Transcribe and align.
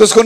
Entonces 0.00 0.16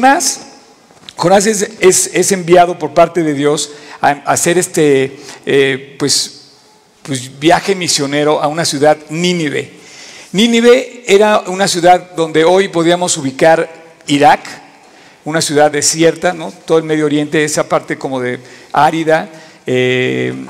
Jonás, 1.16 1.48
es, 1.80 2.30
enviado 2.30 2.78
por 2.78 2.94
parte 2.94 3.24
de 3.24 3.34
Dios 3.34 3.72
a, 4.00 4.10
hacer 4.24 4.56
este 4.56 5.18
eh, 5.44 5.96
pues, 5.98 6.52
pues, 7.02 7.40
viaje 7.40 7.74
misionero 7.74 8.40
a 8.40 8.46
una 8.46 8.64
ciudad 8.64 8.96
Nínive. 9.08 9.72
Nínive 10.30 11.02
era 11.08 11.40
una 11.48 11.66
ciudad 11.66 12.12
donde 12.14 12.44
hoy 12.44 12.68
podíamos 12.68 13.16
ubicar 13.16 13.68
Irak, 14.06 14.42
una 15.24 15.40
ciudad 15.40 15.72
desierta, 15.72 16.32
¿no? 16.32 16.52
todo 16.52 16.78
el 16.78 16.84
Medio 16.84 17.06
Oriente, 17.06 17.42
esa 17.42 17.68
parte 17.68 17.98
como 17.98 18.20
de 18.20 18.38
árida, 18.72 19.28
eh, 19.66 20.46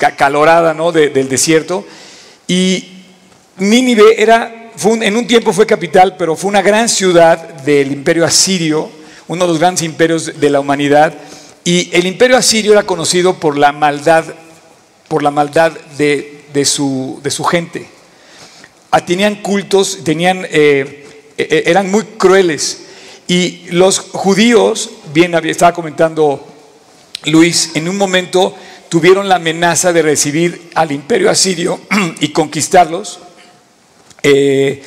acalorada 0.00 0.74
¿no? 0.74 0.90
de- 0.90 1.10
del 1.10 1.28
desierto. 1.28 1.86
Y 2.48 3.04
Nínive 3.58 4.20
era, 4.20 4.59
en 4.84 5.16
un 5.16 5.26
tiempo 5.26 5.52
fue 5.52 5.66
capital, 5.66 6.16
pero 6.16 6.36
fue 6.36 6.48
una 6.48 6.62
gran 6.62 6.88
ciudad 6.88 7.38
del 7.38 7.92
imperio 7.92 8.24
asirio, 8.24 8.90
uno 9.28 9.44
de 9.44 9.48
los 9.48 9.60
grandes 9.60 9.82
imperios 9.82 10.40
de 10.40 10.50
la 10.50 10.60
humanidad. 10.60 11.14
Y 11.64 11.90
el 11.92 12.06
imperio 12.06 12.36
asirio 12.36 12.72
era 12.72 12.84
conocido 12.84 13.34
por 13.34 13.58
la 13.58 13.72
maldad, 13.72 14.24
por 15.08 15.22
la 15.22 15.30
maldad 15.30 15.72
de, 15.98 16.64
su, 16.64 17.20
gente. 17.50 17.86
Ah, 18.90 19.04
tenían 19.04 19.36
cultos, 19.36 19.98
tenían, 20.02 20.46
eh, 20.50 21.06
eh, 21.36 21.64
eran 21.66 21.90
muy 21.90 22.04
crueles. 22.04 22.84
Y 23.28 23.66
los 23.70 24.00
judíos, 24.00 24.90
bien 25.12 25.34
estaba 25.46 25.72
comentando 25.74 26.46
Luis, 27.26 27.72
en 27.74 27.88
un 27.88 27.98
momento 27.98 28.56
tuvieron 28.88 29.28
la 29.28 29.36
amenaza 29.36 29.92
de 29.92 30.02
recibir 30.02 30.70
al 30.74 30.90
imperio 30.90 31.30
asirio 31.30 31.78
y 32.20 32.28
conquistarlos. 32.28 33.20
Eh, 34.22 34.82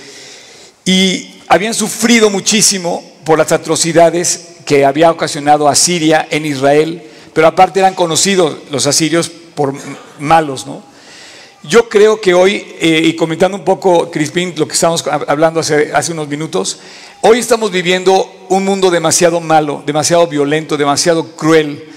y 0.86 1.36
habían 1.48 1.74
sufrido 1.74 2.30
muchísimo 2.30 3.04
por 3.24 3.38
las 3.38 3.52
atrocidades 3.52 4.50
que 4.66 4.86
había 4.86 5.12
ocasionado 5.12 5.68
Asiria 5.68 6.28
en 6.30 6.46
Israel, 6.46 7.04
pero 7.34 7.48
aparte 7.48 7.80
eran 7.80 7.96
conocidos 7.96 8.58
los 8.72 8.86
asirios 8.88 9.30
por 9.30 9.74
malos, 10.20 10.66
¿no? 10.66 10.84
Yo 11.64 11.88
creo 11.88 12.20
que 12.20 12.34
hoy, 12.34 12.76
eh, 12.80 13.02
y 13.06 13.16
comentando 13.16 13.58
un 13.58 13.64
poco, 13.64 14.12
Crispín, 14.12 14.54
lo 14.58 14.68
que 14.68 14.74
estábamos 14.74 15.06
hab- 15.06 15.24
hablando 15.30 15.62
hace, 15.62 15.94
hace 15.94 16.12
unos 16.12 16.28
minutos, 16.28 16.80
hoy 17.22 17.40
estamos 17.40 17.72
viviendo 17.72 18.30
un 18.50 18.66
mundo 18.66 18.92
demasiado 18.92 19.40
malo, 19.40 19.82
demasiado 19.86 20.28
violento, 20.28 20.76
demasiado 20.76 21.38
cruel. 21.38 21.90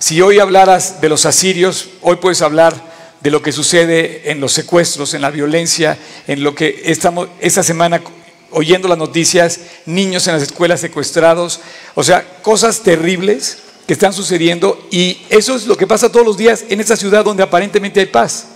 Si 0.00 0.20
hoy 0.20 0.40
hablaras 0.40 1.00
de 1.00 1.08
los 1.08 1.24
asirios, 1.24 1.90
hoy 2.00 2.16
puedes 2.16 2.42
hablar 2.42 2.91
de 3.22 3.30
lo 3.30 3.40
que 3.40 3.52
sucede 3.52 4.30
en 4.30 4.40
los 4.40 4.52
secuestros, 4.52 5.14
en 5.14 5.22
la 5.22 5.30
violencia, 5.30 5.96
en 6.26 6.42
lo 6.42 6.54
que 6.54 6.82
estamos 6.86 7.28
esta 7.40 7.62
semana 7.62 8.02
oyendo 8.50 8.88
las 8.88 8.98
noticias, 8.98 9.60
niños 9.86 10.26
en 10.26 10.34
las 10.34 10.42
escuelas 10.42 10.80
secuestrados, 10.80 11.60
o 11.94 12.02
sea, 12.02 12.42
cosas 12.42 12.80
terribles 12.80 13.58
que 13.86 13.92
están 13.92 14.12
sucediendo 14.12 14.86
y 14.90 15.22
eso 15.30 15.54
es 15.54 15.66
lo 15.66 15.76
que 15.76 15.86
pasa 15.86 16.10
todos 16.10 16.26
los 16.26 16.36
días 16.36 16.64
en 16.68 16.80
esta 16.80 16.96
ciudad 16.96 17.24
donde 17.24 17.42
aparentemente 17.42 18.00
hay 18.00 18.06
paz. 18.06 18.46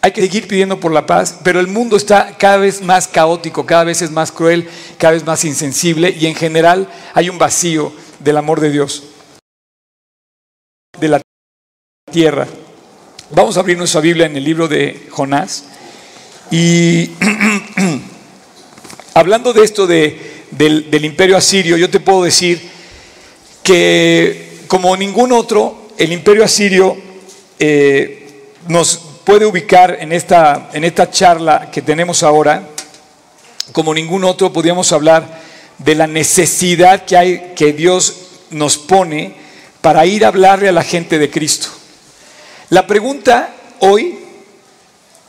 Hay 0.00 0.12
que 0.12 0.20
seguir 0.20 0.46
pidiendo 0.46 0.78
por 0.78 0.92
la 0.92 1.06
paz, 1.06 1.40
pero 1.42 1.58
el 1.58 1.66
mundo 1.66 1.96
está 1.96 2.36
cada 2.36 2.58
vez 2.58 2.82
más 2.82 3.08
caótico, 3.08 3.64
cada 3.64 3.84
vez 3.84 4.02
es 4.02 4.10
más 4.10 4.30
cruel, 4.30 4.68
cada 4.98 5.14
vez 5.14 5.24
más 5.24 5.44
insensible 5.46 6.10
y 6.10 6.26
en 6.26 6.34
general 6.34 6.88
hay 7.14 7.30
un 7.30 7.38
vacío 7.38 7.90
del 8.18 8.36
amor 8.36 8.60
de 8.60 8.70
Dios, 8.70 9.04
de 11.00 11.08
la 11.08 11.22
tierra. 12.12 12.46
Vamos 13.34 13.56
a 13.56 13.60
abrir 13.60 13.76
nuestra 13.76 14.00
Biblia 14.00 14.26
en 14.26 14.36
el 14.36 14.44
libro 14.44 14.68
de 14.68 15.08
Jonás 15.10 15.64
y 16.52 17.10
hablando 19.14 19.52
de 19.52 19.64
esto 19.64 19.88
de- 19.88 20.44
del, 20.52 21.04
imperio 21.04 21.36
asirio, 21.36 21.76
yo 21.76 21.90
te 21.90 21.98
puedo 21.98 22.22
decir 22.22 22.62
que 23.64 24.60
como 24.68 24.96
ningún 24.96 25.32
otro, 25.32 25.88
el 25.98 26.12
imperio 26.12 26.44
asirio 26.44 26.96
eh, 27.58 28.52
nos 28.68 29.00
puede 29.24 29.46
ubicar 29.46 29.96
en 30.00 30.12
esta, 30.12 30.70
en 30.72 30.84
esta 30.84 31.10
charla 31.10 31.70
que 31.72 31.82
tenemos 31.82 32.22
ahora, 32.22 32.68
como 33.72 33.92
ningún 33.92 34.22
otro, 34.22 34.52
podríamos 34.52 34.92
hablar 34.92 35.40
de 35.78 35.96
la 35.96 36.06
necesidad 36.06 37.04
que 37.04 37.16
hay, 37.16 37.52
que 37.56 37.72
Dios 37.72 38.14
nos 38.50 38.78
pone 38.78 39.34
para 39.80 40.06
ir 40.06 40.24
a 40.24 40.28
hablarle 40.28 40.68
a 40.68 40.72
la 40.72 40.84
gente 40.84 41.18
de 41.18 41.30
Cristo. 41.30 41.68
La 42.70 42.86
pregunta 42.86 43.54
hoy, 43.80 44.18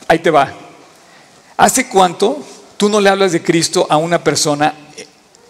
ahí 0.08 0.18
te 0.20 0.30
va, 0.30 0.52
¿hace 1.56 1.86
cuánto 1.86 2.42
tú 2.78 2.88
no 2.88 3.00
le 3.00 3.10
hablas 3.10 3.32
de 3.32 3.42
Cristo 3.42 3.86
a 3.90 3.98
una 3.98 4.24
persona 4.24 4.74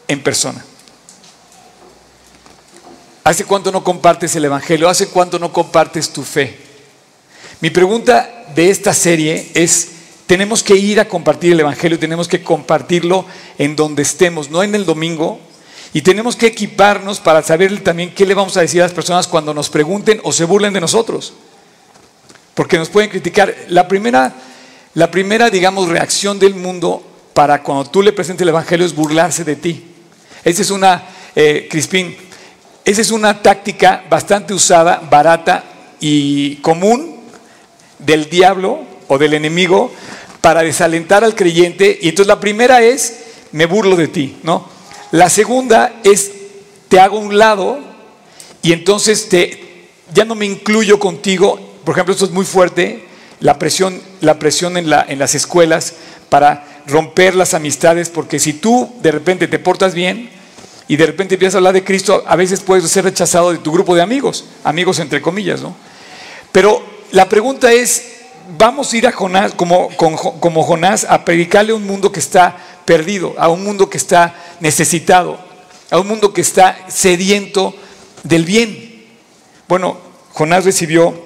en 0.08 0.22
persona? 0.22 0.64
¿Hace 3.22 3.44
cuánto 3.44 3.70
no 3.70 3.84
compartes 3.84 4.34
el 4.36 4.44
Evangelio? 4.44 4.88
¿Hace 4.88 5.08
cuánto 5.08 5.38
no 5.38 5.52
compartes 5.52 6.12
tu 6.12 6.22
fe? 6.22 6.58
Mi 7.60 7.70
pregunta 7.70 8.46
de 8.54 8.70
esta 8.70 8.92
serie 8.92 9.50
es, 9.54 9.88
tenemos 10.26 10.62
que 10.62 10.76
ir 10.76 10.98
a 11.00 11.08
compartir 11.08 11.52
el 11.52 11.60
Evangelio, 11.60 11.98
tenemos 11.98 12.28
que 12.28 12.42
compartirlo 12.42 13.25
en 13.58 13.76
donde 13.76 14.02
estemos, 14.02 14.50
no 14.50 14.62
en 14.62 14.75
el 14.75 14.84
domingo, 14.84 15.41
y 15.92 16.02
tenemos 16.02 16.36
que 16.36 16.46
equiparnos 16.46 17.20
para 17.20 17.42
saber 17.42 17.82
también 17.82 18.12
qué 18.12 18.26
le 18.26 18.34
vamos 18.34 18.56
a 18.56 18.60
decir 18.60 18.82
a 18.82 18.84
las 18.84 18.92
personas 18.92 19.26
cuando 19.28 19.54
nos 19.54 19.70
pregunten 19.70 20.20
o 20.25 20.32
se 20.32 20.44
burlen 20.44 20.72
de 20.72 20.80
nosotros. 20.80 21.32
Porque 22.56 22.78
nos 22.78 22.89
pueden 22.89 23.11
criticar. 23.11 23.55
La 23.69 23.87
primera, 23.87 24.33
la 24.94 25.11
primera, 25.12 25.50
digamos, 25.50 25.89
reacción 25.89 26.41
del 26.41 26.56
mundo 26.56 27.06
para 27.34 27.62
cuando 27.62 27.84
tú 27.84 28.03
le 28.03 28.15
presentes 28.15 28.43
el 28.43 28.49
Evangelio 28.49 28.84
es 28.84 28.94
burlarse 28.94 29.44
de 29.44 29.56
ti. 29.56 29.84
Esa 30.43 30.62
es 30.62 30.71
una, 30.71 31.05
eh, 31.37 31.69
Crispín, 31.71 32.17
esa 32.83 33.03
es 33.03 33.11
una 33.11 33.43
táctica 33.43 34.05
bastante 34.09 34.55
usada, 34.55 35.03
barata 35.11 35.65
y 36.00 36.56
común 36.56 37.21
del 37.99 38.31
diablo 38.31 38.81
o 39.09 39.19
del 39.19 39.34
enemigo 39.34 39.93
para 40.41 40.62
desalentar 40.62 41.25
al 41.25 41.34
creyente. 41.34 41.99
Y 42.00 42.09
entonces 42.09 42.28
la 42.28 42.41
primera 42.41 42.81
es, 42.81 43.25
me 43.53 43.67
burlo 43.67 43.97
de 43.97 44.09
ti, 44.09 44.38
¿no? 44.44 44.67
La 45.11 45.28
segunda 45.28 46.00
es, 46.05 46.31
te 46.88 47.00
hago 47.00 47.19
un 47.19 47.37
lado 47.37 47.81
y 48.62 48.73
entonces 48.73 49.28
te, 49.28 49.88
ya 50.15 50.25
no 50.25 50.34
me 50.34 50.47
incluyo 50.47 50.99
contigo. 50.99 51.66
Por 51.86 51.94
ejemplo, 51.94 52.12
esto 52.12 52.24
es 52.24 52.32
muy 52.32 52.44
fuerte, 52.44 53.04
la 53.38 53.60
presión, 53.60 54.02
la 54.20 54.41
presión 54.41 54.76
en, 54.76 54.91
la, 54.91 55.06
en 55.08 55.20
las 55.20 55.36
escuelas 55.36 55.94
para 56.28 56.82
romper 56.88 57.36
las 57.36 57.54
amistades, 57.54 58.10
porque 58.10 58.41
si 58.41 58.54
tú 58.54 58.92
de 59.02 59.12
repente 59.12 59.47
te 59.47 59.60
portas 59.60 59.94
bien 59.94 60.28
y 60.88 60.96
de 60.96 61.06
repente 61.06 61.36
empiezas 61.36 61.54
a 61.54 61.58
hablar 61.58 61.75
de 61.75 61.84
Cristo, 61.84 62.25
a 62.26 62.34
veces 62.34 62.58
puedes 62.58 62.91
ser 62.91 63.04
rechazado 63.04 63.52
de 63.52 63.58
tu 63.58 63.70
grupo 63.70 63.94
de 63.94 64.02
amigos, 64.02 64.46
amigos 64.64 64.98
entre 64.98 65.22
comillas, 65.22 65.62
¿no? 65.62 65.76
Pero 66.50 66.82
la 67.12 67.28
pregunta 67.28 67.72
es, 67.72 68.16
vamos 68.58 68.92
a 68.92 68.96
ir 68.96 69.06
a 69.06 69.12
Jonás, 69.12 69.54
como, 69.54 69.88
como 69.91 70.64
Jonás, 70.64 71.06
a 71.08 71.25
predicarle 71.25 71.70
a 71.70 71.76
un 71.76 71.86
mundo 71.86 72.10
que 72.10 72.19
está 72.19 72.56
perdido, 72.84 73.36
a 73.38 73.48
un 73.48 73.62
mundo 73.62 73.88
que 73.88 73.96
está 73.96 74.34
necesitado, 74.58 75.38
a 75.92 76.00
un 76.00 76.08
mundo 76.08 76.32
que 76.32 76.41
está 76.41 76.76
sediento 76.88 77.76
del 78.25 78.44
bien. 78.44 79.04
Bueno, 79.69 79.98
Jonás 80.32 80.64
recibió 80.64 81.25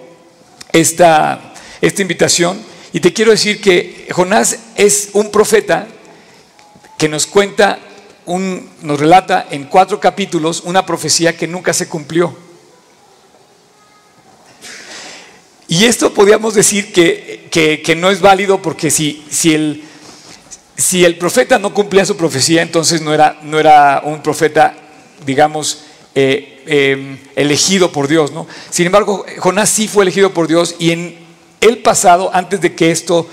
esta, 0.72 1.52
esta 1.80 2.02
invitación 2.02 2.60
y 2.92 3.00
te 3.00 3.12
quiero 3.12 3.30
decir 3.30 3.60
que 3.60 4.08
Jonás 4.12 4.58
es 4.76 5.10
un 5.12 5.30
profeta 5.30 5.86
que 6.98 7.08
nos 7.08 7.26
cuenta, 7.26 7.78
un, 8.26 8.68
nos 8.82 8.98
relata 9.00 9.46
en 9.50 9.64
cuatro 9.64 10.00
capítulos 10.00 10.62
una 10.64 10.84
profecía 10.84 11.36
que 11.36 11.46
nunca 11.46 11.72
se 11.72 11.88
cumplió. 11.88 12.36
Y 15.68 15.84
esto 15.84 16.12
podríamos 16.12 16.54
decir 16.54 16.92
que, 16.92 17.48
que- 17.50 17.80
que 17.82 17.94
no 17.94 18.10
es 18.10 18.20
válido 18.20 18.60
porque 18.60 18.90
si, 18.90 19.24
si, 19.30 19.54
el, 19.54 19.84
si 20.76 21.04
el 21.04 21.16
profeta 21.16 21.58
no 21.58 21.72
cumplía 21.72 22.04
su 22.04 22.16
profecía, 22.16 22.62
entonces 22.62 23.00
no 23.02 23.14
era, 23.14 23.38
no 23.42 23.58
era 23.60 24.02
un 24.04 24.20
profeta, 24.20 24.74
digamos, 25.24 25.84
eh, 26.14 26.62
eh, 26.66 27.18
elegido 27.36 27.92
por 27.92 28.08
Dios. 28.08 28.32
¿no? 28.32 28.46
Sin 28.70 28.86
embargo, 28.86 29.24
Jonás 29.38 29.70
sí 29.70 29.88
fue 29.88 30.04
elegido 30.04 30.32
por 30.32 30.48
Dios 30.48 30.76
y 30.78 30.90
en 30.90 31.16
el 31.60 31.78
pasado, 31.78 32.30
antes 32.32 32.60
de 32.60 32.74
que 32.74 32.90
esto 32.90 33.28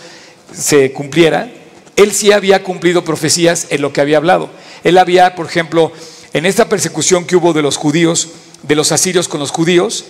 se 0.54 0.92
cumpliera, 0.92 1.52
él 1.96 2.12
sí 2.12 2.32
había 2.32 2.64
cumplido 2.64 3.04
profecías 3.04 3.68
en 3.70 3.82
lo 3.82 3.94
que 3.94 4.02
había 4.02 4.18
hablado. 4.18 4.50
Él 4.84 4.98
había, 4.98 5.36
por 5.36 5.48
ejemplo, 5.48 5.92
en 6.34 6.46
esta 6.46 6.70
persecución 6.70 7.26
que 7.26 7.36
hubo 7.36 7.54
de 7.54 7.62
los 7.62 7.78
judíos, 7.78 8.30
de 8.64 8.76
los 8.76 8.92
asirios 8.92 9.28
con 9.28 9.40
los 9.40 9.52
judíos, 9.52 10.06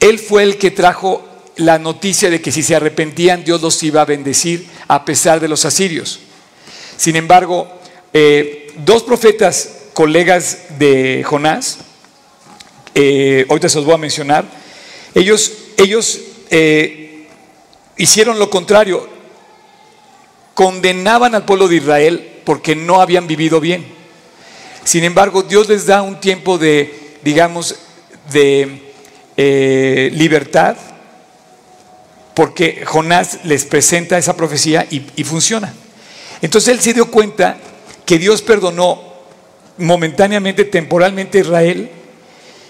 él 0.00 0.18
fue 0.18 0.42
el 0.42 0.58
que 0.58 0.70
trajo 0.70 1.26
la 1.56 1.78
noticia 1.78 2.30
de 2.30 2.40
que 2.40 2.52
si 2.52 2.62
se 2.62 2.76
arrepentían 2.76 3.44
Dios 3.44 3.62
los 3.62 3.82
iba 3.82 4.02
a 4.02 4.04
bendecir 4.04 4.66
a 4.88 5.04
pesar 5.04 5.40
de 5.40 5.48
los 5.48 5.64
asirios. 5.64 6.20
Sin 6.96 7.16
embargo, 7.16 7.68
eh, 8.12 8.72
dos 8.84 9.02
profetas 9.02 9.70
colegas 9.94 10.78
de 10.78 11.24
Jonás, 11.26 11.78
eh, 12.98 13.44
ahorita 13.50 13.68
se 13.68 13.76
los 13.76 13.84
voy 13.84 13.94
a 13.94 13.98
mencionar, 13.98 14.46
ellos, 15.14 15.52
ellos 15.76 16.18
eh, 16.48 17.28
hicieron 17.98 18.38
lo 18.38 18.48
contrario, 18.48 19.06
condenaban 20.54 21.34
al 21.34 21.44
pueblo 21.44 21.68
de 21.68 21.76
Israel 21.76 22.40
porque 22.44 22.74
no 22.74 23.02
habían 23.02 23.26
vivido 23.26 23.60
bien. 23.60 23.84
Sin 24.82 25.04
embargo, 25.04 25.42
Dios 25.42 25.68
les 25.68 25.84
da 25.84 26.00
un 26.00 26.20
tiempo 26.20 26.56
de, 26.56 27.18
digamos, 27.22 27.76
de 28.32 28.80
eh, 29.36 30.10
libertad, 30.14 30.78
porque 32.32 32.82
Jonás 32.86 33.40
les 33.44 33.66
presenta 33.66 34.16
esa 34.16 34.38
profecía 34.38 34.86
y, 34.90 35.02
y 35.16 35.24
funciona. 35.24 35.74
Entonces 36.40 36.72
él 36.72 36.80
se 36.80 36.94
dio 36.94 37.10
cuenta 37.10 37.58
que 38.06 38.18
Dios 38.18 38.40
perdonó 38.40 39.02
momentáneamente, 39.76 40.64
temporalmente 40.64 41.36
a 41.36 41.40
Israel, 41.42 41.90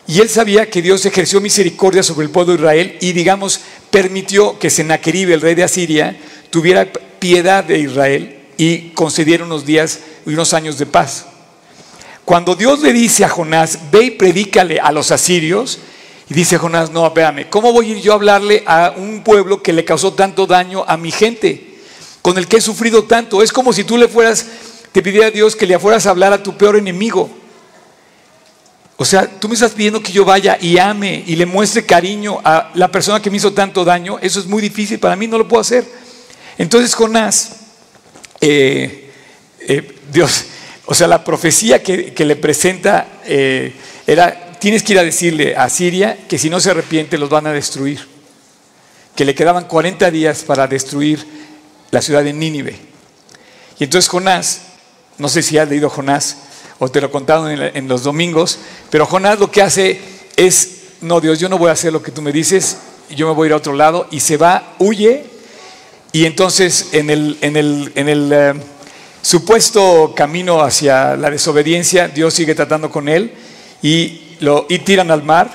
y 0.09 0.21
él 0.21 0.29
sabía 0.29 0.71
que 0.71 0.83
Dios 0.83 1.05
ejerció 1.05 1.41
misericordia 1.41 2.03
sobre 2.03 2.27
el 2.27 2.31
pueblo 2.31 2.53
de 2.53 2.61
Israel 2.61 2.99
y, 3.01 3.13
digamos, 3.13 3.61
permitió 3.91 4.59
que 4.59 4.71
Sennacherib, 4.71 5.33
el 5.33 5.41
rey 5.41 5.55
de 5.55 5.65
Asiria, 5.65 6.17
tuviera 6.51 6.87
piedad 7.19 7.65
de 7.65 7.79
Israel 7.81 8.39
y 8.57 8.91
concediera 8.91 9.45
unos 9.45 9.67
días 9.67 10.01
y 10.25 10.31
unos 10.31 10.55
años 10.55 10.79
de 10.79 10.87
paz. 10.87 11.27
Cuando 12.25 12.55
Dios 12.55 12.81
le 12.81 12.93
dice 12.93 13.25
a 13.25 13.29
Jonás, 13.29 13.79
ve 13.91 14.05
y 14.05 14.11
predícale 14.13 14.81
a 14.81 14.93
los 14.93 15.11
asirios, 15.11 15.81
y 16.29 16.35
dice 16.35 16.59
Jonás, 16.59 16.91
no, 16.91 17.07
espérame, 17.07 17.49
¿cómo 17.49 17.73
voy 17.73 17.89
a 17.89 17.97
ir 17.97 18.01
yo 18.01 18.13
a 18.13 18.17
hablarle 18.17 18.65
a 18.67 18.95
un 18.97 19.23
pueblo 19.23 19.63
que 19.63 19.73
le 19.73 19.85
causó 19.85 20.13
tanto 20.13 20.47
daño 20.47 20.85
a 20.87 20.97
mi 20.97 21.13
gente, 21.13 21.79
con 22.23 22.37
el 22.37 22.49
que 22.49 22.57
he 22.57 22.61
sufrido 22.61 23.05
tanto? 23.05 23.43
Es 23.43 23.53
como 23.53 23.73
si 23.73 23.85
tú 23.85 23.97
le 23.97 24.09
fueras, 24.09 24.47
te 24.91 25.03
pidiera 25.03 25.29
a 25.29 25.31
Dios 25.31 25.55
que 25.55 25.67
le 25.67 25.79
fueras 25.79 26.07
a 26.07 26.11
hablar 26.11 26.33
a 26.33 26.43
tu 26.43 26.57
peor 26.57 26.77
enemigo. 26.77 27.31
O 28.99 29.05
sea, 29.05 29.29
tú 29.29 29.49
me 29.49 29.55
estás 29.55 29.73
pidiendo 29.73 30.03
que 30.03 30.11
yo 30.11 30.25
vaya 30.25 30.57
y 30.61 30.79
ame 30.79 31.23
y 31.27 31.37
le 31.37 31.45
muestre 31.45 31.85
cariño 31.85 32.41
a 32.43 32.71
la 32.75 32.91
persona 32.91 33.21
que 33.21 33.31
me 33.31 33.37
hizo 33.37 33.53
tanto 33.53 33.85
daño. 33.85 34.19
Eso 34.23 34.41
es 34.41 34.47
muy 34.47 34.63
difícil, 34.63 34.99
para 34.99 35.17
mí 35.17 35.27
no 35.27 35.37
lo 35.37 35.47
puedo 35.47 35.61
hacer. 35.61 35.85
Entonces 36.57 36.95
Jonás, 36.95 37.57
eh, 38.41 39.11
eh, 39.61 39.97
Dios, 40.11 40.47
o 40.87 40.95
sea, 40.95 41.09
la 41.09 41.25
profecía 41.25 41.83
que, 41.83 42.15
le 42.17 42.37
presenta 42.37 43.07
eh, 43.27 43.75
era, 44.07 44.53
tienes 44.59 44.83
que 44.83 44.95
ir 44.95 44.99
a 44.99 45.05
decirle 45.05 45.55
a 45.57 45.69
Siria 45.69 46.17
que 46.27 46.39
si 46.39 46.49
no 46.49 46.59
se 46.59 46.71
arrepiente 46.71 47.19
los 47.19 47.29
van 47.29 47.47
a 47.47 47.53
destruir. 47.53 48.07
Que 49.15 49.27
le 49.27 49.35
quedaban 49.35 49.65
40 49.65 50.11
días 50.11 50.43
para 50.45 50.67
destruir 50.67 51.27
la 51.91 52.01
ciudad 52.01 52.25
de 52.25 52.33
Nínive. 52.33 52.79
Y 53.79 53.85
entonces 53.85 54.09
Jonás, 54.09 54.63
no 55.19 55.29
sé 55.29 55.43
si 55.43 55.59
has 55.59 55.69
leído 55.69 55.91
Jonás, 55.91 56.37
o 56.79 56.89
te 56.89 57.01
lo 57.01 57.11
contaron 57.11 57.51
en, 57.51 57.89
los 57.89 58.03
domingos, 58.03 58.59
pero 58.91 59.07
Jonás 59.07 59.39
lo 59.39 59.51
que 59.51 59.63
hace 59.63 60.01
es, 60.37 60.83
no 61.01 61.21
Dios, 61.21 61.39
yo 61.39 61.49
no 61.49 61.59
voy 61.59 61.71
a 61.71 61.73
hacer 61.73 61.93
lo 61.93 62.03
que 62.03 62.11
tú 62.11 62.23
me 62.23 62.33
dices, 62.33 62.79
yo 63.11 63.27
me 63.27 63.35
voy 63.35 63.47
a 63.47 63.49
ir 63.49 63.53
a 63.55 63.57
otro 63.57 63.73
lado, 63.73 64.07
y 64.11 64.21
se 64.21 64.37
va, 64.37 64.75
huye, 64.79 65.25
y 66.13 66.27
entonces 66.27 66.91
en 66.93 67.11
el 67.11 67.39
eh, 68.33 68.55
supuesto 69.23 70.13
camino 70.15 70.61
hacia 70.61 71.17
la 71.17 71.31
desobediencia, 71.31 72.09
Dios 72.09 72.35
sigue 72.35 72.55
tratando 72.55 72.91
con 72.91 73.09
él, 73.09 73.33
y, 73.83 74.37
lo, 74.41 74.67
y 74.69 74.79
tiran 74.81 75.11
al 75.11 75.23
mar, 75.23 75.51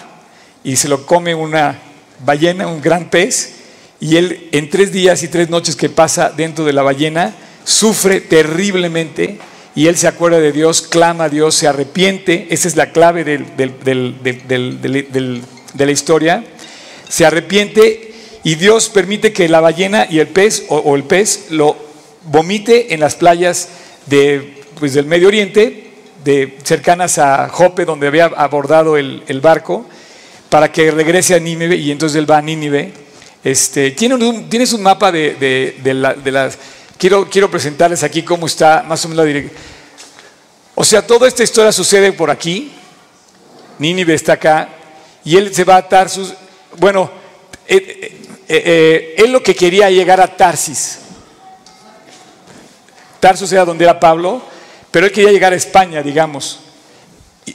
y 0.63 0.75
se 0.75 0.88
lo 0.88 1.06
come 1.06 1.33
una 1.35 1.79
ballena, 2.25 2.68
un 2.68 2.81
gran 2.81 3.09
pez, 3.09 3.53
y 4.00 4.18
él 4.18 4.50
en 4.51 4.69
tres 4.69 4.91
días 4.91 5.23
y 5.23 5.27
tres 5.27 5.50
noches 5.50 5.75
que 5.75 5.88
pasa 5.88 6.29
dentro 6.35 6.65
de 6.65 6.73
la 6.73 6.81
ballena, 6.81 7.35
sufre 7.63 8.19
terriblemente, 8.21 9.39
y 9.75 9.88
él 9.88 9.97
se 9.97 10.07
acuerda 10.07 10.39
de 10.39 10.51
Dios, 10.51 10.81
clama 10.81 11.25
a 11.25 11.29
Dios, 11.29 11.56
se 11.56 11.68
arrepiente, 11.68 12.47
esa 12.50 12.68
es 12.68 12.75
la 12.75 12.91
clave 12.91 13.23
de 13.23 13.45
la 15.77 15.91
historia, 15.91 16.44
se 17.07 17.25
arrepiente 17.25 18.12
y 18.44 18.56
Dios 18.56 18.89
permite 18.89 19.33
que 19.33 19.47
la 19.47 19.59
ballena 19.59 20.07
y 20.09 20.19
el 20.19 20.27
pez 20.27 20.65
o, 20.69 20.95
el 20.95 21.03
pez 21.03 21.47
lo 21.51 21.75
vomite 22.23 22.94
en 22.94 23.00
las 23.00 23.15
playas 23.15 23.69
de, 24.07 24.63
pues, 24.79 24.94
del 24.94 25.06
Medio 25.06 25.27
Oriente, 25.27 25.91
de, 26.23 26.57
cercanas 26.63 27.18
a 27.19 27.50
Jope, 27.50 27.85
donde 27.85 28.07
había 28.07 28.25
abordado 28.25 28.97
el, 28.97 29.41
barco, 29.41 29.85
para 30.50 30.71
que 30.71 30.89
regrese 30.89 31.35
a 31.35 31.39
Nínive 31.39 31.75
y 31.75 31.91
entonces 31.91 32.18
él 32.18 32.29
va 32.29 32.39
a 32.39 32.41
Nínive. 32.41 32.94
Este, 33.44 33.91
tienes 33.91 34.73
un 34.73 34.83
mapa 34.83 35.12
de, 35.12 35.75
las 36.25 36.57
Quiero, 37.01 37.27
quiero 37.27 37.50
presentarles 37.50 38.03
aquí 38.03 38.21
cómo 38.21 38.45
está 38.45 38.86
más 38.88 39.03
o 39.03 39.07
menos 39.07 39.25
la 39.25 39.27
dirección. 39.27 39.59
O 40.75 40.83
sea, 40.83 41.01
toda 41.01 41.27
esta 41.27 41.42
historia 41.42 41.71
sucede 41.71 42.13
por 42.13 42.30
aquí. 42.30 42.71
Nínive 43.80 44.13
está 44.13 44.33
acá. 44.33 44.69
Y 45.24 45.36
él 45.36 45.51
se 45.51 45.63
va 45.63 45.77
a 45.77 45.89
Tarsus. 45.89 46.31
Bueno, 46.77 47.09
eh, 47.68 48.19
eh, 48.48 48.48
eh, 48.48 49.15
él 49.18 49.31
lo 49.31 49.42
que 49.42 49.56
quería 49.56 49.89
llegar 49.89 50.21
a 50.21 50.27
Tarsis. 50.27 51.00
Tarsus 53.19 53.51
era 53.51 53.65
donde 53.65 53.83
era 53.83 54.00
Pablo, 54.00 54.39
pero 54.92 55.07
él 55.07 55.12
quería 55.12 55.31
llegar 55.31 55.54
a 55.54 55.56
España, 55.56 56.04
digamos. 56.04 56.59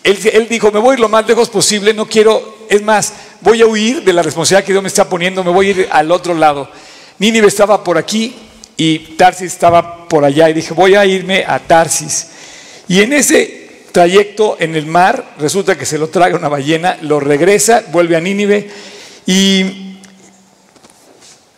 Él, 0.02 0.18
él, 0.32 0.48
dijo, 0.48 0.72
me 0.72 0.80
voy 0.80 0.90
a 0.90 0.94
ir 0.94 1.00
lo 1.00 1.08
más 1.08 1.24
lejos 1.24 1.50
posible, 1.50 1.94
no 1.94 2.08
quiero, 2.08 2.66
es 2.68 2.82
más, 2.82 3.12
voy 3.42 3.62
a 3.62 3.66
huir 3.66 4.02
de 4.02 4.12
la 4.12 4.22
responsabilidad 4.22 4.66
que 4.66 4.72
Dios 4.72 4.82
me 4.82 4.88
está 4.88 5.08
poniendo, 5.08 5.44
me 5.44 5.52
voy 5.52 5.68
a 5.68 5.70
ir 5.70 5.88
al 5.92 6.10
otro 6.10 6.34
lado. 6.34 6.68
Nínive 7.20 7.46
estaba 7.46 7.84
por 7.84 7.96
aquí, 7.96 8.45
y 8.76 8.98
Tarsis 9.16 9.52
estaba 9.52 10.06
por 10.08 10.24
allá 10.24 10.50
y 10.50 10.54
dije, 10.54 10.74
voy 10.74 10.94
a 10.94 11.06
irme 11.06 11.44
a 11.46 11.58
Tarsis. 11.58 12.28
Y 12.88 13.00
en 13.00 13.12
ese 13.12 13.70
trayecto 13.92 14.56
en 14.60 14.76
el 14.76 14.86
mar, 14.86 15.34
resulta 15.38 15.78
que 15.78 15.86
se 15.86 15.98
lo 15.98 16.08
traga 16.08 16.36
una 16.36 16.48
ballena, 16.48 16.98
lo 17.00 17.18
regresa, 17.18 17.84
vuelve 17.90 18.16
a 18.16 18.20
Nínive 18.20 18.68
y 19.24 19.98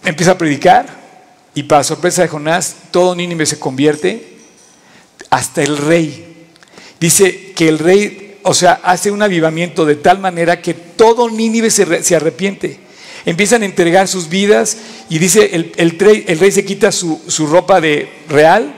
empieza 0.04 0.32
a 0.32 0.38
predicar. 0.38 0.86
Y 1.54 1.64
para 1.64 1.82
sorpresa 1.82 2.22
de 2.22 2.28
Jonás, 2.28 2.76
todo 2.92 3.16
Nínive 3.16 3.46
se 3.46 3.58
convierte, 3.58 4.36
hasta 5.30 5.62
el 5.62 5.76
rey. 5.76 6.46
Dice 7.00 7.52
que 7.52 7.68
el 7.68 7.80
rey, 7.80 8.38
o 8.44 8.54
sea, 8.54 8.80
hace 8.84 9.10
un 9.10 9.22
avivamiento 9.22 9.84
de 9.84 9.96
tal 9.96 10.20
manera 10.20 10.62
que 10.62 10.74
todo 10.74 11.28
Nínive 11.28 11.70
se, 11.70 12.04
se 12.04 12.14
arrepiente 12.14 12.87
empiezan 13.24 13.62
a 13.62 13.66
entregar 13.66 14.08
sus 14.08 14.28
vidas 14.28 14.76
y 15.08 15.18
dice, 15.18 15.50
el, 15.76 15.98
rey, 15.98 16.52
se 16.52 16.64
quita 16.64 16.92
su, 16.92 17.20
ropa 17.50 17.80
de 17.80 18.08
real 18.28 18.74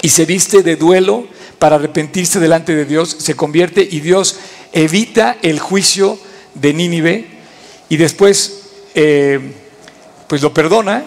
y 0.00 0.08
se 0.08 0.24
viste 0.24 0.62
de 0.62 0.76
duelo 0.76 1.26
para 1.58 1.76
arrepentirse 1.76 2.40
delante 2.40 2.74
de 2.74 2.84
Dios, 2.84 3.16
se 3.18 3.34
convierte 3.34 3.86
y 3.88 4.00
Dios 4.00 4.36
evita 4.72 5.36
el 5.42 5.60
juicio 5.60 6.18
de 6.54 6.74
Nínive 6.74 7.26
y 7.88 7.96
después 7.96 8.62
eh, 8.94 9.40
pues 10.26 10.42
lo 10.42 10.52
perdona, 10.52 11.04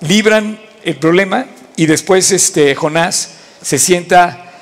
libran 0.00 0.58
el 0.84 0.96
problema 0.96 1.46
y 1.76 1.86
después 1.86 2.32
este, 2.32 2.74
Jonás 2.74 3.30
se 3.62 3.78
sienta 3.78 4.52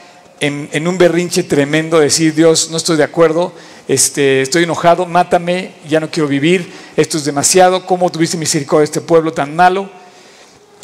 en, 0.40 0.68
en 0.72 0.86
un 0.86 0.98
berrinche 0.98 1.42
tremendo, 1.44 2.00
decir 2.00 2.34
Dios, 2.34 2.70
no 2.70 2.76
estoy 2.76 2.96
de 2.96 3.04
acuerdo, 3.04 3.52
este, 3.90 4.40
estoy 4.42 4.62
enojado, 4.62 5.04
mátame, 5.04 5.72
ya 5.88 5.98
no 5.98 6.08
quiero 6.08 6.28
vivir, 6.28 6.72
esto 6.96 7.18
es 7.18 7.24
demasiado, 7.24 7.84
¿cómo 7.86 8.08
tuviste 8.08 8.36
misericordia 8.36 8.82
de 8.82 8.84
este 8.84 9.00
pueblo 9.00 9.32
tan 9.32 9.56
malo? 9.56 9.90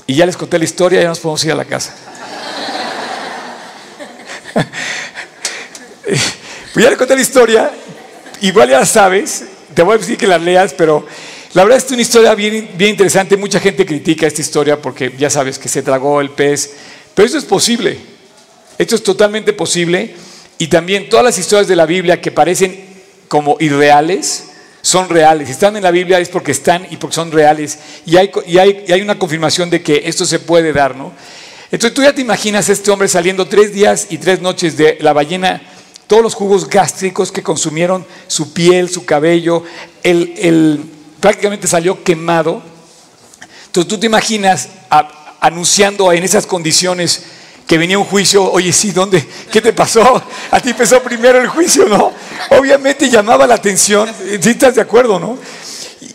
Y 0.08 0.16
ya 0.16 0.26
les 0.26 0.36
conté 0.36 0.58
la 0.58 0.64
historia, 0.64 1.00
ya 1.00 1.06
nos 1.06 1.20
podemos 1.20 1.44
ir 1.44 1.52
a 1.52 1.54
la 1.54 1.64
casa. 1.64 1.94
pues 6.04 6.84
ya 6.84 6.90
les 6.90 6.98
conté 6.98 7.14
la 7.14 7.20
historia, 7.20 7.70
igual 8.40 8.70
ya 8.70 8.80
la 8.80 8.86
sabes, 8.86 9.44
te 9.72 9.82
voy 9.82 9.94
a 9.94 9.98
decir 9.98 10.18
que 10.18 10.26
la 10.26 10.38
leas, 10.38 10.74
pero 10.74 11.06
la 11.54 11.62
verdad 11.62 11.78
es 11.78 11.88
una 11.92 12.02
historia 12.02 12.34
bien, 12.34 12.70
bien 12.74 12.90
interesante, 12.90 13.36
mucha 13.36 13.60
gente 13.60 13.86
critica 13.86 14.26
esta 14.26 14.40
historia 14.40 14.82
porque 14.82 15.14
ya 15.16 15.30
sabes 15.30 15.60
que 15.60 15.68
se 15.68 15.80
tragó 15.84 16.20
el 16.20 16.30
pez, 16.30 16.72
pero 17.14 17.28
eso 17.28 17.38
es 17.38 17.44
posible, 17.44 18.00
esto 18.78 18.96
es 18.96 19.04
totalmente 19.04 19.52
posible. 19.52 20.16
Y 20.58 20.68
también 20.68 21.10
todas 21.10 21.22
las 21.22 21.38
historias 21.38 21.68
de 21.68 21.76
la 21.76 21.84
Biblia 21.84 22.18
que 22.18 22.30
parecen 22.30 22.95
como 23.28 23.56
irreales 23.60 24.50
son 24.86 25.08
reales. 25.08 25.48
Si 25.48 25.52
están 25.52 25.76
en 25.76 25.82
la 25.82 25.90
Biblia 25.90 26.20
es 26.20 26.28
porque 26.28 26.52
están 26.52 26.86
y 26.90 26.96
porque 26.96 27.16
son 27.16 27.32
reales. 27.32 27.78
Y 28.06 28.16
hay, 28.16 28.30
y 28.46 28.58
hay, 28.58 29.02
una 29.02 29.18
confirmación 29.18 29.68
de 29.68 29.82
que 29.82 30.02
esto 30.04 30.24
se 30.24 30.38
puede 30.38 30.72
dar, 30.72 30.94
¿no? 30.94 31.12
Entonces 31.72 31.92
tú 31.92 32.02
ya 32.02 32.14
te 32.14 32.20
imaginas 32.20 32.68
a 32.68 32.72
este 32.72 32.92
hombre 32.92 33.08
saliendo 33.08 33.48
tres 33.48 33.74
días 33.74 34.06
y 34.10 34.18
tres 34.18 34.40
noches 34.40 34.76
de 34.76 34.96
la 35.00 35.12
ballena, 35.12 35.60
todos 36.06 36.22
los 36.22 36.34
jugos 36.34 36.68
gástricos 36.68 37.32
que 37.32 37.42
consumieron 37.42 38.06
su 38.28 38.52
piel, 38.52 38.88
su 38.88 39.04
cabello, 39.04 39.64
el, 40.04 40.84
prácticamente 41.18 41.66
salió 41.66 42.04
quemado. 42.04 42.62
Entonces 43.66 43.88
tú 43.88 43.98
te 43.98 44.06
imaginas 44.06 44.68
anunciando 45.40 46.12
en 46.12 46.22
esas 46.22 46.46
condiciones 46.46 47.24
que 47.66 47.78
venía 47.78 47.98
un 47.98 48.04
juicio, 48.04 48.50
oye, 48.52 48.72
sí, 48.72 48.92
¿dónde? 48.92 49.26
¿Qué 49.50 49.60
te 49.60 49.72
pasó? 49.72 50.22
A 50.50 50.60
ti 50.60 50.70
empezó 50.70 51.02
primero 51.02 51.40
el 51.40 51.48
juicio, 51.48 51.88
¿no? 51.88 52.12
Obviamente 52.50 53.10
llamaba 53.10 53.46
la 53.46 53.56
atención, 53.56 54.08
¿sí 54.40 54.50
estás 54.50 54.76
de 54.76 54.82
acuerdo, 54.82 55.18
no? 55.18 55.36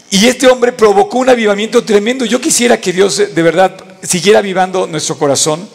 Y 0.09 0.27
este 0.27 0.47
hombre 0.47 0.71
provocó 0.71 1.19
un 1.19 1.29
avivamiento 1.29 1.83
tremendo. 1.83 2.25
Yo 2.25 2.39
quisiera 2.39 2.79
que 2.79 2.93
Dios 2.93 3.17
de 3.33 3.41
verdad 3.41 3.75
siguiera 4.01 4.39
avivando 4.39 4.87
nuestro 4.87 5.17
corazón. 5.17 5.67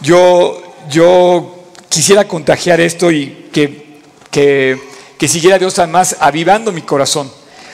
Yo, 0.00 0.62
yo 0.90 1.64
quisiera 1.88 2.26
contagiar 2.26 2.80
esto 2.80 3.10
y 3.10 3.48
que, 3.52 4.00
que, 4.30 5.28
siguiera 5.28 5.58
Dios 5.58 5.78
además 5.78 6.16
avivando 6.20 6.72
mi 6.72 6.82
corazón. 6.82 7.30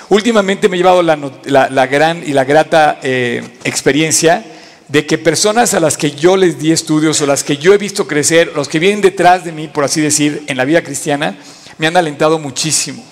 Últimamente 0.08 0.68
me 0.68 0.76
he 0.76 0.78
llevado 0.78 1.02
la, 1.02 1.86
gran 1.86 2.22
y 2.24 2.32
la 2.32 2.44
grata 2.44 2.98
eh, 3.02 3.42
experiencia 3.64 4.44
de 4.88 5.06
que 5.06 5.18
personas 5.18 5.74
a 5.74 5.80
las 5.80 5.96
que 5.96 6.12
yo 6.12 6.36
les 6.36 6.58
di 6.58 6.72
estudios 6.72 7.20
o 7.20 7.26
las 7.26 7.44
que 7.44 7.58
yo 7.58 7.74
he 7.74 7.78
visto 7.78 8.06
crecer, 8.06 8.52
los 8.54 8.68
que 8.68 8.78
vienen 8.78 9.02
detrás 9.02 9.44
de 9.44 9.52
mí, 9.52 9.68
por 9.68 9.84
así 9.84 10.00
decir, 10.00 10.44
en 10.46 10.56
la 10.56 10.64
vida 10.64 10.82
cristiana, 10.82 11.36
me 11.76 11.86
han 11.86 11.96
alentado 11.96 12.38
muchísimo. 12.38 13.04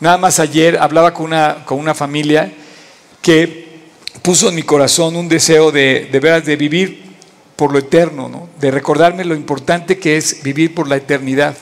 Nada 0.00 0.18
más 0.18 0.40
ayer 0.40 0.78
hablaba 0.78 1.14
con 1.14 1.26
una, 1.26 1.64
con 1.64 1.78
una 1.78 1.94
familia 1.94 2.52
que 3.22 3.80
puso 4.22 4.48
en 4.48 4.56
mi 4.56 4.62
corazón 4.62 5.14
un 5.14 5.28
deseo 5.28 5.70
de, 5.70 6.08
de 6.10 6.20
veras 6.20 6.44
de 6.44 6.56
vivir 6.56 7.10
por 7.54 7.72
lo 7.72 7.78
eterno, 7.78 8.28
¿no? 8.28 8.48
de 8.58 8.70
recordarme 8.70 9.24
lo 9.24 9.34
importante 9.34 9.98
que 9.98 10.16
es 10.16 10.42
vivir 10.42 10.74
por 10.74 10.88
la 10.88 10.96
eternidad. 10.96 11.56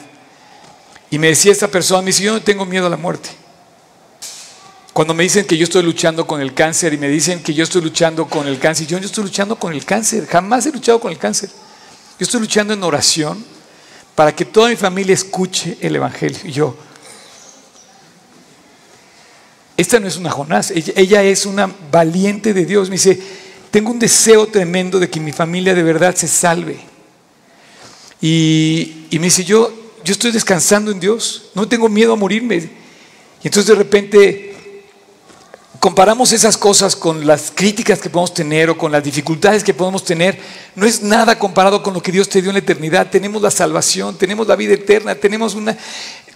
Y 1.10 1.18
me 1.18 1.28
decía 1.28 1.52
esta 1.52 1.68
persona, 1.68 2.02
me 2.02 2.06
dice, 2.08 2.22
yo 2.22 2.32
no 2.32 2.42
tengo 2.42 2.64
miedo 2.64 2.86
a 2.86 2.90
la 2.90 2.96
muerte. 2.96 3.30
Cuando 4.98 5.14
me 5.14 5.22
dicen 5.22 5.44
que 5.44 5.56
yo 5.56 5.62
estoy 5.62 5.84
luchando 5.84 6.26
con 6.26 6.40
el 6.40 6.54
cáncer 6.54 6.92
y 6.92 6.98
me 6.98 7.08
dicen 7.08 7.40
que 7.40 7.54
yo 7.54 7.62
estoy 7.62 7.82
luchando 7.82 8.26
con 8.26 8.48
el 8.48 8.58
cáncer, 8.58 8.88
yo, 8.88 8.98
yo 8.98 9.06
estoy 9.06 9.22
luchando 9.22 9.54
con 9.54 9.72
el 9.72 9.84
cáncer, 9.84 10.26
jamás 10.26 10.66
he 10.66 10.72
luchado 10.72 10.98
con 10.98 11.12
el 11.12 11.18
cáncer. 11.18 11.50
Yo 12.18 12.24
estoy 12.24 12.40
luchando 12.40 12.74
en 12.74 12.82
oración 12.82 13.44
para 14.16 14.34
que 14.34 14.44
toda 14.44 14.70
mi 14.70 14.74
familia 14.74 15.14
escuche 15.14 15.78
el 15.80 15.94
Evangelio. 15.94 16.40
Y 16.42 16.50
yo, 16.50 16.76
esta 19.76 20.00
no 20.00 20.08
es 20.08 20.16
una 20.16 20.30
Jonás, 20.30 20.72
ella, 20.72 21.22
es 21.22 21.46
una 21.46 21.72
valiente 21.92 22.52
de 22.52 22.66
Dios. 22.66 22.88
Me 22.88 22.96
dice, 22.96 23.20
tengo 23.70 23.92
un 23.92 24.00
deseo 24.00 24.48
tremendo 24.48 24.98
de 24.98 25.08
que 25.08 25.20
mi 25.20 25.30
familia 25.30 25.76
de 25.76 25.82
verdad 25.84 26.16
se 26.16 26.26
salve. 26.26 26.76
Y, 28.20 29.06
y 29.10 29.18
me 29.20 29.26
dice, 29.26 29.44
yo, 29.44 29.72
yo 30.02 30.10
estoy 30.10 30.32
descansando 30.32 30.90
en 30.90 30.98
Dios, 30.98 31.50
no 31.54 31.68
tengo 31.68 31.88
miedo 31.88 32.14
a 32.14 32.16
morirme. 32.16 32.56
Y 32.56 33.46
entonces 33.46 33.66
de 33.66 33.76
repente 33.76 34.47
comparamos 35.78 36.32
esas 36.32 36.56
cosas 36.56 36.96
con 36.96 37.26
las 37.26 37.52
críticas 37.54 38.00
que 38.00 38.10
podemos 38.10 38.34
tener 38.34 38.70
o 38.70 38.78
con 38.78 38.90
las 38.90 39.02
dificultades 39.02 39.62
que 39.62 39.74
podemos 39.74 40.04
tener, 40.04 40.38
no 40.74 40.86
es 40.86 41.02
nada 41.02 41.38
comparado 41.38 41.82
con 41.82 41.94
lo 41.94 42.02
que 42.02 42.12
Dios 42.12 42.28
te 42.28 42.40
dio 42.40 42.50
en 42.50 42.54
la 42.54 42.60
eternidad. 42.60 43.10
Tenemos 43.10 43.40
la 43.42 43.50
salvación, 43.50 44.16
tenemos 44.16 44.46
la 44.46 44.56
vida 44.56 44.74
eterna, 44.74 45.14
tenemos 45.14 45.54
una... 45.54 45.76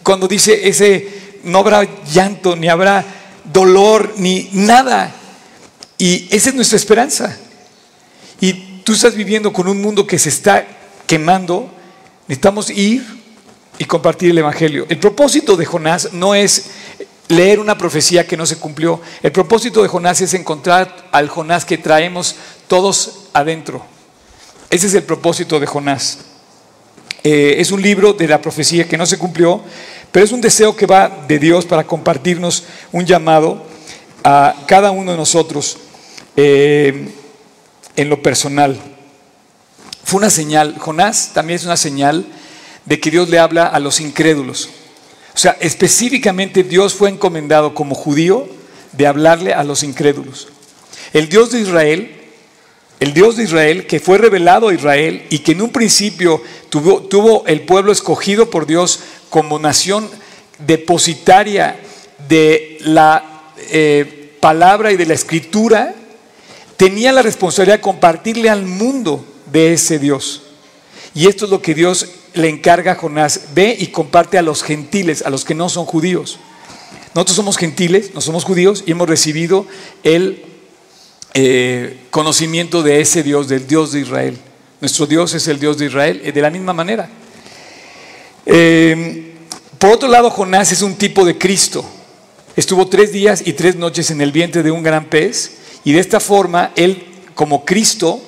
Cuando 0.03 0.29
dice 0.29 0.69
ese, 0.69 1.41
no 1.45 1.59
habrá 1.59 1.87
llanto, 2.05 2.57
ni 2.57 2.69
habrá 2.69 3.05
dolor, 3.53 4.15
ni 4.17 4.49
nada. 4.53 5.15
Y 5.99 6.29
esa 6.31 6.51
es 6.51 6.55
nuestra 6.55 6.77
esperanza. 6.77 7.39
Y 8.41 8.53
tú 8.85 8.93
estás 8.93 9.15
viviendo 9.15 9.53
con 9.53 9.69
un 9.69 9.81
mundo 9.81 10.07
que 10.07 10.19
se 10.19 10.29
está 10.29 10.67
quemando, 11.07 11.71
necesitamos 12.27 12.71
ir 12.71 13.05
y 13.79 13.85
compartir 13.85 14.31
el 14.31 14.39
Evangelio. 14.39 14.87
El 14.89 14.99
propósito 14.99 15.57
de 15.57 15.65
Jonás 15.65 16.13
no 16.13 16.35
es 16.35 16.67
leer 17.29 17.61
una 17.61 17.79
profecía 17.79 18.27
que 18.27 18.37
no 18.37 18.47
se 18.47 18.57
cumplió. 18.57 19.01
El 19.23 19.33
propósito 19.33 19.83
de 19.83 19.89
Jonás 19.89 20.21
es 20.21 20.35
encontrar 20.35 21.09
al 21.13 21.29
Jonás 21.29 21.65
que 21.65 21.79
traemos 21.79 22.37
todos 22.69 23.29
adentro. 23.33 23.85
Ese 24.71 24.87
es 24.87 24.95
el 24.95 25.03
propósito 25.03 25.61
de 25.61 25.67
Jonás. 25.67 26.19
Eh, 27.25 27.57
es 27.59 27.71
un 27.71 27.81
libro 27.81 28.13
de 28.13 28.27
la 28.27 28.41
profecía 28.41 28.89
que 28.89 28.99
no 28.99 29.07
se 29.07 29.19
cumplió, 29.19 29.63
pero 30.11 30.25
es 30.25 30.33
un 30.33 30.41
deseo 30.41 30.75
que 30.75 30.87
va 30.87 31.09
de 31.29 31.39
Dios 31.39 31.67
para 31.67 31.85
compartirnos 31.85 32.65
un 32.91 33.07
llamado 33.07 33.65
a 34.25 34.55
cada 34.67 34.91
uno 34.91 35.13
de 35.13 35.17
nosotros 35.17 35.79
eh, 36.37 37.09
en 37.97 38.09
lo 38.09 38.23
personal. 38.23 38.79
Fue 40.05 40.19
una 40.19 40.31
señal, 40.31 40.77
Jonás 40.79 41.31
también 41.33 41.57
es 41.57 41.65
una 41.65 41.77
señal 41.77 42.27
de 42.85 42.99
que 42.99 43.11
Dios 43.11 43.29
le 43.29 43.39
habla 43.39 43.67
a 43.67 43.79
los 43.79 44.01
incrédulos. 44.01 44.69
O 45.35 45.39
sea, 45.39 45.57
específicamente 45.61 46.63
Dios 46.63 46.95
fue 46.95 47.11
encomendado 47.11 47.75
como 47.75 47.95
judío 47.95 48.49
de 48.93 49.07
hablarle 49.07 49.55
a 49.55 49.65
los 49.65 49.83
incrédulos. 49.83 50.49
El 51.13 51.29
Dios 51.29 51.53
de 51.53 51.61
Israel, 51.61 52.17
el 53.01 53.15
Dios 53.15 53.37
de 53.37 53.45
Israel 53.45 53.87
que 53.87 54.01
fue 54.01 54.19
revelado 54.19 54.69
a 54.69 54.75
Israel 54.75 55.27
y 55.31 55.39
que 55.39 55.53
en 55.53 55.63
un 55.63 55.71
principio 55.71 56.43
tuvo, 56.69 57.45
el 57.47 57.63
pueblo 57.63 57.93
escogido 57.93 58.51
por 58.51 58.67
Dios 58.67 59.01
como 59.31 59.59
nación 59.59 60.09
depositaria 60.59 61.81
de 62.29 62.79
la 62.81 63.51
eh, 63.71 64.37
palabra 64.41 64.93
y 64.93 64.97
de 64.97 65.07
la 65.07 65.15
escritura, 65.15 65.95
tenía 66.77 67.13
la 67.13 67.23
responsabilidad 67.23 67.79
de 67.79 67.83
compartirle 67.83 68.51
al 68.51 68.67
mundo 68.67 69.25
de 69.51 69.73
ese 69.73 69.99
Dios. 69.99 70.43
Y 71.15 71.27
esto 71.27 71.47
es 71.47 71.51
lo 71.51 71.63
que 71.63 71.75
Dios 71.75 72.09
le 72.35 72.49
encarga 72.49 72.93
a 72.93 72.97
Jonás, 72.97 73.49
ve 73.55 73.77
y 73.79 73.89
comparte 73.89 74.39
a 74.39 74.43
los 74.43 74.63
gentiles, 74.63 75.23
a 75.23 75.31
los 75.31 75.45
que 75.45 75.55
no 75.55 75.69
son 75.69 75.85
judíos. 75.85 76.39
Nosotros 77.15 77.37
somos 77.37 77.59
gentiles, 77.59 78.13
no 78.15 78.21
somos 78.21 78.45
judíos 78.45 78.85
y 78.87 78.93
hemos 78.93 79.09
recibido 79.09 79.67
el 80.03 80.45
eh, 81.35 81.99
conocimiento 82.11 82.83
de 82.83 83.01
ese 83.01 83.23
Dios, 83.23 83.49
del 83.49 83.67
Dios 83.67 83.93
de 83.93 84.01
Israel. 84.01 84.39
Nuestro 84.81 85.07
Dios 85.07 85.35
es 85.35 85.47
el 85.49 85.59
Dios 85.61 85.79
de 85.79 85.87
Israel, 85.87 86.21
eh, 86.25 86.33
de 86.33 86.41
la 86.41 86.51
misma 86.51 86.73
manera. 86.73 87.09
Eh, 88.47 89.35
por 89.79 89.91
otro 89.91 90.09
lado, 90.09 90.31
Jonás 90.31 90.73
es 90.73 90.83
un 90.83 90.95
tipo 90.95 91.25
de 91.25 91.37
Cristo. 91.37 91.85
Estuvo 92.57 92.87
tres 92.89 93.13
días 93.13 93.43
y 93.47 93.53
tres 93.53 93.77
noches 93.77 94.11
en 94.11 94.21
el 94.21 94.33
vientre 94.33 94.63
de 94.63 94.71
un 94.71 94.83
gran 94.83 95.07
pez 95.07 95.53
y 95.85 95.93
de 95.93 96.01
esta 96.01 96.21
forma 96.21 96.73
él, 96.77 97.05
como 97.35 97.65
Cristo, 97.65 98.23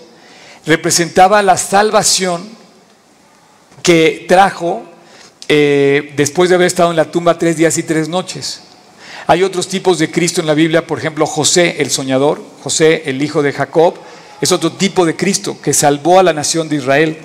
representaba 0.66 1.42
la 1.42 1.56
salvación 1.56 2.48
que 3.84 4.24
trajo 4.26 4.82
eh, 5.46 6.14
después 6.16 6.48
de 6.48 6.54
haber 6.54 6.68
estado 6.68 6.88
en 6.88 6.96
la 6.96 7.10
tumba 7.10 7.38
tres 7.38 7.58
días 7.58 7.76
y 7.76 7.82
tres 7.82 8.08
noches. 8.08 8.62
Hay 9.26 9.42
otros 9.42 9.68
tipos 9.68 9.98
de 9.98 10.10
Cristo 10.10 10.40
en 10.40 10.46
la 10.46 10.54
Biblia, 10.54 10.86
por 10.86 10.98
ejemplo, 10.98 11.26
José 11.26 11.76
el 11.82 11.90
soñador, 11.90 12.42
José 12.62 13.02
el 13.04 13.20
hijo 13.20 13.42
de 13.42 13.52
Jacob, 13.52 13.94
es 14.40 14.52
otro 14.52 14.72
tipo 14.72 15.04
de 15.04 15.14
Cristo 15.14 15.58
que 15.62 15.74
salvó 15.74 16.18
a 16.18 16.22
la 16.22 16.32
nación 16.32 16.66
de 16.70 16.76
Israel. 16.76 17.18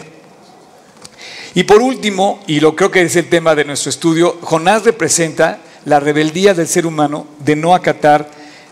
Y 1.55 1.63
por 1.63 1.81
último, 1.81 2.43
y 2.45 2.59
lo 2.59 2.75
creo 2.75 2.91
que 2.91 3.03
es 3.03 3.15
el 3.15 3.29
tema 3.29 3.55
de 3.55 3.63
nuestro 3.63 3.89
estudio, 3.89 4.37
Jonás 4.41 4.83
representa 4.83 5.59
la 5.85 6.01
rebeldía 6.01 6.53
del 6.53 6.67
ser 6.67 6.85
humano 6.85 7.25
de 7.39 7.55
no 7.55 7.73
acatar 7.73 8.29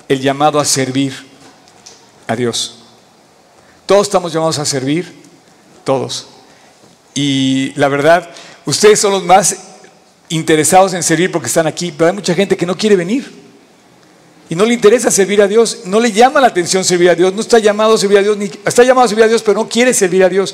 el 0.09 0.19
llamado 0.19 0.59
a 0.59 0.65
servir 0.65 1.13
a 2.27 2.35
Dios. 2.35 2.83
Todos 3.85 4.07
estamos 4.07 4.33
llamados 4.33 4.59
a 4.59 4.65
servir, 4.65 5.15
todos. 5.85 6.27
Y 7.17 7.71
la 7.73 7.87
verdad, 7.87 8.29
ustedes 8.65 8.99
son 8.99 9.11
los 9.11 9.23
más 9.23 9.57
interesados 10.29 10.93
en 10.93 11.01
servir 11.01 11.31
porque 11.31 11.47
están 11.47 11.65
aquí, 11.65 11.91
pero 11.91 12.11
hay 12.11 12.15
mucha 12.15 12.35
gente 12.35 12.55
que 12.55 12.67
no 12.67 12.77
quiere 12.77 12.95
venir. 12.95 13.27
Y 14.51 14.55
no 14.55 14.63
le 14.65 14.75
interesa 14.75 15.09
servir 15.09 15.41
a 15.41 15.47
Dios, 15.47 15.79
no 15.85 15.99
le 15.99 16.11
llama 16.11 16.39
la 16.39 16.45
atención 16.45 16.85
servir 16.85 17.09
a 17.09 17.15
Dios, 17.15 17.33
no 17.33 17.41
está 17.41 17.57
llamado 17.57 17.95
a 17.95 17.97
servir 17.97 18.19
a 18.19 18.21
Dios, 18.21 18.37
ni, 18.37 18.51
está 18.63 18.83
llamado 18.83 19.05
a 19.05 19.07
servir 19.07 19.23
a 19.23 19.27
Dios, 19.27 19.41
pero 19.41 19.59
no 19.59 19.67
quiere 19.67 19.95
servir 19.95 20.23
a 20.23 20.29
Dios. 20.29 20.53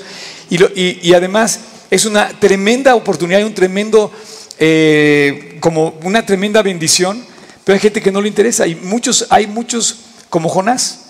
Y, 0.50 1.14
además 1.14 1.60
es 1.92 2.06
una 2.06 2.30
tremenda 2.30 2.96
oportunidad 2.96 3.42
y 3.42 3.44
un 3.44 3.54
tremendo, 3.54 4.10
eh, 4.58 5.58
como 5.60 6.00
una 6.04 6.26
tremenda 6.26 6.62
bendición, 6.62 7.26
pero 7.66 7.74
hay 7.74 7.82
gente 7.82 8.02
que 8.02 8.10
no 8.10 8.22
le 8.22 8.30
interesa 8.30 8.66
y 8.68 8.76
muchos, 8.76 9.28
hay 9.30 9.48
muchos 9.48 9.98
como 10.30 10.48
Jonás. 10.48 11.08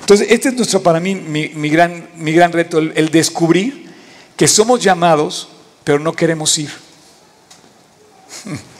Entonces, 0.00 0.26
este 0.30 0.50
es 0.50 0.54
nuestro, 0.54 0.82
para 0.82 1.00
mí, 1.00 1.14
mi, 1.14 1.70
gran, 1.70 2.10
mi 2.18 2.32
gran 2.32 2.52
reto, 2.52 2.78
el 2.78 3.08
descubrir 3.08 3.85
que 4.36 4.46
somos 4.48 4.82
llamados, 4.82 5.48
pero 5.84 5.98
no 5.98 6.12
queremos 6.12 6.58
ir. 6.58 6.70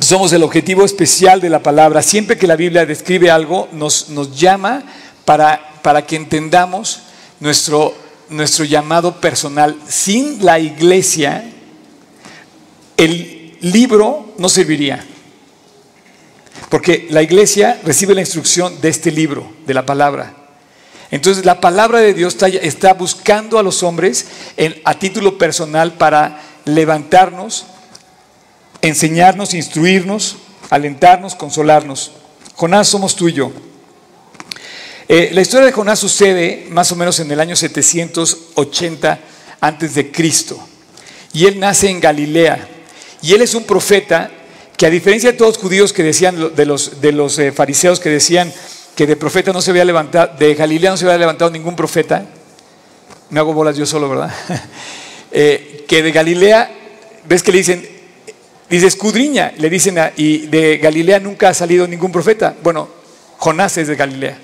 Somos 0.00 0.32
el 0.32 0.44
objetivo 0.44 0.84
especial 0.84 1.40
de 1.40 1.50
la 1.50 1.60
palabra. 1.60 2.02
Siempre 2.02 2.38
que 2.38 2.46
la 2.46 2.54
Biblia 2.54 2.86
describe 2.86 3.32
algo, 3.32 3.68
nos, 3.72 4.10
nos 4.10 4.38
llama 4.38 4.84
para, 5.24 5.80
para 5.82 6.06
que 6.06 6.14
entendamos 6.14 7.00
nuestro, 7.40 7.94
nuestro 8.28 8.64
llamado 8.64 9.20
personal. 9.20 9.76
Sin 9.88 10.44
la 10.44 10.60
iglesia, 10.60 11.50
el 12.96 13.58
libro 13.60 14.34
no 14.38 14.48
serviría. 14.48 15.04
Porque 16.68 17.08
la 17.10 17.22
iglesia 17.22 17.80
recibe 17.84 18.14
la 18.14 18.20
instrucción 18.20 18.80
de 18.80 18.90
este 18.90 19.10
libro, 19.10 19.50
de 19.66 19.74
la 19.74 19.84
palabra. 19.84 20.37
Entonces 21.10 21.44
la 21.44 21.60
palabra 21.60 22.00
de 22.00 22.14
Dios 22.14 22.36
está, 22.62 22.94
buscando 22.94 23.58
a 23.58 23.62
los 23.62 23.82
hombres 23.82 24.26
a 24.84 24.98
título 24.98 25.38
personal 25.38 25.94
para 25.94 26.42
levantarnos, 26.64 27.64
enseñarnos, 28.82 29.54
instruirnos, 29.54 30.36
alentarnos, 30.70 31.34
consolarnos. 31.34 32.12
Jonás 32.54 32.88
somos 32.88 33.16
tú 33.16 33.28
y 33.28 33.32
yo. 33.32 33.52
Eh, 35.08 35.30
la 35.32 35.40
historia 35.40 35.66
de 35.66 35.72
Jonás 35.72 35.98
sucede 35.98 36.66
más 36.70 36.92
o 36.92 36.96
menos 36.96 37.18
en 37.20 37.30
el 37.30 37.40
año 37.40 37.56
780 37.56 39.18
antes 39.60 39.94
de 39.94 40.12
Cristo. 40.12 40.58
Y 41.32 41.46
él 41.46 41.58
nace 41.58 41.88
en 41.88 42.00
Galilea. 42.00 42.68
Y 43.22 43.32
él 43.32 43.40
es 43.40 43.54
un 43.54 43.64
profeta 43.64 44.30
que 44.76 44.86
a 44.86 44.90
diferencia 44.90 45.32
de 45.32 45.38
todos 45.38 45.54
los 45.54 45.62
judíos 45.62 45.92
que 45.92 46.02
decían, 46.02 46.54
de 46.54 46.66
los, 46.66 47.38
eh, 47.38 47.52
fariseos 47.52 47.98
que 47.98 48.10
decían, 48.10 48.52
que 48.98 49.06
de 49.06 49.14
profeta 49.14 49.52
no 49.52 49.62
se 49.62 49.70
había 49.70 49.84
levantado, 49.84 50.36
de 50.36 50.56
Galilea 50.56 50.90
no 50.90 50.96
se 50.96 51.04
había 51.04 51.18
levantado 51.18 51.52
ningún 51.52 51.76
profeta. 51.76 52.26
Me 53.30 53.38
hago 53.38 53.52
bolas 53.52 53.76
yo 53.76 53.86
solo, 53.86 54.08
¿verdad? 54.08 54.34
Eh, 55.30 55.84
que 55.86 56.02
de 56.02 56.10
Galilea, 56.10 56.70
ves 57.28 57.42
que 57.42 57.52
le 57.52 57.58
dicen, 57.58 57.86
dice 58.68 58.86
escudriña, 58.86 59.52
le 59.58 59.68
dicen, 59.68 59.98
y 60.16 60.46
de 60.46 60.78
Galilea 60.78 61.20
nunca 61.20 61.50
ha 61.50 61.54
salido 61.54 61.86
ningún 61.86 62.10
profeta. 62.10 62.56
Bueno, 62.62 62.88
Jonás 63.36 63.76
es 63.76 63.88
de 63.88 63.94
Galilea. 63.94 64.38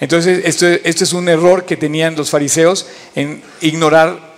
Entonces, 0.00 0.42
esto, 0.44 0.66
esto 0.66 1.04
es 1.04 1.12
un 1.12 1.28
error 1.28 1.64
que 1.64 1.76
tenían 1.76 2.16
los 2.16 2.30
fariseos 2.30 2.88
en 3.14 3.42
ignorar 3.60 4.34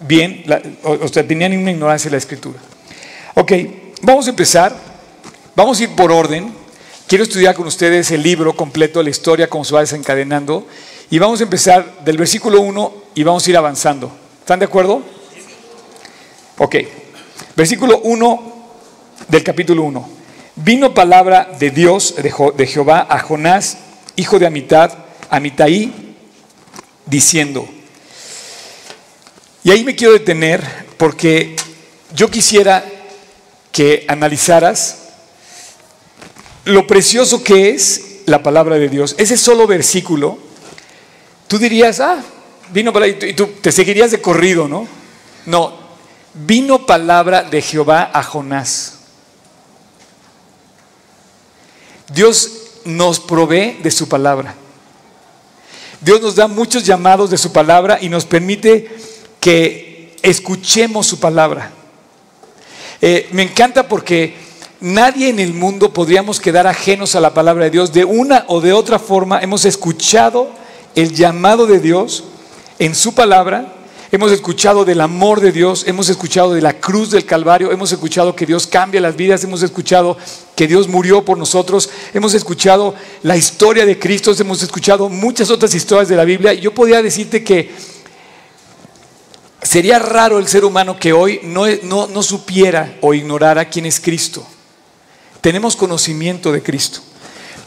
bien, 0.00 0.44
o, 0.82 1.06
sea, 1.08 1.26
tenían 1.26 1.56
una 1.56 1.70
ignorancia 1.70 2.10
de 2.10 2.16
la 2.16 2.18
escritura. 2.18 2.58
Ok, 3.34 3.52
vamos 4.02 4.26
a 4.26 4.30
empezar, 4.30 4.76
vamos 5.54 5.78
a 5.78 5.84
ir 5.84 5.90
por 5.90 6.10
orden. 6.10 6.59
Quiero 7.10 7.24
estudiar 7.24 7.56
con 7.56 7.66
ustedes 7.66 8.12
el 8.12 8.22
libro 8.22 8.54
completo, 8.54 9.02
la 9.02 9.10
historia, 9.10 9.50
cómo 9.50 9.64
se 9.64 9.74
va 9.74 9.80
desencadenando. 9.80 10.64
Y 11.10 11.18
vamos 11.18 11.40
a 11.40 11.42
empezar 11.42 12.04
del 12.04 12.16
versículo 12.16 12.60
1 12.60 12.94
y 13.16 13.24
vamos 13.24 13.44
a 13.44 13.50
ir 13.50 13.56
avanzando. 13.56 14.12
¿Están 14.38 14.60
de 14.60 14.66
acuerdo? 14.66 15.02
Ok, 16.58 16.76
versículo 17.56 17.98
1 18.04 18.52
del 19.26 19.42
capítulo 19.42 19.82
1. 19.82 20.08
Vino 20.54 20.94
palabra 20.94 21.50
de 21.58 21.72
Dios, 21.72 22.14
de 22.14 22.66
Jehová, 22.68 23.08
a 23.10 23.18
Jonás, 23.18 23.78
hijo 24.14 24.38
de 24.38 24.46
Amitad, 24.46 24.92
Amitaí, 25.30 26.14
diciendo, 27.06 27.68
y 29.64 29.72
ahí 29.72 29.82
me 29.82 29.96
quiero 29.96 30.12
detener 30.12 30.62
porque 30.96 31.56
yo 32.14 32.30
quisiera 32.30 32.84
que 33.72 34.04
analizaras 34.06 35.09
lo 36.64 36.86
precioso 36.86 37.42
que 37.42 37.70
es 37.70 38.20
la 38.26 38.42
palabra 38.42 38.76
de 38.76 38.88
Dios. 38.88 39.14
Ese 39.18 39.36
solo 39.36 39.66
versículo, 39.66 40.38
tú 41.48 41.58
dirías, 41.58 42.00
ah, 42.00 42.22
vino 42.72 42.92
palabra, 42.92 43.26
y 43.26 43.34
tú 43.34 43.46
te 43.60 43.72
seguirías 43.72 44.10
de 44.10 44.20
corrido, 44.20 44.68
¿no? 44.68 44.86
No, 45.46 45.74
vino 46.34 46.86
palabra 46.86 47.42
de 47.42 47.62
Jehová 47.62 48.10
a 48.12 48.22
Jonás. 48.22 48.98
Dios 52.12 52.50
nos 52.84 53.20
provee 53.20 53.78
de 53.82 53.90
su 53.90 54.08
palabra. 54.08 54.54
Dios 56.00 56.20
nos 56.22 56.34
da 56.34 56.48
muchos 56.48 56.84
llamados 56.84 57.30
de 57.30 57.38
su 57.38 57.52
palabra 57.52 57.98
y 58.00 58.08
nos 58.08 58.24
permite 58.24 58.90
que 59.38 60.16
escuchemos 60.22 61.06
su 61.06 61.20
palabra. 61.20 61.72
Eh, 63.02 63.28
me 63.32 63.42
encanta 63.42 63.88
porque 63.88 64.34
nadie 64.80 65.28
en 65.28 65.38
el 65.38 65.54
mundo 65.54 65.92
podríamos 65.92 66.40
quedar 66.40 66.66
ajenos 66.66 67.14
a 67.14 67.20
la 67.20 67.34
palabra 67.34 67.64
de 67.64 67.70
Dios. 67.70 67.92
De 67.92 68.04
una 68.04 68.44
o 68.48 68.60
de 68.60 68.72
otra 68.72 68.98
forma 68.98 69.40
hemos 69.40 69.64
escuchado 69.64 70.50
el 70.94 71.12
llamado 71.14 71.66
de 71.66 71.80
Dios 71.80 72.24
en 72.78 72.94
su 72.94 73.14
palabra 73.14 73.74
Hemos 74.12 74.32
escuchado 74.32 74.84
del 74.84 75.00
amor 75.02 75.40
de 75.40 75.52
Dios, 75.52 75.84
hemos 75.86 76.08
escuchado 76.08 76.52
de 76.52 76.60
la 76.60 76.80
cruz 76.80 77.12
del 77.12 77.24
Calvario, 77.24 77.70
hemos 77.70 77.92
escuchado 77.92 78.34
que 78.34 78.44
Dios 78.44 78.66
cambia 78.66 79.00
las 79.00 79.14
vidas, 79.14 79.44
hemos 79.44 79.62
escuchado 79.62 80.18
que 80.56 80.66
Dios 80.66 80.88
murió 80.88 81.24
por 81.24 81.38
nosotros, 81.38 81.88
hemos 82.12 82.34
escuchado 82.34 82.96
la 83.22 83.36
historia 83.36 83.86
de 83.86 84.00
Cristo, 84.00 84.34
hemos 84.36 84.64
escuchado 84.64 85.08
muchas 85.08 85.48
otras 85.48 85.72
historias 85.76 86.08
de 86.08 86.16
la 86.16 86.24
Biblia. 86.24 86.54
Yo 86.54 86.74
podría 86.74 87.02
decirte 87.02 87.44
que 87.44 87.70
sería 89.62 90.00
raro 90.00 90.40
el 90.40 90.48
ser 90.48 90.64
humano 90.64 90.98
que 90.98 91.12
hoy 91.12 91.38
no, 91.44 91.66
no, 91.84 92.08
no 92.08 92.22
supiera 92.24 92.96
o 93.02 93.14
ignorara 93.14 93.66
quién 93.66 93.86
es 93.86 94.00
Cristo. 94.00 94.44
Tenemos 95.40 95.76
conocimiento 95.76 96.52
de 96.52 96.62
Cristo, 96.62 97.00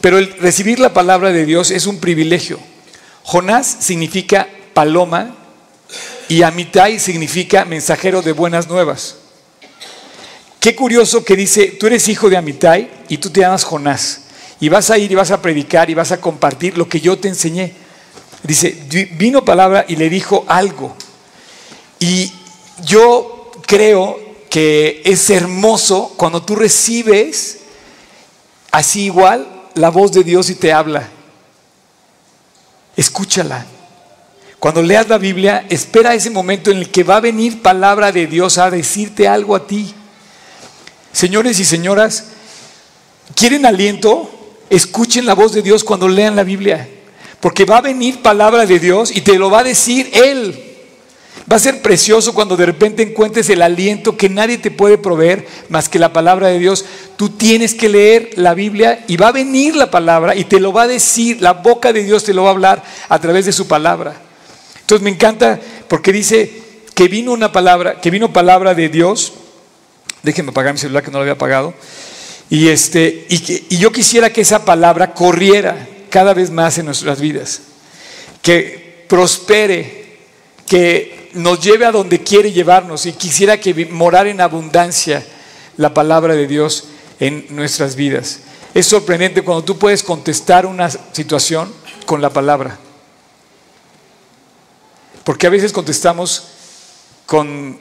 pero 0.00 0.18
el 0.18 0.32
recibir 0.38 0.78
la 0.78 0.92
palabra 0.92 1.32
de 1.32 1.44
Dios 1.44 1.70
es 1.70 1.86
un 1.86 1.98
privilegio. 1.98 2.58
Jonás 3.24 3.78
significa 3.80 4.48
paloma 4.74 5.34
y 6.28 6.42
Amitai 6.42 6.98
significa 7.00 7.64
mensajero 7.64 8.22
de 8.22 8.32
buenas 8.32 8.68
nuevas. 8.68 9.16
Qué 10.60 10.74
curioso 10.74 11.24
que 11.24 11.36
dice, 11.36 11.66
tú 11.78 11.86
eres 11.86 12.08
hijo 12.08 12.30
de 12.30 12.36
Amitai 12.36 12.90
y 13.08 13.18
tú 13.18 13.30
te 13.30 13.40
llamas 13.40 13.64
Jonás. 13.64 14.22
Y 14.60 14.68
vas 14.68 14.90
a 14.90 14.98
ir 14.98 15.10
y 15.10 15.14
vas 15.14 15.30
a 15.30 15.42
predicar 15.42 15.90
y 15.90 15.94
vas 15.94 16.12
a 16.12 16.20
compartir 16.20 16.78
lo 16.78 16.88
que 16.88 17.00
yo 17.00 17.18
te 17.18 17.28
enseñé. 17.28 17.74
Dice, 18.42 18.76
vino 19.12 19.44
palabra 19.44 19.84
y 19.88 19.96
le 19.96 20.08
dijo 20.08 20.44
algo. 20.48 20.94
Y 21.98 22.32
yo 22.84 23.50
creo 23.66 24.18
que 24.48 25.02
es 25.04 25.28
hermoso 25.30 26.14
cuando 26.16 26.42
tú 26.42 26.54
recibes 26.54 27.63
así 28.74 29.04
igual 29.04 29.46
la 29.74 29.88
voz 29.88 30.10
de 30.10 30.24
Dios 30.24 30.50
y 30.50 30.56
te 30.56 30.72
habla. 30.72 31.08
Escúchala. 32.96 33.64
Cuando 34.58 34.82
leas 34.82 35.08
la 35.08 35.16
Biblia, 35.16 35.64
espera 35.68 36.12
ese 36.12 36.28
momento 36.28 36.72
en 36.72 36.78
el 36.78 36.90
que 36.90 37.04
va 37.04 37.18
a 37.18 37.20
venir 37.20 37.62
palabra 37.62 38.10
de 38.10 38.26
Dios 38.26 38.58
a 38.58 38.70
decirte 38.72 39.28
algo 39.28 39.54
a 39.54 39.68
ti. 39.68 39.94
Señores 41.12 41.60
y 41.60 41.64
señoras, 41.64 42.24
¿quieren 43.36 43.64
aliento? 43.64 44.28
Escuchen 44.70 45.24
la 45.24 45.34
voz 45.34 45.52
de 45.52 45.62
Dios 45.62 45.84
cuando 45.84 46.08
lean 46.08 46.34
la 46.34 46.42
Biblia, 46.42 46.88
porque 47.38 47.64
va 47.64 47.78
a 47.78 47.82
venir 47.82 48.22
palabra 48.22 48.66
de 48.66 48.80
Dios 48.80 49.14
y 49.14 49.20
te 49.20 49.38
lo 49.38 49.50
va 49.50 49.60
a 49.60 49.64
decir 49.64 50.10
Él. 50.12 50.63
Va 51.50 51.56
a 51.56 51.60
ser 51.60 51.82
precioso 51.82 52.32
cuando 52.32 52.56
de 52.56 52.64
repente 52.64 53.02
encuentres 53.02 53.50
el 53.50 53.60
aliento 53.60 54.16
que 54.16 54.30
nadie 54.30 54.56
te 54.56 54.70
puede 54.70 54.96
proveer 54.96 55.46
más 55.68 55.90
que 55.90 55.98
la 55.98 56.12
palabra 56.12 56.48
de 56.48 56.58
Dios. 56.58 56.86
Tú 57.16 57.30
tienes 57.30 57.74
que 57.74 57.90
leer 57.90 58.30
la 58.36 58.54
Biblia 58.54 59.04
y 59.08 59.18
va 59.18 59.28
a 59.28 59.32
venir 59.32 59.76
la 59.76 59.90
palabra 59.90 60.34
y 60.34 60.44
te 60.44 60.58
lo 60.58 60.72
va 60.72 60.82
a 60.82 60.88
decir, 60.88 61.42
la 61.42 61.52
boca 61.52 61.92
de 61.92 62.02
Dios 62.02 62.24
te 62.24 62.32
lo 62.32 62.44
va 62.44 62.48
a 62.48 62.52
hablar 62.52 62.82
a 63.10 63.18
través 63.18 63.44
de 63.44 63.52
su 63.52 63.68
palabra. 63.68 64.14
Entonces 64.80 65.02
me 65.04 65.10
encanta 65.10 65.60
porque 65.86 66.12
dice 66.12 66.50
que 66.94 67.08
vino 67.08 67.32
una 67.32 67.52
palabra, 67.52 68.00
que 68.00 68.10
vino 68.10 68.32
palabra 68.32 68.74
de 68.74 68.88
Dios. 68.88 69.34
Déjenme 70.22 70.50
apagar 70.50 70.72
mi 70.72 70.80
celular 70.80 71.02
que 71.02 71.10
no 71.10 71.18
lo 71.18 71.22
había 71.22 71.34
apagado. 71.34 71.74
Y, 72.48 72.68
este, 72.68 73.26
y, 73.28 73.66
y 73.68 73.76
yo 73.76 73.92
quisiera 73.92 74.32
que 74.32 74.40
esa 74.40 74.64
palabra 74.64 75.12
corriera 75.12 75.88
cada 76.08 76.32
vez 76.32 76.50
más 76.50 76.78
en 76.78 76.86
nuestras 76.86 77.20
vidas. 77.20 77.60
Que 78.40 79.04
prospere, 79.08 80.04
que 80.66 81.23
nos 81.34 81.60
lleve 81.60 81.84
a 81.84 81.92
donde 81.92 82.22
quiere 82.22 82.52
llevarnos. 82.52 83.06
Y 83.06 83.12
quisiera 83.12 83.60
que 83.60 83.86
morar 83.86 84.26
en 84.26 84.40
abundancia 84.40 85.24
la 85.76 85.92
palabra 85.92 86.34
de 86.34 86.46
Dios 86.46 86.84
en 87.20 87.46
nuestras 87.50 87.96
vidas. 87.96 88.40
Es 88.72 88.86
sorprendente 88.86 89.42
cuando 89.42 89.64
tú 89.64 89.78
puedes 89.78 90.02
contestar 90.02 90.66
una 90.66 90.90
situación 90.90 91.72
con 92.06 92.20
la 92.20 92.30
palabra. 92.30 92.78
Porque 95.22 95.46
a 95.46 95.50
veces 95.50 95.72
contestamos 95.72 96.48
con 97.26 97.78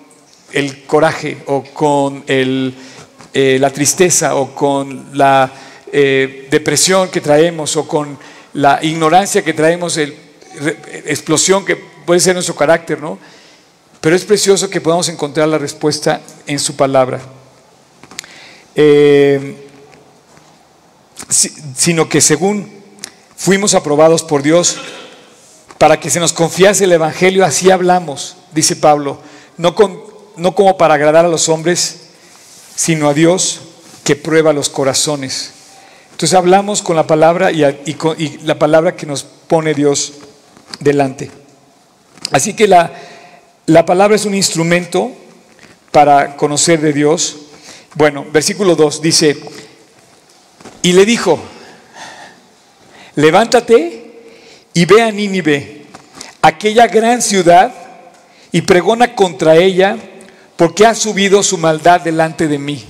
el 0.52 0.86
coraje 0.86 1.44
o 1.48 1.64
con 1.64 2.24
eh, 2.28 3.58
la 3.60 3.70
tristeza 3.72 4.36
o 4.36 4.54
con 4.54 5.10
la 5.14 5.52
eh, 5.92 6.48
depresión 6.50 7.10
que 7.10 7.22
traemos 7.22 7.76
o 7.76 7.88
con 7.88 8.18
la 8.54 8.80
ignorancia 8.84 9.44
que 9.44 9.54
traemos, 9.54 9.98
explosión 9.98 11.66
que 11.66 11.76
puede 11.76 12.20
ser 12.20 12.36
nuestro 12.36 12.56
carácter, 12.56 13.02
¿no? 13.02 13.18
Pero 14.04 14.18
es 14.18 14.26
precioso 14.26 14.70
que 14.70 14.82
podamos 14.82 15.08
encontrar 15.08 15.48
la 15.48 15.58
respuesta 15.58 16.20
en 16.46 16.60
su 16.60 16.76
palabra. 16.76 17.22
Eh, 18.76 19.70
sino 21.30 22.10
que 22.10 22.20
según 22.20 22.70
fuimos 23.38 23.74
aprobados 23.76 24.22
por 24.22 24.44
Dios, 24.44 24.76
para 25.78 26.02
que 26.02 26.10
se 26.10 26.20
nos 26.20 26.34
confiase 26.34 26.84
el 26.84 26.92
Evangelio, 26.92 27.46
así 27.46 27.72
hablamos, 27.72 28.36
dice 28.52 28.76
Pablo, 28.76 29.20
no, 29.56 29.74
no 30.36 30.54
como 30.54 30.76
para 30.76 30.96
agradar 30.96 31.24
a 31.24 31.30
los 31.30 31.48
hombres, 31.48 32.08
sino 32.76 33.08
a 33.08 33.14
Dios 33.14 33.62
que 34.04 34.18
prueba 34.18 34.52
los 34.52 34.68
corazones. 34.68 35.54
Entonces 36.12 36.38
hablamos 36.38 36.82
con 36.82 36.98
la 36.98 37.08
palabra 37.08 37.54
y, 37.54 37.66
la 38.44 38.60
palabra 38.60 38.98
que 38.98 39.06
nos 39.06 39.24
pone 39.24 39.74
Dios 39.74 40.12
delante. 40.82 41.32
Así 42.32 42.54
que 42.54 42.68
la, 42.68 42.92
la 43.66 43.86
palabra 43.86 44.16
es 44.16 44.26
un 44.26 44.36
instrumento 44.36 45.12
para 45.92 46.36
conocer 46.36 46.82
de 46.82 46.92
Dios. 46.92 47.38
Bueno, 47.96 48.26
versículo 48.32 48.76
2 48.76 49.02
dice, 49.02 49.38
y 50.82 50.94
le 50.94 51.06
dijo, 51.06 51.40
levántate 53.16 54.12
y 54.74 54.86
ve 54.86 55.02
a 55.02 55.12
Nínive, 55.12 55.86
aquella 56.42 56.88
gran 56.88 57.22
ciudad, 57.22 57.74
y 58.52 58.62
pregona 58.62 59.16
contra 59.16 59.56
ella, 59.56 59.98
porque 60.56 60.86
ha 60.86 60.94
subido 60.94 61.42
su 61.42 61.58
maldad 61.58 62.02
delante 62.02 62.48
de 62.48 62.60
mí. 62.60 62.86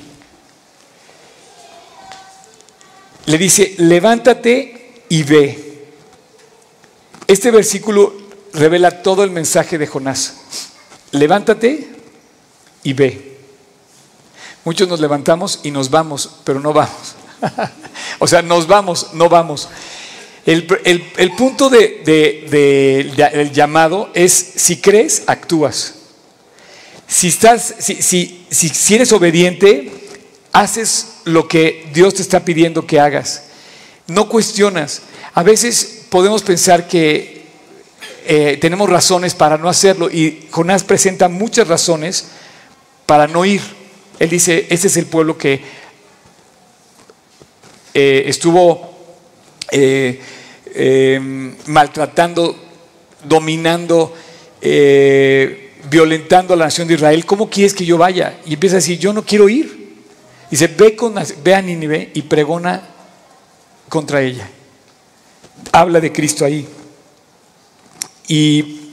Le 3.26 3.38
dice, 3.38 3.76
levántate 3.78 5.04
y 5.08 5.24
ve. 5.24 5.86
Este 7.28 7.52
versículo 7.52 8.23
revela 8.54 9.02
todo 9.02 9.24
el 9.24 9.32
mensaje 9.32 9.78
de 9.78 9.88
Jonás. 9.88 10.36
Levántate 11.12 11.90
y 12.84 12.94
ve. 12.94 13.38
Muchos 14.64 14.88
nos 14.88 15.00
levantamos 15.00 15.60
y 15.64 15.72
nos 15.72 15.90
vamos, 15.90 16.30
pero 16.44 16.60
no 16.60 16.72
vamos. 16.72 17.16
o 18.20 18.28
sea, 18.28 18.42
nos 18.42 18.68
vamos, 18.68 19.10
no 19.14 19.28
vamos. 19.28 19.68
El, 20.46 20.66
punto 21.38 21.70
del 21.70 23.52
llamado 23.54 24.10
es, 24.14 24.32
si 24.34 24.78
crees, 24.78 25.24
actúas. 25.28 25.96
Si, 27.08 27.28
estás, 27.28 27.76
si, 27.80 28.02
si, 28.02 28.70
si 28.70 28.96
eres 28.96 29.12
obediente, 29.12 29.92
haces 30.52 31.16
lo 31.26 31.48
que 31.48 31.90
Dios 31.94 32.16
te 32.16 32.22
está 32.22 32.44
pidiendo 32.44 32.86
que 32.86 33.00
hagas. 33.00 33.44
No 34.08 34.28
cuestionas. 34.28 35.02
A 35.34 35.44
veces 35.44 36.06
podemos 36.10 36.42
pensar 36.42 36.88
que 36.88 37.33
eh, 38.26 38.58
tenemos 38.60 38.90
razones 38.90 39.34
para 39.36 39.58
no 39.58 39.68
hacerlo 39.68 40.10
y 40.10 40.48
Jonás 40.50 40.84
presenta 40.84 41.28
muchas 41.28 41.68
razones 41.68 42.28
para 43.06 43.28
no 43.28 43.44
ir. 43.44 43.62
Él 44.20 44.30
dice, 44.30 44.68
este 44.70 44.88
es 44.88 44.98
el 44.98 45.08
pueblo 45.08 45.38
que 45.38 45.62
eh, 47.94 48.24
estuvo 48.26 48.98
eh, 49.72 50.20
maltratando, 51.68 52.56
dominando, 53.24 54.16
violentando 55.90 56.54
a 56.54 56.58
la 56.58 56.66
nación 56.66 56.88
de 56.88 56.94
Israel. 56.94 57.26
¿Cómo 57.26 57.50
quieres 57.50 57.74
que 57.74 57.86
yo 57.86 57.98
vaya? 57.98 58.40
Y 58.46 58.54
empieza 58.54 58.78
a 58.78 58.80
decir, 58.80 58.98
yo 59.00 59.12
no 59.12 59.26
quiero 59.26 59.50
ir. 59.50 59.84
Dice, 60.50 60.68
ve, 60.68 60.96
con, 60.96 61.16
ve 61.44 61.56
a 61.56 61.62
Nínive 61.62 62.12
y 62.14 62.22
pregona 62.22 62.88
contra 63.90 64.22
ella. 64.22 64.50
Habla 65.72 66.00
de 66.00 66.12
Cristo 66.12 66.46
ahí. 66.46 66.68
Y 68.28 68.92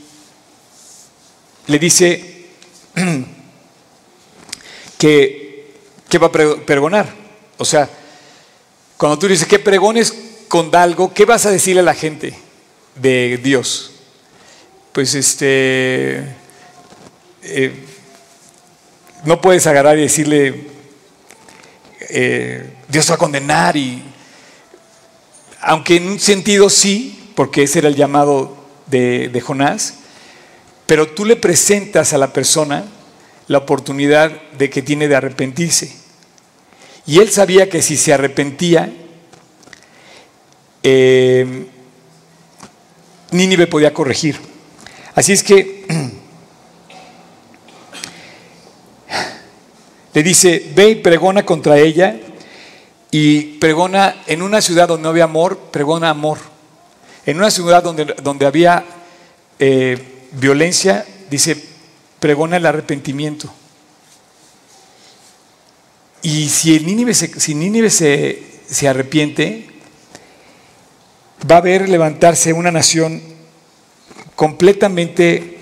le 1.66 1.78
dice 1.78 2.46
que, 4.98 5.74
va 6.20 6.26
a 6.26 6.32
pregonar. 6.32 7.14
O 7.58 7.64
sea, 7.64 7.88
cuando 8.96 9.18
tú 9.18 9.28
dices 9.28 9.46
que 9.46 9.58
pregones 9.58 10.14
con 10.48 10.74
algo, 10.74 11.14
¿qué 11.14 11.24
vas 11.24 11.46
a 11.46 11.50
decirle 11.50 11.80
a 11.80 11.84
la 11.84 11.94
gente 11.94 12.34
de 12.96 13.38
Dios? 13.42 13.92
Pues 14.92 15.14
este, 15.14 16.24
eh, 17.42 17.72
no 19.24 19.40
puedes 19.40 19.66
agarrar 19.66 19.98
y 19.98 20.02
decirle, 20.02 20.66
eh, 22.08 22.74
Dios 22.88 23.08
va 23.10 23.14
a 23.14 23.18
condenar 23.18 23.76
y, 23.76 24.02
aunque 25.60 25.96
en 25.96 26.08
un 26.08 26.18
sentido 26.18 26.68
sí, 26.68 27.32
porque 27.36 27.62
ese 27.62 27.78
era 27.78 27.88
el 27.88 27.94
llamado 27.94 28.59
de, 28.90 29.40
Jonás, 29.40 29.94
pero 30.86 31.08
tú 31.08 31.24
le 31.24 31.36
presentas 31.36 32.12
a 32.12 32.18
la 32.18 32.32
persona 32.32 32.84
la 33.46 33.58
oportunidad 33.58 34.30
de 34.58 34.70
que 34.70 34.82
tiene 34.82 35.08
de 35.08 35.16
arrepentirse. 35.16 35.92
Y 37.06 37.18
él 37.18 37.30
sabía 37.30 37.68
que 37.68 37.82
si 37.82 37.96
se 37.96 38.12
arrepentía, 38.12 38.92
eh, 40.82 41.66
Nínive 43.32 43.66
podía 43.66 43.94
corregir. 43.94 44.36
Así 45.14 45.32
es 45.32 45.42
que 45.42 45.84
le 50.14 50.22
dice, 50.22 50.70
ve 50.74 50.90
y 50.90 50.94
pregona 50.96 51.44
contra 51.44 51.78
ella 51.78 52.16
y 53.10 53.58
pregona 53.58 54.22
en 54.26 54.42
una 54.42 54.60
ciudad 54.60 54.88
donde 54.88 55.02
no 55.04 55.08
había 55.10 55.24
amor, 55.24 55.58
pregona 55.70 56.10
amor. 56.10 56.49
En 57.26 57.36
una 57.36 57.50
ciudad 57.50 57.82
donde, 57.82 58.04
donde 58.22 58.46
había 58.46 58.84
eh, 59.58 59.98
violencia, 60.32 61.04
dice, 61.30 61.62
pregona 62.18 62.56
el 62.56 62.66
arrepentimiento. 62.66 63.52
Y 66.22 66.48
si 66.48 66.78
Nínive, 66.80 67.14
se, 67.14 67.40
si 67.40 67.54
Nínive 67.54 67.90
se, 67.90 68.42
se 68.68 68.88
arrepiente, 68.88 69.68
va 71.50 71.56
a 71.56 71.60
ver 71.62 71.88
levantarse 71.88 72.52
una 72.52 72.70
nación 72.70 73.22
completamente 74.34 75.58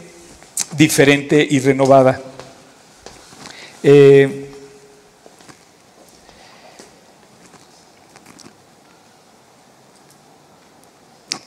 diferente 0.77 1.47
y 1.49 1.61
renovada. 1.61 2.21
Eh, 3.83 4.47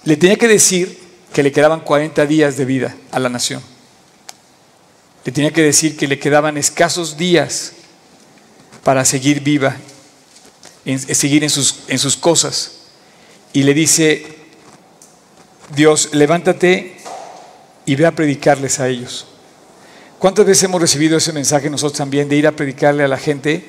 le 0.04 0.18
tenía 0.18 0.36
que 0.36 0.48
decir 0.48 1.00
que 1.34 1.44
le 1.44 1.52
quedaban 1.52 1.82
40 1.82 2.26
días 2.26 2.58
de 2.58 2.66
vida 2.66 2.96
a 3.12 3.20
la 3.20 3.30
nación. 3.30 3.62
Le 5.24 5.32
tenía 5.32 5.52
que 5.52 5.62
decir 5.62 5.96
que 5.96 6.08
le 6.08 6.20
quedaban 6.20 6.58
escasos 6.58 7.18
días 7.18 7.74
para 8.84 9.06
seguir 9.06 9.42
viva, 9.42 9.78
en, 10.86 11.00
seguir 11.00 11.44
en 11.44 11.50
sus, 11.50 11.82
en 11.88 12.00
sus 12.00 12.18
cosas. 12.18 12.72
Y 13.54 13.64
le 13.64 13.74
dice, 13.74 14.26
Dios, 15.76 16.10
levántate 16.14 16.98
y 17.86 17.96
ve 17.96 18.08
a 18.08 18.16
predicarles 18.16 18.80
a 18.80 18.88
ellos. 18.88 19.28
¿Cuántas 20.18 20.46
veces 20.46 20.64
hemos 20.64 20.82
recibido 20.82 21.18
ese 21.18 21.34
mensaje 21.34 21.70
nosotros 21.70 21.98
también 21.98 22.28
de 22.28 22.36
ir 22.36 22.48
a 22.48 22.52
predicarle 22.52 23.04
a 23.04 23.08
la 23.08 23.18
gente 23.18 23.66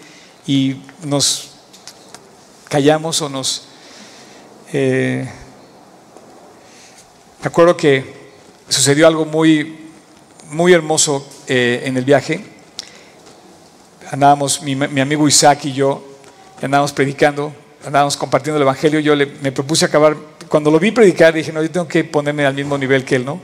y 0.46 0.76
nos 1.04 1.50
callamos 2.68 3.20
o 3.20 3.28
nos... 3.28 3.64
Eh, 4.72 5.28
me 7.42 7.48
acuerdo 7.48 7.76
que 7.76 8.04
sucedió 8.68 9.04
algo 9.04 9.24
muy, 9.24 9.90
muy 10.52 10.72
hermoso 10.72 11.28
eh, 11.48 11.82
en 11.84 11.96
el 11.96 12.04
viaje. 12.04 12.40
Andábamos, 14.12 14.62
mi, 14.62 15.00
amigo 15.00 15.26
Isaac 15.26 15.64
y 15.64 15.72
yo, 15.72 16.04
andábamos 16.62 16.92
predicando, 16.92 17.52
andábamos 17.84 18.16
compartiendo 18.16 18.58
el 18.58 18.62
Evangelio. 18.62 19.00
Yo 19.00 19.16
me 19.16 19.50
propuse 19.50 19.84
acabar, 19.84 20.16
cuando 20.48 20.70
lo 20.70 20.78
vi 20.78 20.92
predicar, 20.92 21.34
dije, 21.34 21.52
no, 21.52 21.60
yo 21.60 21.70
tengo 21.72 21.88
que 21.88 22.04
ponerme 22.04 22.46
al 22.46 22.54
mismo 22.54 22.78
nivel 22.78 23.04
que 23.04 23.16
él, 23.16 23.24
¿no? 23.24 23.40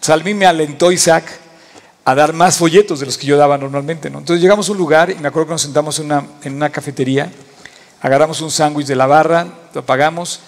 Entonces 0.00 0.34
me 0.34 0.46
alentó 0.46 0.90
Isaac 0.90 1.26
a 2.06 2.14
dar 2.14 2.32
más 2.32 2.56
folletos 2.56 3.00
de 3.00 3.04
los 3.04 3.18
que 3.18 3.26
yo 3.26 3.36
daba 3.36 3.58
normalmente, 3.58 4.08
¿no? 4.08 4.20
Entonces 4.20 4.40
llegamos 4.40 4.70
a 4.70 4.72
un 4.72 4.78
lugar 4.78 5.10
y 5.10 5.16
me 5.16 5.28
acuerdo 5.28 5.48
que 5.48 5.52
nos 5.52 5.62
sentamos 5.62 5.98
en 5.98 6.06
una, 6.06 6.26
en 6.44 6.54
una 6.54 6.70
cafetería, 6.70 7.30
agarramos 8.00 8.40
un 8.40 8.50
sándwich 8.50 8.86
de 8.86 8.96
la 8.96 9.06
barra, 9.06 9.46
lo 9.74 9.84
pagamos 9.84 10.40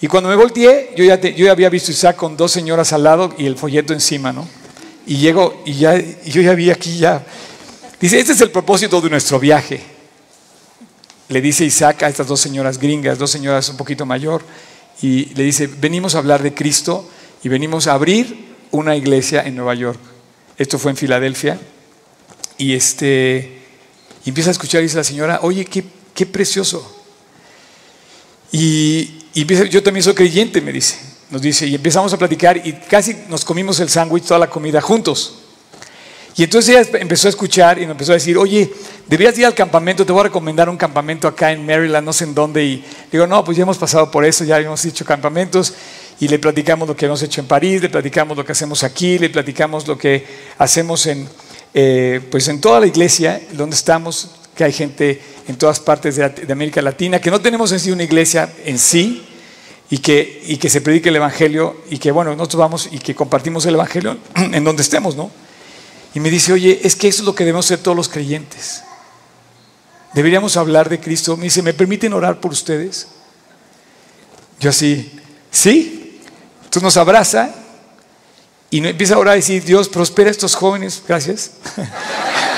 y 0.00 0.06
cuando 0.06 0.28
me 0.28 0.36
volteé, 0.36 0.92
yo 0.96 1.04
ya, 1.04 1.20
yo 1.20 1.50
había 1.50 1.68
visto 1.68 1.90
a 1.90 1.94
Isaac 1.94 2.16
con 2.16 2.36
dos 2.36 2.50
señoras 2.52 2.92
al 2.92 3.02
lado 3.02 3.34
y 3.36 3.46
el 3.46 3.56
folleto 3.56 3.92
encima, 3.92 4.32
¿no? 4.32 4.48
Y 5.06 5.16
llego 5.16 5.62
y 5.66 5.74
ya, 5.74 5.98
yo 5.98 6.40
ya 6.40 6.54
vi 6.54 6.70
aquí 6.70 6.96
ya. 6.98 7.24
Dice, 8.00 8.18
este 8.18 8.32
es 8.32 8.40
el 8.40 8.50
propósito 8.50 9.00
de 9.00 9.10
nuestro 9.10 9.38
viaje. 9.38 9.82
Le 11.28 11.40
dice 11.40 11.64
Isaac 11.64 12.02
a 12.02 12.08
estas 12.08 12.26
dos 12.26 12.40
señoras 12.40 12.78
gringas, 12.78 13.18
dos 13.18 13.30
señoras 13.30 13.68
un 13.68 13.76
poquito 13.76 14.06
mayor, 14.06 14.42
y 15.02 15.26
le 15.34 15.44
dice, 15.44 15.66
venimos 15.66 16.14
a 16.14 16.18
hablar 16.18 16.42
de 16.42 16.54
Cristo 16.54 17.08
y 17.42 17.48
venimos 17.48 17.86
a 17.86 17.92
abrir 17.92 18.56
una 18.70 18.96
iglesia 18.96 19.42
en 19.42 19.54
Nueva 19.54 19.74
York. 19.74 20.00
Esto 20.56 20.78
fue 20.78 20.92
en 20.92 20.96
Filadelfia. 20.96 21.60
Y 22.56 22.74
este 22.74 23.60
y 24.24 24.28
empieza 24.30 24.50
a 24.50 24.52
escuchar 24.52 24.80
y 24.80 24.84
dice 24.84 24.96
la 24.96 25.04
señora, 25.04 25.40
oye, 25.42 25.64
qué, 25.64 25.84
qué 26.14 26.26
precioso. 26.26 26.96
Y, 28.52 29.19
y 29.34 29.68
yo 29.68 29.82
también 29.82 30.02
soy 30.02 30.14
creyente, 30.14 30.60
me 30.60 30.72
dice. 30.72 30.98
Nos 31.30 31.42
dice, 31.42 31.66
y 31.66 31.76
empezamos 31.76 32.12
a 32.12 32.18
platicar 32.18 32.56
y 32.56 32.72
casi 32.72 33.16
nos 33.28 33.44
comimos 33.44 33.78
el 33.78 33.88
sándwich, 33.88 34.24
toda 34.24 34.40
la 34.40 34.50
comida 34.50 34.80
juntos. 34.80 35.40
Y 36.36 36.44
entonces 36.44 36.74
ella 36.74 36.98
empezó 37.00 37.28
a 37.28 37.30
escuchar 37.30 37.78
y 37.78 37.86
me 37.86 37.92
empezó 37.92 38.12
a 38.12 38.14
decir, 38.14 38.38
oye, 38.38 38.72
deberías 39.06 39.36
ir 39.38 39.46
al 39.46 39.54
campamento, 39.54 40.06
te 40.06 40.12
voy 40.12 40.20
a 40.20 40.24
recomendar 40.24 40.68
un 40.68 40.76
campamento 40.76 41.28
acá 41.28 41.52
en 41.52 41.64
Maryland, 41.66 42.04
no 42.04 42.12
sé 42.12 42.24
en 42.24 42.34
dónde. 42.34 42.64
Y 42.64 42.84
digo, 43.12 43.26
no, 43.26 43.44
pues 43.44 43.56
ya 43.56 43.62
hemos 43.62 43.78
pasado 43.78 44.10
por 44.10 44.24
eso, 44.24 44.44
ya 44.44 44.58
hemos 44.58 44.84
hecho 44.84 45.04
campamentos. 45.04 45.74
Y 46.18 46.28
le 46.28 46.38
platicamos 46.38 46.88
lo 46.88 46.96
que 46.96 47.06
hemos 47.06 47.22
hecho 47.22 47.40
en 47.40 47.46
París, 47.46 47.82
le 47.82 47.88
platicamos 47.88 48.36
lo 48.36 48.44
que 48.44 48.52
hacemos 48.52 48.82
aquí, 48.84 49.18
le 49.18 49.30
platicamos 49.30 49.86
lo 49.86 49.96
que 49.96 50.26
hacemos 50.58 51.06
en, 51.06 51.28
eh, 51.74 52.20
pues 52.30 52.48
en 52.48 52.60
toda 52.60 52.80
la 52.80 52.86
iglesia, 52.86 53.40
donde 53.52 53.76
estamos, 53.76 54.30
que 54.54 54.64
hay 54.64 54.72
gente 54.72 55.20
en 55.48 55.56
todas 55.56 55.80
partes 55.80 56.16
de, 56.16 56.52
América 56.52 56.82
Latina, 56.82 57.20
que 57.20 57.30
no 57.30 57.40
tenemos 57.40 57.72
en 57.72 57.80
sí 57.80 57.90
una 57.90 58.02
iglesia 58.02 58.52
en 58.64 58.78
sí 58.78 59.26
y 59.90 59.98
que, 59.98 60.42
y 60.46 60.56
que 60.56 60.70
se 60.70 60.80
predique 60.80 61.08
el 61.08 61.16
Evangelio 61.16 61.82
y 61.90 61.98
que, 61.98 62.10
bueno, 62.10 62.34
nosotros 62.36 62.60
vamos 62.60 62.88
y 62.90 62.98
que 62.98 63.14
compartimos 63.14 63.66
el 63.66 63.74
Evangelio 63.74 64.18
en 64.36 64.62
donde 64.64 64.82
estemos, 64.82 65.16
¿no? 65.16 65.30
Y 66.14 66.20
me 66.20 66.30
dice, 66.30 66.52
oye, 66.52 66.80
es 66.82 66.96
que 66.96 67.08
eso 67.08 67.22
es 67.22 67.26
lo 67.26 67.34
que 67.34 67.44
debemos 67.44 67.66
hacer 67.66 67.78
todos 67.78 67.96
los 67.96 68.08
creyentes. 68.08 68.82
Deberíamos 70.12 70.56
hablar 70.56 70.88
de 70.88 70.98
Cristo. 70.98 71.36
Me 71.36 71.44
dice, 71.44 71.62
¿me 71.62 71.72
permiten 71.72 72.12
orar 72.12 72.40
por 72.40 72.50
ustedes? 72.50 73.06
Yo 74.58 74.70
así, 74.70 75.18
¿sí? 75.50 76.20
Entonces 76.64 76.82
nos 76.82 76.96
abraza 76.96 77.54
y 78.70 78.84
empieza 78.84 79.14
a 79.14 79.18
orar 79.18 79.36
y 79.36 79.40
decir, 79.40 79.64
Dios, 79.64 79.88
prospera 79.88 80.28
a 80.28 80.32
estos 80.32 80.54
jóvenes, 80.54 81.02
gracias. 81.06 81.52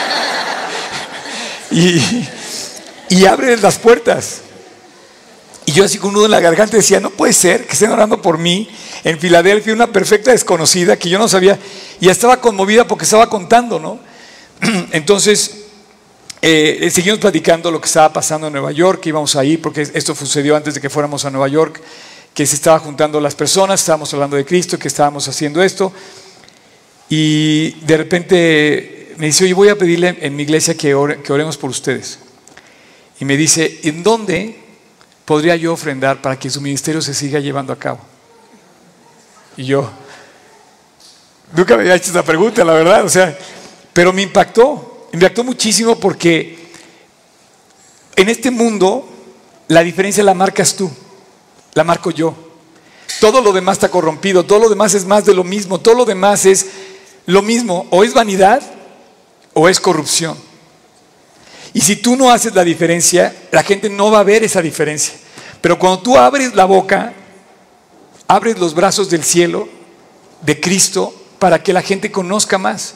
y, 1.73 3.25
abre 3.25 3.57
las 3.59 3.79
puertas. 3.79 4.43
Y 5.65 5.73
yo 5.73 5.85
así 5.85 5.99
con 5.99 6.09
un 6.09 6.15
nudo 6.15 6.25
en 6.25 6.33
la 6.33 6.41
garganta 6.41 6.77
decía, 6.77 6.99
no 7.01 7.11
puede 7.11 7.33
ser 7.33 7.67
que 7.67 7.73
estén 7.73 7.91
orando 7.91 8.21
por 8.21 8.37
mí 8.37 8.69
en 9.05 9.19
Filadelfia, 9.19 9.73
una 9.73 9.87
perfecta 9.93 10.33
desconocida 10.33 10.97
que 10.97 11.09
yo 11.09 11.19
no 11.19 11.29
sabía, 11.29 11.59
y 12.01 12.09
estaba 12.09 12.41
conmovida 12.41 12.87
porque 12.87 13.05
estaba 13.05 13.29
contando, 13.29 13.79
¿no? 13.79 14.01
Entonces, 14.93 15.63
eh, 16.41 16.91
seguimos 16.93 17.21
platicando 17.21 17.71
lo 17.71 17.81
que 17.81 17.87
estaba 17.87 18.13
pasando 18.13 18.49
en 18.49 18.53
Nueva 18.53 18.73
York, 18.73 19.01
que 19.01 19.11
íbamos 19.11 19.37
ahí, 19.37 19.57
porque 19.57 19.83
esto 19.83 20.15
sucedió 20.15 20.57
antes 20.57 20.75
de 20.75 20.81
que 20.81 20.91
fuéramos 20.91 21.25
a 21.25 21.31
Nueva 21.31 21.49
York, 21.49 21.81
que 22.35 22.45
se 22.47 22.57
estaba 22.57 22.81
juntando 22.81 23.21
las 23.21 23.35
personas, 23.35 23.81
estábamos 23.81 24.13
hablando 24.15 24.37
de 24.37 24.45
Cristo, 24.45 24.79
que 24.79 24.89
estábamos 24.89 25.29
haciendo 25.29 25.63
esto, 25.63 25.93
y 27.09 27.73
de 27.83 27.97
repente 27.97 29.02
me 29.23 29.29
dice, 29.29 29.45
oye, 29.45 29.55
voy 29.55 29.69
a 29.69 29.79
pedirle 29.79 30.19
en 30.21 30.35
mi 30.35 30.43
iglesia 30.43 30.77
que, 30.77 30.97
que 31.23 31.33
oremos 31.33 31.57
por 31.57 31.71
ustedes. 31.71 32.19
Y 33.21 33.25
me 33.25 33.37
dice, 33.37 33.79
¿en 33.85 34.03
dónde 34.03 34.59
podría 35.25 35.55
yo 35.55 35.73
ofrendar 35.73 36.21
para 36.21 36.37
que 36.37 36.51
su 36.51 36.61
ministerio 36.61 37.01
se 37.01 37.15
siga 37.15 37.39
llevando 37.39 37.73
a 37.73 37.79
cabo? 37.79 38.01
Y 39.57 39.63
yo, 39.67 39.89
nunca 41.55 41.77
me 41.77 41.83
había 41.83 41.95
hecho 41.95 42.11
esa 42.11 42.25
pregunta, 42.25 42.65
la 42.65 42.73
verdad, 42.73 43.05
o 43.05 43.09
sea, 43.09 43.39
pero 43.93 44.13
me 44.13 44.23
impactó, 44.23 45.07
me 45.13 45.19
impactó 45.19 45.45
muchísimo 45.45 46.01
porque 46.01 46.59
en 48.17 48.29
este 48.29 48.51
mundo 48.51 49.09
la 49.69 49.85
diferencia 49.85 50.25
la 50.25 50.35
marcas 50.35 50.75
tú, 50.75 50.91
la 51.75 51.85
marco 51.85 52.11
yo. 52.11 52.35
Todo 53.21 53.41
lo 53.41 53.53
demás 53.53 53.77
está 53.77 53.89
corrompido, 53.89 54.45
todo 54.45 54.59
lo 54.59 54.69
demás 54.69 54.95
es 54.95 55.05
más 55.05 55.25
de 55.25 55.33
lo 55.33 55.45
mismo, 55.45 55.79
todo 55.79 55.95
lo 55.95 56.05
demás 56.07 56.45
es 56.45 56.67
lo 57.27 57.41
mismo, 57.41 57.87
o 57.91 58.03
es 58.03 58.15
vanidad 58.15 58.82
o 59.55 59.69
es 59.69 59.81
corrupción. 59.81 60.37
Y 61.75 61.81
si 61.81 61.97
tú 61.97 62.17
no 62.17 62.31
haces 62.31 62.55
la 62.55 62.65
diferencia, 62.65 63.35
la 63.51 63.63
gente 63.63 63.89
no 63.89 64.11
va 64.11 64.21
a 64.21 64.25
ver 64.25 64.45
esa 64.45 64.61
diferencia. 64.61 65.15
Pero 65.61 65.79
cuando 65.79 66.01
tú 66.01 66.19
abres 66.19 66.55
la 66.55 66.65
boca, 66.65 67.13
abres 68.29 68.59
los 68.59 68.75
brazos 68.75 69.09
del 69.09 69.25
cielo, 69.25 69.69
de 70.43 70.61
Cristo, 70.61 71.15
para 71.39 71.63
que 71.63 71.73
la 71.73 71.83
gente 71.83 72.11
conozca 72.11 72.59
más. 72.59 72.95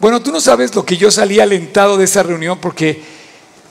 Bueno, 0.00 0.22
tú 0.22 0.30
no 0.30 0.40
sabes 0.40 0.74
lo 0.74 0.84
que 0.84 0.96
yo 0.96 1.10
salí 1.10 1.40
alentado 1.40 1.96
de 1.96 2.04
esa 2.04 2.22
reunión 2.22 2.58
porque 2.60 3.02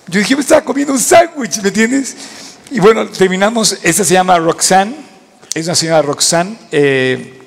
yo 0.08 0.20
dije, 0.20 0.36
me 0.36 0.42
estaba 0.42 0.64
comiendo 0.64 0.94
un 0.94 1.00
sándwich, 1.00 1.62
¿me 1.62 1.70
entiendes? 1.70 2.16
Y 2.72 2.80
bueno, 2.80 3.08
terminamos, 3.08 3.78
esta 3.82 4.04
se 4.04 4.14
llama 4.14 4.38
Roxanne, 4.38 4.96
es 5.54 5.66
una 5.66 5.76
señora 5.76 6.02
Roxanne, 6.02 6.58
eh, 6.72 7.42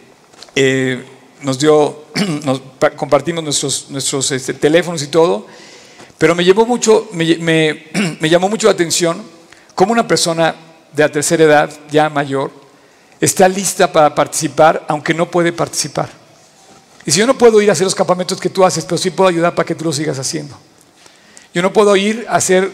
eh, 0.55 1.05
nos 1.43 1.59
dio, 1.59 2.07
nos, 2.45 2.61
compartimos 2.97 3.45
nuestros, 3.45 3.87
nuestros 3.91 4.31
este, 4.33 4.55
teléfonos 4.55 5.03
y 5.03 5.09
todo, 5.09 5.47
pero 6.19 6.35
me, 6.35 6.45
llamó 8.29 8.49
mucho 8.49 8.67
la 8.67 8.73
atención 8.73 9.23
cómo 9.75 9.93
una 9.93 10.07
persona 10.07 10.55
de 10.93 11.03
la 11.03 11.11
tercera 11.11 11.45
edad, 11.45 11.71
ya 11.91 12.11
mayor, 12.11 12.51
está 13.21 13.49
lista 13.49 13.93
para 13.93 14.15
participar, 14.15 14.85
aunque 14.89 15.15
no 15.15 15.31
puede 15.31 15.53
participar. 15.53 16.11
Y 17.07 17.11
si 17.11 17.21
yo 17.21 17.27
no 17.27 17.39
puedo 17.39 17.61
ir 17.63 17.71
a 17.71 17.73
hacer 17.73 17.85
los 17.85 17.95
campamentos 17.95 18.41
que 18.41 18.51
tú 18.51 18.65
haces, 18.65 18.85
pero 18.85 18.99
sí 18.99 19.11
puedo 19.11 19.29
ayudar 19.29 19.55
para 19.55 19.67
que 19.67 19.75
tú 19.75 19.85
lo 19.85 19.93
sigas 19.93 20.19
haciendo. 20.19 20.57
Yo 21.55 21.63
no 21.63 21.73
puedo 21.73 21.97
ir 21.97 22.27
a 22.29 22.37
hacer, 22.37 22.71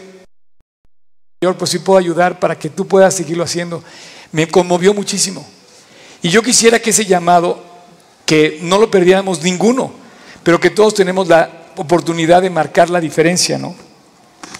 pero 1.39 1.65
sí 1.65 1.79
puedo 1.79 1.99
ayudar 1.99 2.39
para 2.39 2.57
que 2.57 2.69
tú 2.69 2.87
puedas 2.87 3.13
seguirlo 3.13 3.43
haciendo. 3.43 3.83
Me 4.31 4.47
conmovió 4.47 4.93
muchísimo. 4.93 5.47
Y 6.21 6.29
yo 6.29 6.41
quisiera 6.41 6.79
que 6.79 6.89
ese 6.89 7.05
llamado, 7.05 7.63
que 8.27 8.59
no 8.61 8.77
lo 8.77 8.91
perdiéramos 8.91 9.41
ninguno, 9.41 9.91
pero 10.43 10.59
que 10.59 10.69
todos 10.69 10.93
tenemos 10.93 11.27
la 11.29 11.49
oportunidad 11.77 12.41
de 12.41 12.49
marcar 12.49 12.89
la 12.89 12.99
diferencia, 12.99 13.57
¿no? 13.57 13.73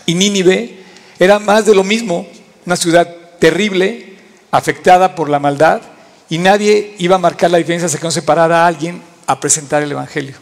Y 0.05 0.15
Nínive 0.15 0.79
era 1.19 1.37
más 1.37 1.65
de 1.65 1.75
lo 1.75 1.83
mismo, 1.83 2.25
una 2.65 2.77
ciudad 2.77 3.13
terrible, 3.39 4.15
afectada 4.51 5.15
por 5.15 5.29
la 5.29 5.39
maldad 5.39 5.81
y 6.29 6.37
nadie 6.37 6.95
iba 6.97 7.17
a 7.17 7.19
marcar 7.19 7.51
la 7.51 7.57
diferencia 7.57 7.87
hasta 7.87 7.97
que 7.97 8.05
no 8.05 8.11
se 8.11 8.21
parara 8.21 8.63
a 8.63 8.67
alguien 8.67 9.01
a 9.25 9.39
presentar 9.39 9.83
el 9.83 9.91
Evangelio. 9.91 10.37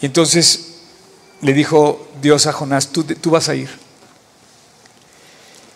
Y 0.00 0.06
entonces 0.06 0.80
le 1.42 1.52
dijo 1.52 2.08
Dios 2.22 2.46
a 2.46 2.52
Jonás, 2.52 2.88
tú, 2.88 3.04
tú 3.04 3.30
vas 3.30 3.50
a 3.50 3.54
ir. 3.54 3.68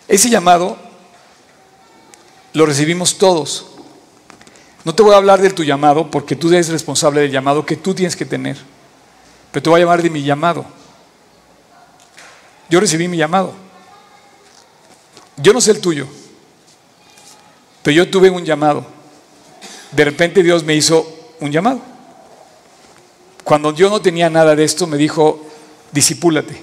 Ese 0.09 0.31
llamado 0.31 0.79
lo 2.55 2.65
recibimos 2.65 3.19
todos. 3.19 3.67
No 4.89 4.95
te 4.95 5.03
voy 5.03 5.13
a 5.13 5.19
hablar 5.19 5.43
de 5.43 5.51
tu 5.51 5.63
llamado 5.63 6.11
porque 6.11 6.35
tú 6.35 6.49
eres 6.49 6.71
responsable 6.71 7.21
del 7.21 7.31
llamado 7.31 7.67
que 7.67 7.77
tú 7.77 7.95
tienes 7.95 8.17
que 8.17 8.25
tener. 8.25 8.57
Pero 9.51 9.63
te 9.63 9.69
voy 9.69 9.83
a 9.83 9.85
llamar 9.85 10.01
de 10.01 10.09
mi 10.09 10.23
llamado. 10.23 10.65
Yo 12.71 12.81
recibí 12.81 13.07
mi 13.07 13.19
llamado. 13.19 13.53
Yo 15.37 15.53
no 15.53 15.61
sé 15.61 15.73
el 15.73 15.83
tuyo. 15.83 16.07
Pero 17.83 17.97
yo 17.97 18.11
tuve 18.11 18.31
un 18.31 18.47
llamado. 18.47 18.83
De 19.93 20.07
repente 20.07 20.43
Dios 20.43 20.65
me 20.65 20.75
hizo 20.75 21.07
un 21.41 21.53
llamado. 21.53 21.83
Cuando 23.45 23.75
yo 23.75 23.91
no 23.91 24.01
tenía 24.01 24.31
nada 24.31 24.57
de 24.57 24.65
esto, 24.65 24.87
me 24.87 24.97
dijo, 24.97 25.47
disipúlate. 25.93 26.63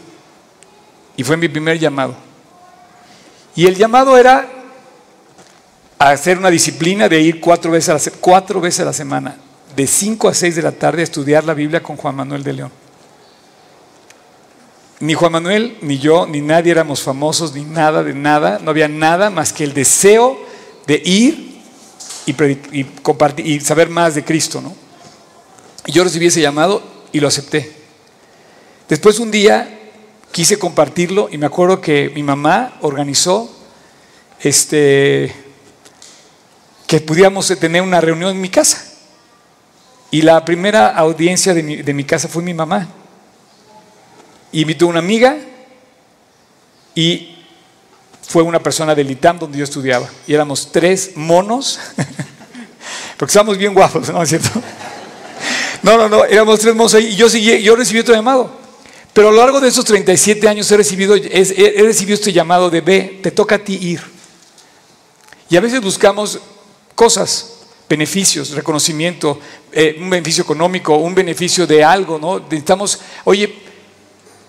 Y 1.15 1.23
fue 1.23 1.37
mi 1.37 1.47
primer 1.47 1.77
llamado. 1.77 2.15
Y 3.55 3.67
el 3.67 3.75
llamado 3.75 4.17
era 4.17 4.49
a 5.97 6.09
hacer 6.09 6.37
una 6.37 6.49
disciplina 6.49 7.07
de 7.07 7.21
ir 7.21 7.39
cuatro 7.39 7.71
veces, 7.71 7.89
a 7.89 7.93
la, 7.93 8.17
cuatro 8.19 8.59
veces 8.59 8.81
a 8.81 8.85
la 8.85 8.93
semana, 8.93 9.37
de 9.75 9.87
cinco 9.87 10.27
a 10.27 10.33
seis 10.33 10.55
de 10.55 10.61
la 10.61 10.71
tarde, 10.71 11.01
a 11.01 11.03
estudiar 11.03 11.43
la 11.43 11.53
Biblia 11.53 11.81
con 11.81 11.95
Juan 11.95 12.15
Manuel 12.15 12.43
de 12.43 12.53
León. 12.53 12.71
Ni 14.99 15.13
Juan 15.13 15.31
Manuel, 15.31 15.77
ni 15.81 15.99
yo, 15.99 16.25
ni 16.25 16.41
nadie 16.41 16.71
éramos 16.71 17.01
famosos, 17.01 17.53
ni 17.53 17.63
nada 17.63 18.01
de 18.01 18.13
nada. 18.13 18.59
No 18.63 18.71
había 18.71 18.87
nada 18.87 19.29
más 19.29 19.51
que 19.51 19.65
el 19.65 19.73
deseo 19.73 20.39
de 20.87 21.01
ir 21.03 21.61
y, 22.25 22.83
compartir, 23.01 23.45
y 23.45 23.59
saber 23.59 23.89
más 23.89 24.15
de 24.15 24.23
Cristo, 24.23 24.61
¿no? 24.61 24.73
Y 25.85 25.91
yo 25.91 26.03
recibí 26.03 26.27
ese 26.27 26.41
llamado 26.41 26.81
y 27.11 27.19
lo 27.19 27.27
acepté. 27.27 27.71
Después 28.87 29.19
un 29.19 29.31
día 29.31 29.91
quise 30.31 30.57
compartirlo 30.57 31.29
y 31.31 31.37
me 31.37 31.45
acuerdo 31.45 31.81
que 31.81 32.11
mi 32.15 32.23
mamá 32.23 32.77
organizó 32.81 33.51
este, 34.39 35.33
que 37.01 37.55
tener 37.55 37.81
una 37.81 38.01
reunión 38.01 38.31
en 38.31 38.41
mi 38.41 38.49
casa. 38.49 38.83
Y 40.11 40.21
la 40.21 40.43
primera 40.45 40.95
audiencia 40.95 41.53
de 41.53 41.63
mi, 41.63 41.77
de 41.77 41.93
mi 41.93 42.03
casa 42.03 42.27
fue 42.27 42.41
mi 42.43 42.53
mamá. 42.53 42.87
Invitó 44.51 44.85
a 44.85 44.89
una 44.89 44.99
amiga 44.99 45.37
y 46.93 47.35
fue 48.21 48.43
una 48.43 48.59
persona 48.59 48.95
del 48.95 49.11
ITAM 49.11 49.39
donde 49.39 49.57
yo 49.57 49.63
estudiaba. 49.63 50.09
Y 50.27 50.33
éramos 50.33 50.71
tres 50.71 51.11
monos, 51.15 51.79
porque 53.17 53.29
estábamos 53.29 53.57
bien 53.57 53.73
guapos, 53.73 54.09
¿no 54.09 54.23
es 54.23 54.29
cierto? 54.29 54.49
No, 55.83 55.97
no, 55.97 56.09
no, 56.09 56.25
éramos 56.25 56.59
tres 56.59 56.73
monos 56.75 56.93
ahí 56.95 57.07
y 57.07 57.15
yo, 57.15 57.29
seguí, 57.29 57.61
yo 57.61 57.75
recibí 57.75 57.99
otro 57.99 58.15
llamado. 58.15 58.65
Pero 59.13 59.29
a 59.29 59.31
lo 59.31 59.37
largo 59.37 59.61
de 59.61 59.69
esos 59.69 59.85
37 59.85 60.47
años 60.47 60.69
he 60.71 60.77
recibido, 60.77 61.15
he, 61.15 61.81
recibido 61.83 62.15
este 62.15 62.33
llamado 62.33 62.69
de 62.69 62.81
ve, 62.81 63.19
te 63.23 63.31
toca 63.31 63.55
a 63.55 63.59
ti 63.59 63.77
ir. 63.79 64.01
Y 65.49 65.55
a 65.55 65.61
veces 65.61 65.79
buscamos 65.79 66.39
cosas, 66.95 67.55
beneficios, 67.87 68.51
reconocimiento, 68.51 69.39
eh, 69.71 69.97
un 69.99 70.09
beneficio 70.09 70.43
económico, 70.43 70.95
un 70.95 71.13
beneficio 71.13 71.67
de 71.67 71.83
algo, 71.83 72.17
¿no? 72.17 72.39
Necesitamos, 72.39 72.99
oye, 73.25 73.53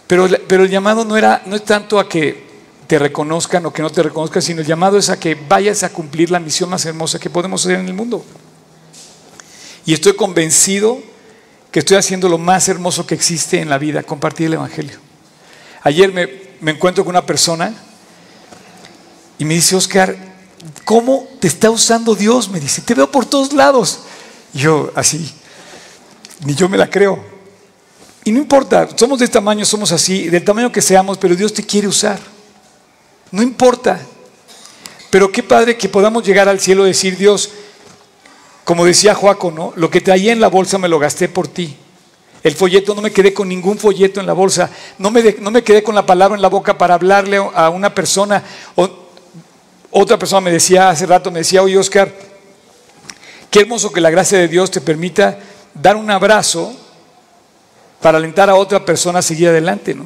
pero, 0.07 0.29
pero 0.47 0.63
el 0.63 0.71
llamado 0.71 1.05
no, 1.05 1.17
era, 1.17 1.43
no 1.47 1.57
es 1.57 1.65
tanto 1.65 1.99
a 1.99 2.09
que 2.09 2.47
te 2.87 2.99
reconozcan 2.99 3.67
o 3.67 3.73
que 3.73 3.83
no 3.83 3.91
te 3.91 4.03
reconozcan, 4.03 4.41
sino 4.41 4.61
el 4.61 4.67
llamado 4.67 4.97
es 4.97 5.11
a 5.11 5.19
que 5.19 5.35
vayas 5.35 5.83
a 5.83 5.93
cumplir 5.93 6.31
la 6.31 6.39
misión 6.39 6.71
más 6.71 6.85
hermosa 6.87 7.19
que 7.19 7.29
podemos 7.29 7.67
hacer 7.67 7.81
en 7.81 7.87
el 7.87 7.95
mundo. 7.95 8.25
Y 9.85 9.93
estoy 9.93 10.15
convencido 10.15 11.01
que 11.73 11.81
estoy 11.81 11.97
haciendo 11.97 12.29
lo 12.29 12.39
más 12.39 12.69
hermoso 12.69 13.07
que 13.07 13.15
existe 13.15 13.61
en 13.61 13.69
la 13.69 13.79
vida, 13.79 14.03
compartir 14.03 14.47
el 14.47 14.55
Evangelio. 14.55 14.99
Ayer 15.83 16.13
me, 16.13 16.29
me 16.61 16.71
encuentro 16.71 17.05
con 17.05 17.11
una 17.11 17.27
persona 17.27 17.75
y 19.39 19.45
me 19.45 19.55
dice, 19.55 19.77
Oscar, 19.77 20.17
¿cómo 20.85 21.29
te 21.41 21.49
está 21.49 21.71
usando 21.71 22.15
Dios? 22.15 22.49
Me 22.49 22.61
dice, 22.61 22.83
te 22.83 22.95
veo 22.95 23.11
por 23.11 23.27
todos 23.27 23.53
lados. 23.53 24.01
Y 24.53 24.61
yo 24.61 24.91
así, 24.95 25.33
ni 26.45 26.55
yo 26.55 26.69
me 26.69 26.77
la 26.77 26.89
creo. 26.89 27.19
Y 28.25 28.33
no 28.33 28.39
importa, 28.39 28.89
somos 28.97 29.19
de 29.21 29.27
este 29.27 29.35
tamaño, 29.35 29.65
somos 29.65 29.93
así, 29.93 30.29
del 30.29 30.45
tamaño 30.45 30.73
que 30.73 30.83
seamos, 30.83 31.19
pero 31.19 31.37
Dios 31.37 31.53
te 31.53 31.65
quiere 31.65 31.87
usar. 31.87 32.19
No 33.31 33.43
importa. 33.43 34.01
Pero 35.11 35.31
qué 35.31 35.43
padre 35.43 35.77
que 35.77 35.89
podamos 35.89 36.25
llegar 36.25 36.49
al 36.49 36.59
cielo 36.59 36.85
y 36.85 36.89
decir, 36.89 37.17
Dios, 37.17 37.51
como 38.65 38.85
decía 38.85 39.15
Joaco, 39.15 39.53
¿no? 39.53 39.73
Lo 39.77 39.91
que 39.91 40.01
traía 40.01 40.33
en 40.33 40.41
la 40.41 40.49
bolsa 40.49 40.77
me 40.79 40.89
lo 40.89 40.99
gasté 40.99 41.29
por 41.29 41.47
ti. 41.47 41.77
El 42.43 42.55
folleto, 42.55 42.95
no 42.95 43.03
me 43.03 43.13
quedé 43.13 43.33
con 43.33 43.49
ningún 43.49 43.79
folleto 43.79 44.21
en 44.21 44.27
la 44.27 44.33
bolsa. 44.33 44.71
No 44.99 45.11
me, 45.11 45.37
no 45.41 45.51
me 45.51 45.63
quedé 45.63 45.83
con 45.83 45.95
la 45.95 46.05
palabra 46.05 46.37
en 46.37 46.43
la 46.43 46.49
boca 46.49 46.77
para 46.77 46.95
hablarle 46.95 47.37
a 47.37 47.71
una 47.71 47.95
persona. 47.95 48.43
O, 48.75 49.06
otra 49.91 50.19
persona 50.19 50.41
me 50.41 50.53
decía 50.53 50.91
hace 50.91 51.07
rato, 51.07 51.31
me 51.31 51.41
decía, 51.41 51.63
oye 51.63 51.79
Oscar, 51.79 52.13
qué 53.51 53.61
hermoso 53.61 53.93
que 53.93 54.01
la 54.01 54.11
gracia 54.11 54.39
de 54.39 54.49
Dios 54.49 54.71
te 54.71 54.81
permita 54.81 55.39
dar 55.75 55.97
un 55.97 56.11
abrazo 56.11 56.75
para 58.01 58.19
alentar 58.19 58.51
a 58.51 58.55
otra 58.55 58.85
persona 58.85 59.21
a 59.21 59.23
seguir 59.23 59.49
adelante, 59.49 59.95
¿no? 59.95 60.05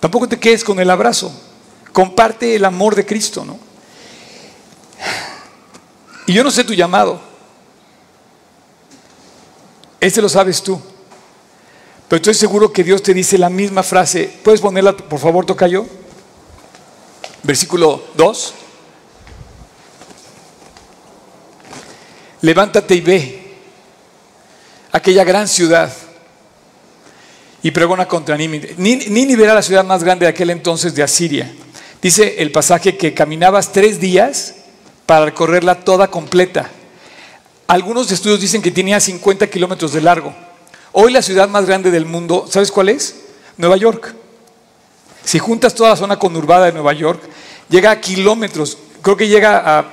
Tampoco 0.00 0.28
te 0.28 0.38
quedes 0.38 0.62
con 0.62 0.78
el 0.80 0.90
abrazo. 0.90 1.32
Comparte 1.92 2.56
el 2.56 2.64
amor 2.64 2.94
de 2.94 3.06
Cristo, 3.06 3.44
¿no? 3.44 3.58
Y 6.26 6.32
yo 6.32 6.44
no 6.44 6.50
sé 6.50 6.64
tu 6.64 6.74
llamado. 6.74 7.20
Este 10.00 10.20
lo 10.20 10.28
sabes 10.28 10.62
tú. 10.62 10.80
Pero 12.08 12.16
estoy 12.16 12.34
seguro 12.34 12.72
que 12.72 12.84
Dios 12.84 13.02
te 13.02 13.14
dice 13.14 13.38
la 13.38 13.48
misma 13.48 13.82
frase. 13.82 14.38
¿Puedes 14.42 14.60
ponerla, 14.60 14.96
por 14.96 15.18
favor, 15.18 15.46
toca 15.46 15.66
yo? 15.66 15.86
Versículo 17.42 18.02
2. 18.16 18.54
Levántate 22.44 22.94
y 22.94 23.00
ve 23.00 23.42
aquella 24.92 25.24
gran 25.24 25.48
ciudad 25.48 25.90
y 27.62 27.70
pregona 27.70 28.06
contra 28.06 28.36
Nínive. 28.36 28.74
Nínive 28.76 29.44
era 29.44 29.54
la 29.54 29.62
ciudad 29.62 29.82
más 29.82 30.04
grande 30.04 30.26
de 30.26 30.30
aquel 30.30 30.50
entonces 30.50 30.94
de 30.94 31.02
Asiria. 31.02 31.50
Dice 32.02 32.42
el 32.42 32.52
pasaje 32.52 32.98
que 32.98 33.14
caminabas 33.14 33.72
tres 33.72 33.98
días 33.98 34.56
para 35.06 35.24
recorrerla 35.24 35.80
toda 35.84 36.08
completa. 36.08 36.70
Algunos 37.66 38.12
estudios 38.12 38.42
dicen 38.42 38.60
que 38.60 38.70
tenía 38.70 39.00
50 39.00 39.46
kilómetros 39.46 39.94
de 39.94 40.02
largo. 40.02 40.34
Hoy 40.92 41.14
la 41.14 41.22
ciudad 41.22 41.48
más 41.48 41.64
grande 41.64 41.90
del 41.90 42.04
mundo, 42.04 42.46
¿sabes 42.50 42.70
cuál 42.70 42.90
es? 42.90 43.22
Nueva 43.56 43.78
York. 43.78 44.14
Si 45.24 45.38
juntas 45.38 45.74
toda 45.74 45.88
la 45.88 45.96
zona 45.96 46.18
conurbada 46.18 46.66
de 46.66 46.72
Nueva 46.72 46.92
York, 46.92 47.22
llega 47.70 47.90
a 47.90 48.00
kilómetros, 48.02 48.76
creo 49.00 49.16
que 49.16 49.28
llega 49.28 49.78
a 49.78 49.86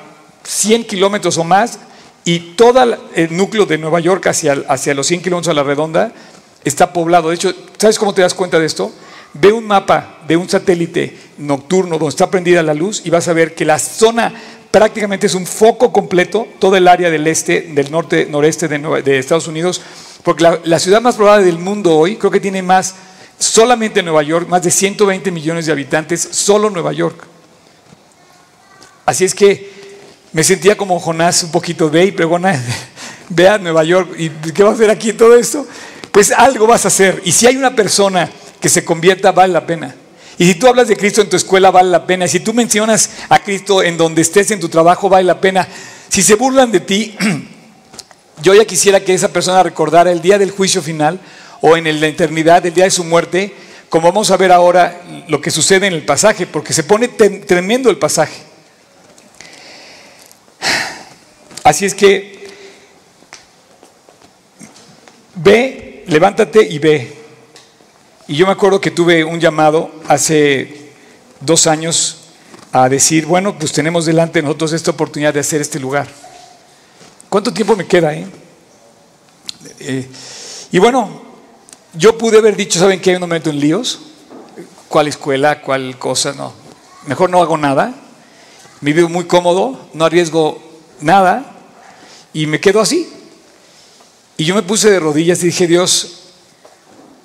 100 0.44 0.84
kilómetros 0.84 1.38
o 1.38 1.46
más, 1.46 1.80
y 2.24 2.40
todo 2.56 2.98
el 3.16 3.36
núcleo 3.36 3.66
de 3.66 3.78
Nueva 3.78 4.00
York 4.00 4.28
hacia, 4.28 4.64
hacia 4.68 4.94
los 4.94 5.08
100 5.08 5.22
kilómetros 5.22 5.52
a 5.52 5.54
la 5.56 5.64
redonda 5.64 6.14
está 6.64 6.94
poblado. 6.94 7.30
De 7.30 7.36
hecho, 7.36 7.54
¿sabes 7.78 7.98
cómo 7.98 8.14
te 8.14 8.22
das 8.22 8.34
cuenta 8.34 8.60
de 8.60 8.66
esto? 8.66 8.92
Ve 9.34 9.52
un 9.52 9.66
mapa 9.66 10.20
de 10.28 10.38
un 10.38 10.48
satélite 10.48 11.18
nocturno 11.38 11.98
donde 11.98 12.10
está 12.10 12.30
prendida 12.30 12.62
la 12.62 12.74
luz 12.74 13.02
y 13.06 13.10
vas 13.10 13.28
a 13.28 13.34
ver 13.34 13.56
que 13.56 13.66
la 13.66 13.80
zona 13.80 14.34
prácticamente 14.70 15.28
es 15.28 15.36
un 15.36 15.46
foco 15.46 15.92
completo, 15.92 16.48
todo 16.60 16.76
el 16.76 16.88
área 16.88 17.10
del 17.10 17.28
este, 17.28 17.62
del 17.74 17.92
norte, 17.92 18.28
noreste 18.30 18.68
de, 18.68 19.20
Estados 19.20 19.48
Unidos, 19.48 19.82
porque 20.24 20.44
la, 20.44 20.60
la, 20.64 20.80
ciudad 20.80 21.02
más 21.02 21.16
poblada 21.16 21.40
del 21.40 21.60
mundo 21.60 21.98
hoy 21.98 22.16
creo 22.16 22.32
que 22.32 22.40
tiene 22.40 22.62
más, 22.62 22.96
solamente 23.38 24.04
Nueva 24.04 24.24
York, 24.24 24.48
más 24.48 24.64
de 24.64 24.72
120 24.72 25.32
millones 25.32 25.66
de 25.66 25.72
habitantes, 25.74 26.22
solo 26.22 26.70
Nueva 26.70 26.94
York. 26.94 27.26
Así 29.06 29.26
es 29.26 29.36
que 29.36 29.71
me 30.34 30.44
sentía 30.44 30.78
como 30.78 31.00
Jonás 31.00 31.44
un 31.44 31.52
poquito, 31.52 31.90
ve 31.90 32.06
y 32.06 32.12
pregona, 32.12 32.62
ve 33.30 33.50
a 33.50 33.58
Nueva 33.58 33.84
York, 33.84 34.16
¿y 34.18 34.30
qué 34.30 34.64
vas 34.64 34.74
a 34.74 34.76
hacer 34.76 34.90
aquí 34.90 35.14
todo 35.14 35.36
esto? 35.36 35.68
Pues 36.12 36.32
algo 36.32 36.68
vas 36.68 36.86
a 36.86 36.90
hacer. 36.90 37.22
Y 37.26 37.32
si 37.32 37.48
hay 37.48 37.58
una 37.58 37.76
persona 37.76 38.30
que 38.60 38.70
se 38.70 38.86
convierta, 38.86 39.32
vale 39.32 39.54
la 39.54 39.66
pena. 39.66 39.96
Y 40.38 40.46
si 40.46 40.56
tú 40.56 40.68
hablas 40.68 40.88
de 40.88 40.98
Cristo 40.98 41.22
en 41.22 41.30
tu 41.30 41.36
escuela, 41.36 41.72
vale 41.72 41.90
la 41.90 42.06
pena. 42.06 42.26
Y 42.26 42.30
si 42.30 42.40
tú 42.40 42.54
mencionas 42.54 43.10
a 43.30 43.40
Cristo 43.40 43.84
en 43.84 43.98
donde 43.98 44.22
estés 44.22 44.52
en 44.52 44.60
tu 44.60 44.70
trabajo, 44.70 45.10
vale 45.10 45.26
la 45.26 45.40
pena. 45.40 45.68
Si 46.10 46.22
se 46.22 46.36
burlan 46.36 46.72
de 46.72 46.80
ti, 46.80 47.16
yo 48.42 48.54
ya 48.54 48.66
quisiera 48.66 49.02
que 49.02 49.14
esa 49.14 49.30
persona 49.30 49.64
recordara 49.64 50.12
el 50.12 50.22
día 50.22 50.38
del 50.38 50.52
juicio 50.52 50.82
final 50.82 51.20
o 51.62 51.78
en 51.78 52.00
la 52.00 52.08
eternidad, 52.08 52.66
el 52.66 52.74
día 52.74 52.86
de 52.86 52.92
su 52.92 53.04
muerte, 53.04 53.54
como 53.90 54.08
vamos 54.08 54.32
a 54.32 54.38
ver 54.38 54.52
ahora 54.52 55.02
lo 55.28 55.42
que 55.42 55.52
sucede 55.52 55.88
en 55.88 55.94
el 55.94 56.06
pasaje, 56.06 56.48
porque 56.48 56.74
se 56.74 56.84
pone 56.84 57.08
tremendo 57.08 57.90
el 57.90 57.98
pasaje. 57.98 58.51
Así 61.64 61.86
es 61.86 61.94
que 61.94 62.48
ve, 65.36 66.04
levántate 66.08 66.64
y 66.64 66.80
ve. 66.80 67.18
Y 68.28 68.36
yo 68.36 68.46
me 68.46 68.52
acuerdo 68.54 68.82
que 68.82 68.92
tuve 68.92 69.24
un 69.24 69.40
llamado 69.40 69.92
hace 70.08 70.92
dos 71.40 71.68
años 71.68 72.18
a 72.72 72.90
decir, 72.90 73.26
bueno, 73.26 73.58
pues 73.58 73.72
tenemos 73.74 74.06
delante 74.06 74.40
de 74.40 74.44
nosotros 74.44 74.74
esta 74.74 74.92
oportunidad 74.92 75.34
de 75.34 75.42
hacer 75.42 75.62
este 75.62 75.80
lugar. 75.80 76.08
¿Cuánto 77.30 77.54
tiempo 77.54 77.76
me 77.76 77.86
queda? 77.86 78.14
Eh? 78.14 78.26
eh 79.80 80.10
y 80.72 80.80
bueno, 80.80 81.22
yo 81.94 82.18
pude 82.18 82.38
haber 82.38 82.56
dicho, 82.56 82.80
¿saben 82.80 83.02
qué? 83.02 83.14
No 83.20 83.28
me 83.28 83.36
meto 83.36 83.50
en 83.50 83.60
líos. 83.60 84.00
¿Cuál 84.88 85.10
escuela? 85.10 85.62
¿Cuál 85.62 86.00
cosa? 86.00 86.34
No. 86.34 86.54
Mejor 87.06 87.30
no 87.30 87.42
hago 87.42 87.58
nada. 87.58 87.94
Me 88.80 88.94
vivo 88.94 89.10
muy 89.10 89.26
cómodo, 89.26 89.90
no 89.94 90.06
arriesgo 90.06 90.62
nada 91.02 91.51
y 92.34 92.48
me 92.48 92.60
quedo 92.60 92.82
así. 92.82 93.12
Y 94.38 94.46
yo 94.46 94.56
me 94.56 94.64
puse 94.64 94.90
de 94.90 95.00
rodillas 95.00 95.44
y 95.44 95.48
dije, 95.48 95.68
Dios, 95.68 96.22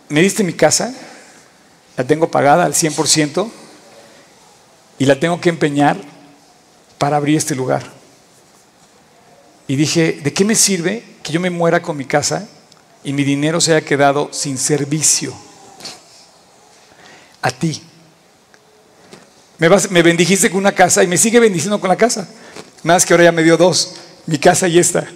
me 0.08 0.20
diste 0.20 0.44
mi 0.44 0.52
casa, 0.52 0.94
la 1.96 2.04
tengo 2.04 2.30
pagada 2.30 2.64
al 2.64 2.74
100% 2.74 3.50
y 4.98 5.06
la 5.06 5.18
tengo 5.18 5.40
que 5.40 5.48
empeñar 5.48 5.96
para 6.98 7.16
abrir 7.16 7.36
este 7.36 7.54
lugar. 7.54 7.90
Y 9.68 9.76
dije, 9.76 10.20
¿de 10.22 10.32
qué 10.32 10.44
me 10.44 10.54
sirve 10.54 11.02
que 11.22 11.32
yo 11.32 11.40
me 11.40 11.50
muera 11.50 11.82
con 11.82 11.96
mi 11.96 12.04
casa 12.04 12.48
y 13.02 13.12
mi 13.12 13.24
dinero 13.24 13.60
se 13.60 13.74
haya 13.74 13.84
quedado 13.84 14.28
sin 14.32 14.58
servicio 14.58 15.34
a 17.42 17.50
ti? 17.50 17.82
Me, 19.58 19.68
me 19.90 20.02
bendijiste 20.02 20.50
con 20.50 20.58
una 20.58 20.72
casa 20.72 21.02
y 21.02 21.06
me 21.06 21.16
sigue 21.16 21.40
bendiciendo 21.40 21.80
con 21.80 21.88
la 21.88 21.96
casa. 21.96 22.28
Nada 22.82 22.96
más 22.96 23.06
que 23.06 23.14
ahora 23.14 23.24
ya 23.24 23.32
me 23.32 23.42
dio 23.42 23.56
dos 23.56 23.94
mi 24.26 24.38
casa 24.38 24.68
y 24.68 24.78
esta. 24.78 25.06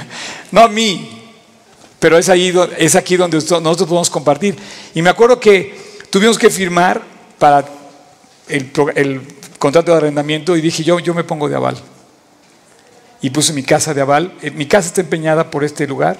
no 0.52 0.62
a 0.62 0.68
mí, 0.68 1.20
pero 1.98 2.16
es, 2.16 2.28
ahí, 2.28 2.52
es 2.78 2.96
aquí 2.96 3.16
donde 3.16 3.36
nosotros 3.36 3.88
podemos 3.88 4.10
compartir. 4.10 4.56
Y 4.94 5.02
me 5.02 5.10
acuerdo 5.10 5.38
que 5.38 5.78
tuvimos 6.08 6.38
que 6.38 6.48
firmar 6.48 7.02
para 7.38 7.64
el, 8.48 8.70
contrato 9.58 9.92
de 9.92 9.98
arrendamiento 9.98 10.56
y 10.56 10.62
dije, 10.62 10.82
yo, 10.82 10.98
yo 10.98 11.12
me 11.12 11.24
pongo 11.24 11.48
de 11.48 11.56
aval. 11.56 11.76
Y 13.20 13.30
puse 13.30 13.52
mi 13.52 13.62
casa 13.62 13.92
de 13.92 14.00
aval. 14.00 14.34
Eh, 14.40 14.50
mi 14.50 14.66
casa 14.66 14.88
está 14.88 15.02
empeñada 15.02 15.50
por 15.50 15.62
este 15.62 15.86
lugar. 15.86 16.16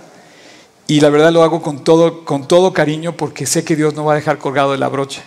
Y 0.86 1.00
la 1.00 1.08
verdad 1.08 1.32
lo 1.32 1.42
hago 1.42 1.62
con 1.62 1.82
todo, 1.82 2.24
con 2.26 2.46
todo 2.46 2.74
cariño 2.74 3.16
porque 3.16 3.46
sé 3.46 3.64
que 3.64 3.76
Dios 3.76 3.94
no 3.94 4.04
va 4.04 4.12
a 4.12 4.16
dejar 4.16 4.38
colgado 4.38 4.72
de 4.72 4.78
la 4.78 4.88
brocha. 4.88 5.22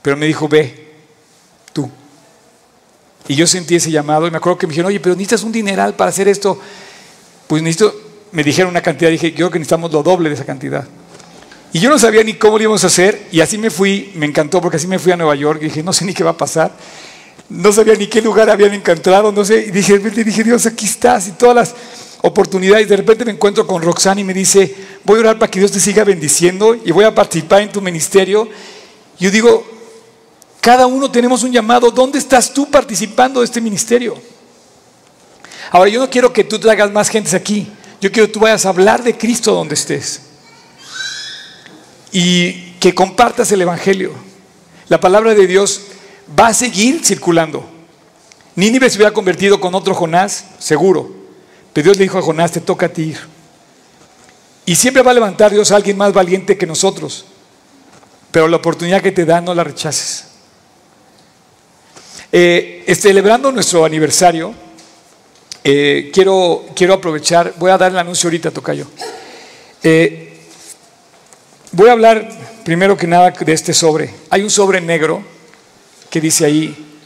Pero 0.00 0.16
me 0.16 0.24
dijo, 0.24 0.48
ve, 0.48 0.94
tú. 1.74 1.90
Y 3.28 3.34
yo 3.34 3.46
sentí 3.46 3.74
ese 3.76 3.90
llamado 3.90 4.26
y 4.26 4.30
me 4.30 4.38
acuerdo 4.38 4.58
que 4.58 4.66
me 4.66 4.72
dijeron, 4.72 4.88
oye, 4.88 5.00
pero 5.00 5.14
necesitas 5.14 5.42
un 5.42 5.52
dineral 5.52 5.94
para 5.94 6.08
hacer 6.08 6.28
esto. 6.28 6.58
Pues 7.46 7.62
necesito, 7.62 7.94
me 8.32 8.42
dijeron 8.42 8.70
una 8.70 8.80
cantidad, 8.80 9.10
dije, 9.10 9.30
yo 9.30 9.36
creo 9.36 9.50
que 9.50 9.58
necesitamos 9.58 9.92
lo 9.92 10.02
doble 10.02 10.30
de 10.30 10.34
esa 10.34 10.46
cantidad. 10.46 10.86
Y 11.72 11.80
yo 11.80 11.90
no 11.90 11.98
sabía 11.98 12.24
ni 12.24 12.34
cómo 12.34 12.56
lo 12.56 12.64
íbamos 12.64 12.84
a 12.84 12.86
hacer 12.86 13.26
y 13.30 13.40
así 13.40 13.58
me 13.58 13.70
fui, 13.70 14.12
me 14.14 14.24
encantó 14.24 14.60
porque 14.62 14.78
así 14.78 14.86
me 14.86 14.98
fui 14.98 15.12
a 15.12 15.16
Nueva 15.16 15.34
York 15.34 15.60
y 15.60 15.66
dije, 15.66 15.82
no 15.82 15.92
sé 15.92 16.06
ni 16.06 16.14
qué 16.14 16.24
va 16.24 16.30
a 16.30 16.36
pasar. 16.36 16.72
No 17.50 17.70
sabía 17.72 17.94
ni 17.94 18.06
qué 18.06 18.22
lugar 18.22 18.48
habían 18.48 18.72
encontrado, 18.72 19.30
no 19.30 19.44
sé. 19.44 19.66
Y 19.66 19.70
dije, 19.70 19.98
dije, 19.98 20.44
Dios, 20.44 20.64
aquí 20.64 20.86
estás 20.86 21.28
y 21.28 21.32
todas 21.32 21.54
las 21.54 21.74
oportunidades. 22.22 22.88
De 22.88 22.96
repente 22.96 23.26
me 23.26 23.32
encuentro 23.32 23.66
con 23.66 23.82
Roxana 23.82 24.20
y 24.22 24.24
me 24.24 24.32
dice, 24.32 24.74
voy 25.04 25.18
a 25.18 25.20
orar 25.20 25.38
para 25.38 25.50
que 25.50 25.58
Dios 25.58 25.70
te 25.70 25.80
siga 25.80 26.04
bendiciendo 26.04 26.74
y 26.82 26.90
voy 26.90 27.04
a 27.04 27.14
participar 27.14 27.60
en 27.60 27.70
tu 27.70 27.82
ministerio. 27.82 28.48
Yo 29.18 29.30
digo, 29.30 29.77
cada 30.60 30.86
uno 30.86 31.10
tenemos 31.10 31.42
un 31.42 31.52
llamado. 31.52 31.90
¿Dónde 31.90 32.18
estás 32.18 32.52
tú 32.52 32.70
participando 32.70 33.40
de 33.40 33.46
este 33.46 33.60
ministerio? 33.60 34.20
Ahora, 35.70 35.90
yo 35.90 36.00
no 36.00 36.10
quiero 36.10 36.32
que 36.32 36.44
tú 36.44 36.58
traigas 36.58 36.90
más 36.92 37.08
gente 37.08 37.34
aquí. 37.36 37.70
Yo 38.00 38.10
quiero 38.12 38.26
que 38.26 38.32
tú 38.32 38.40
vayas 38.40 38.64
a 38.66 38.70
hablar 38.70 39.02
de 39.02 39.16
Cristo 39.16 39.52
donde 39.52 39.74
estés. 39.74 40.22
Y 42.12 42.72
que 42.80 42.94
compartas 42.94 43.52
el 43.52 43.62
Evangelio. 43.62 44.12
La 44.88 45.00
palabra 45.00 45.34
de 45.34 45.46
Dios 45.46 45.82
va 46.38 46.48
a 46.48 46.54
seguir 46.54 47.04
circulando. 47.04 47.68
Nínive 48.54 48.88
se 48.90 48.96
hubiera 48.96 49.12
convertido 49.12 49.60
con 49.60 49.74
otro 49.74 49.94
Jonás, 49.94 50.44
seguro. 50.58 51.12
Pero 51.72 51.84
Dios 51.84 51.96
le 51.98 52.04
dijo 52.04 52.18
a 52.18 52.22
Jonás, 52.22 52.52
te 52.52 52.60
toca 52.60 52.86
a 52.86 52.88
ti 52.88 53.02
ir. 53.02 53.18
Y 54.64 54.74
siempre 54.74 55.02
va 55.02 55.12
a 55.12 55.14
levantar 55.14 55.50
Dios 55.52 55.70
a 55.70 55.76
alguien 55.76 55.96
más 55.96 56.12
valiente 56.12 56.58
que 56.58 56.66
nosotros. 56.66 57.24
Pero 58.30 58.48
la 58.48 58.56
oportunidad 58.56 59.02
que 59.02 59.12
te 59.12 59.24
da 59.24 59.40
no 59.40 59.54
la 59.54 59.64
rechaces. 59.64 60.27
Eh, 62.30 62.84
celebrando 62.94 63.50
nuestro 63.50 63.86
aniversario, 63.86 64.54
eh, 65.64 66.10
quiero, 66.12 66.66
quiero 66.76 66.92
aprovechar, 66.92 67.54
voy 67.56 67.70
a 67.70 67.78
dar 67.78 67.90
el 67.90 67.98
anuncio 67.98 68.28
ahorita, 68.28 68.50
Tocayo. 68.50 68.86
Eh, 69.82 70.36
voy 71.72 71.88
a 71.88 71.92
hablar 71.92 72.28
primero 72.64 72.98
que 72.98 73.06
nada 73.06 73.30
de 73.30 73.52
este 73.52 73.72
sobre. 73.72 74.12
Hay 74.28 74.42
un 74.42 74.50
sobre 74.50 74.78
negro 74.82 75.22
que 76.10 76.20
dice 76.20 76.44
ahí, 76.44 76.98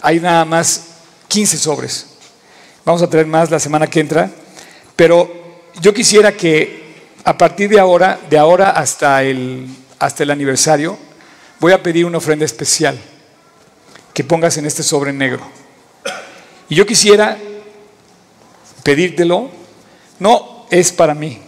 hay 0.00 0.20
nada 0.20 0.44
más 0.44 0.84
15 1.26 1.58
sobres. 1.58 2.06
Vamos 2.84 3.02
a 3.02 3.10
traer 3.10 3.26
más 3.26 3.50
la 3.50 3.58
semana 3.58 3.88
que 3.88 3.98
entra, 3.98 4.30
pero 4.94 5.28
yo 5.80 5.92
quisiera 5.92 6.30
que 6.30 6.86
a 7.24 7.36
partir 7.36 7.68
de 7.68 7.80
ahora, 7.80 8.20
de 8.30 8.38
ahora 8.38 8.70
hasta 8.70 9.24
el, 9.24 9.66
hasta 9.98 10.22
el 10.22 10.30
aniversario, 10.30 10.96
voy 11.58 11.72
a 11.72 11.82
pedir 11.82 12.06
una 12.06 12.18
ofrenda 12.18 12.44
especial 12.44 12.96
que 14.18 14.24
pongas 14.24 14.56
en 14.56 14.66
este 14.66 14.82
sobre 14.82 15.12
negro. 15.12 15.46
Y 16.68 16.74
yo 16.74 16.84
quisiera 16.84 17.38
pedírtelo, 18.82 19.48
no 20.18 20.66
es 20.70 20.90
para 20.90 21.14
mí, 21.14 21.38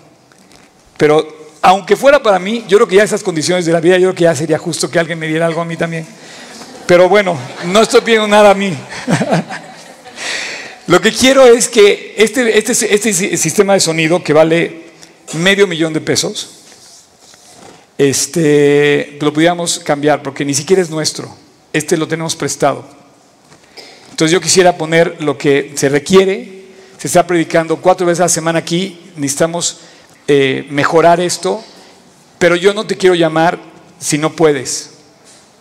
pero 0.97 1.49
aunque 1.63 1.97
fuera 1.97 2.23
para 2.23 2.39
mí, 2.39 2.65
yo 2.69 2.79
creo 2.79 2.87
que 2.87 2.95
ya 2.95 3.03
esas 3.03 3.25
condiciones 3.25 3.67
de 3.67 3.73
la 3.73 3.81
vida, 3.81 3.97
yo 3.97 4.11
creo 4.11 4.15
que 4.15 4.23
ya 4.23 4.37
sería 4.37 4.57
justo 4.57 4.89
que 4.89 5.01
alguien 5.01 5.19
me 5.19 5.27
diera 5.27 5.47
algo 5.47 5.61
a 5.61 5.65
mí 5.65 5.77
también. 5.77 6.07
Pero 6.87 7.09
bueno, 7.09 7.37
no 7.65 7.83
estoy 7.83 8.03
pidiendo 8.03 8.29
nada 8.29 8.53
a 8.53 8.55
mí. 8.55 8.73
Lo 10.87 11.01
que 11.01 11.11
quiero 11.11 11.47
es 11.47 11.69
que 11.69 12.15
este, 12.19 12.57
este, 12.57 12.95
este 12.95 13.37
sistema 13.37 13.73
de 13.73 13.81
sonido 13.81 14.23
que 14.23 14.33
vale 14.33 14.93
medio 15.33 15.67
millón 15.67 15.93
de 15.93 16.01
pesos, 16.01 16.51
este, 17.99 19.19
lo 19.21 19.33
pudiéramos 19.33 19.81
cambiar 19.81 20.23
porque 20.23 20.45
ni 20.45 20.55
siquiera 20.55 20.81
es 20.81 20.89
nuestro 20.89 21.50
este 21.73 21.97
lo 21.97 22.09
tenemos 22.09 22.37
prestado. 22.37 22.85
Entonces 24.11 24.33
yo 24.33 24.41
quisiera 24.41 24.77
poner 24.77 25.17
lo 25.21 25.39
que 25.39 25.73
se 25.77 25.89
requiere, 25.89 26.65
se 26.99 27.07
está 27.07 27.27
predicando 27.27 27.77
cuatro 27.77 28.07
veces 28.07 28.21
a 28.21 28.25
la 28.25 28.29
semana 28.29 28.59
aquí, 28.59 29.01
necesitamos 29.17 29.79
eh, 30.29 30.67
mejorar 30.71 31.21
esto, 31.21 31.65
pero 32.39 32.57
yo 32.57 32.75
no 32.75 32.87
te 32.87 32.97
quiero 32.97 33.15
llamar 33.15 33.59
si 33.99 34.19
no 34.19 34.37
puedes. 34.37 34.91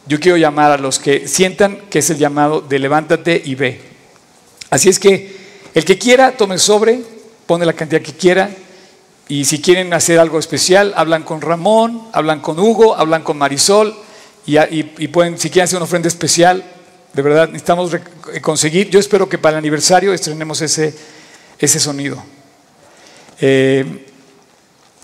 Yo 0.06 0.20
quiero 0.20 0.38
llamar 0.38 0.72
a 0.72 0.78
los 0.78 1.00
que 1.00 1.28
sientan 1.28 1.78
que 1.90 2.00
es 2.00 2.10
el 2.10 2.18
llamado 2.18 2.62
de 2.62 2.80
levántate 2.80 3.42
y 3.46 3.56
ve. 3.56 3.82
Así 4.70 4.90
es 4.90 5.00
que 5.00 5.38
el 5.74 5.86
que 5.86 5.98
quiera 5.98 6.36
tome 6.36 6.58
sobre 6.58 7.02
pone 7.46 7.66
la 7.66 7.74
cantidad 7.74 8.02
que 8.02 8.14
quiera. 8.14 8.50
Y 9.28 9.46
si 9.46 9.62
quieren 9.62 9.94
hacer 9.94 10.20
algo 10.20 10.40
especial, 10.40 10.94
hablan 10.96 11.24
con 11.24 11.42
Ramón, 11.42 12.08
hablan 12.14 12.42
con 12.42 12.60
Hugo, 12.60 12.96
hablan 12.96 13.24
con 13.24 13.38
Marisol. 13.38 13.96
Y, 14.50 15.08
pueden, 15.10 15.38
si 15.38 15.52
quieren 15.52 15.66
hacer 15.66 15.78
una 15.78 15.84
ofrenda 15.84 16.08
especial, 16.08 16.64
de 17.14 17.22
verdad 17.22 17.48
necesitamos 17.50 17.96
conseguir. 18.42 18.90
Yo 18.90 19.00
espero 19.00 19.30
que 19.30 19.38
para 19.38 19.54
el 19.54 19.60
aniversario 19.60 20.12
estrenemos 20.12 20.60
ese, 20.62 20.92
ese 21.60 21.80
sonido. 21.80 22.24
Eh, 23.40 24.08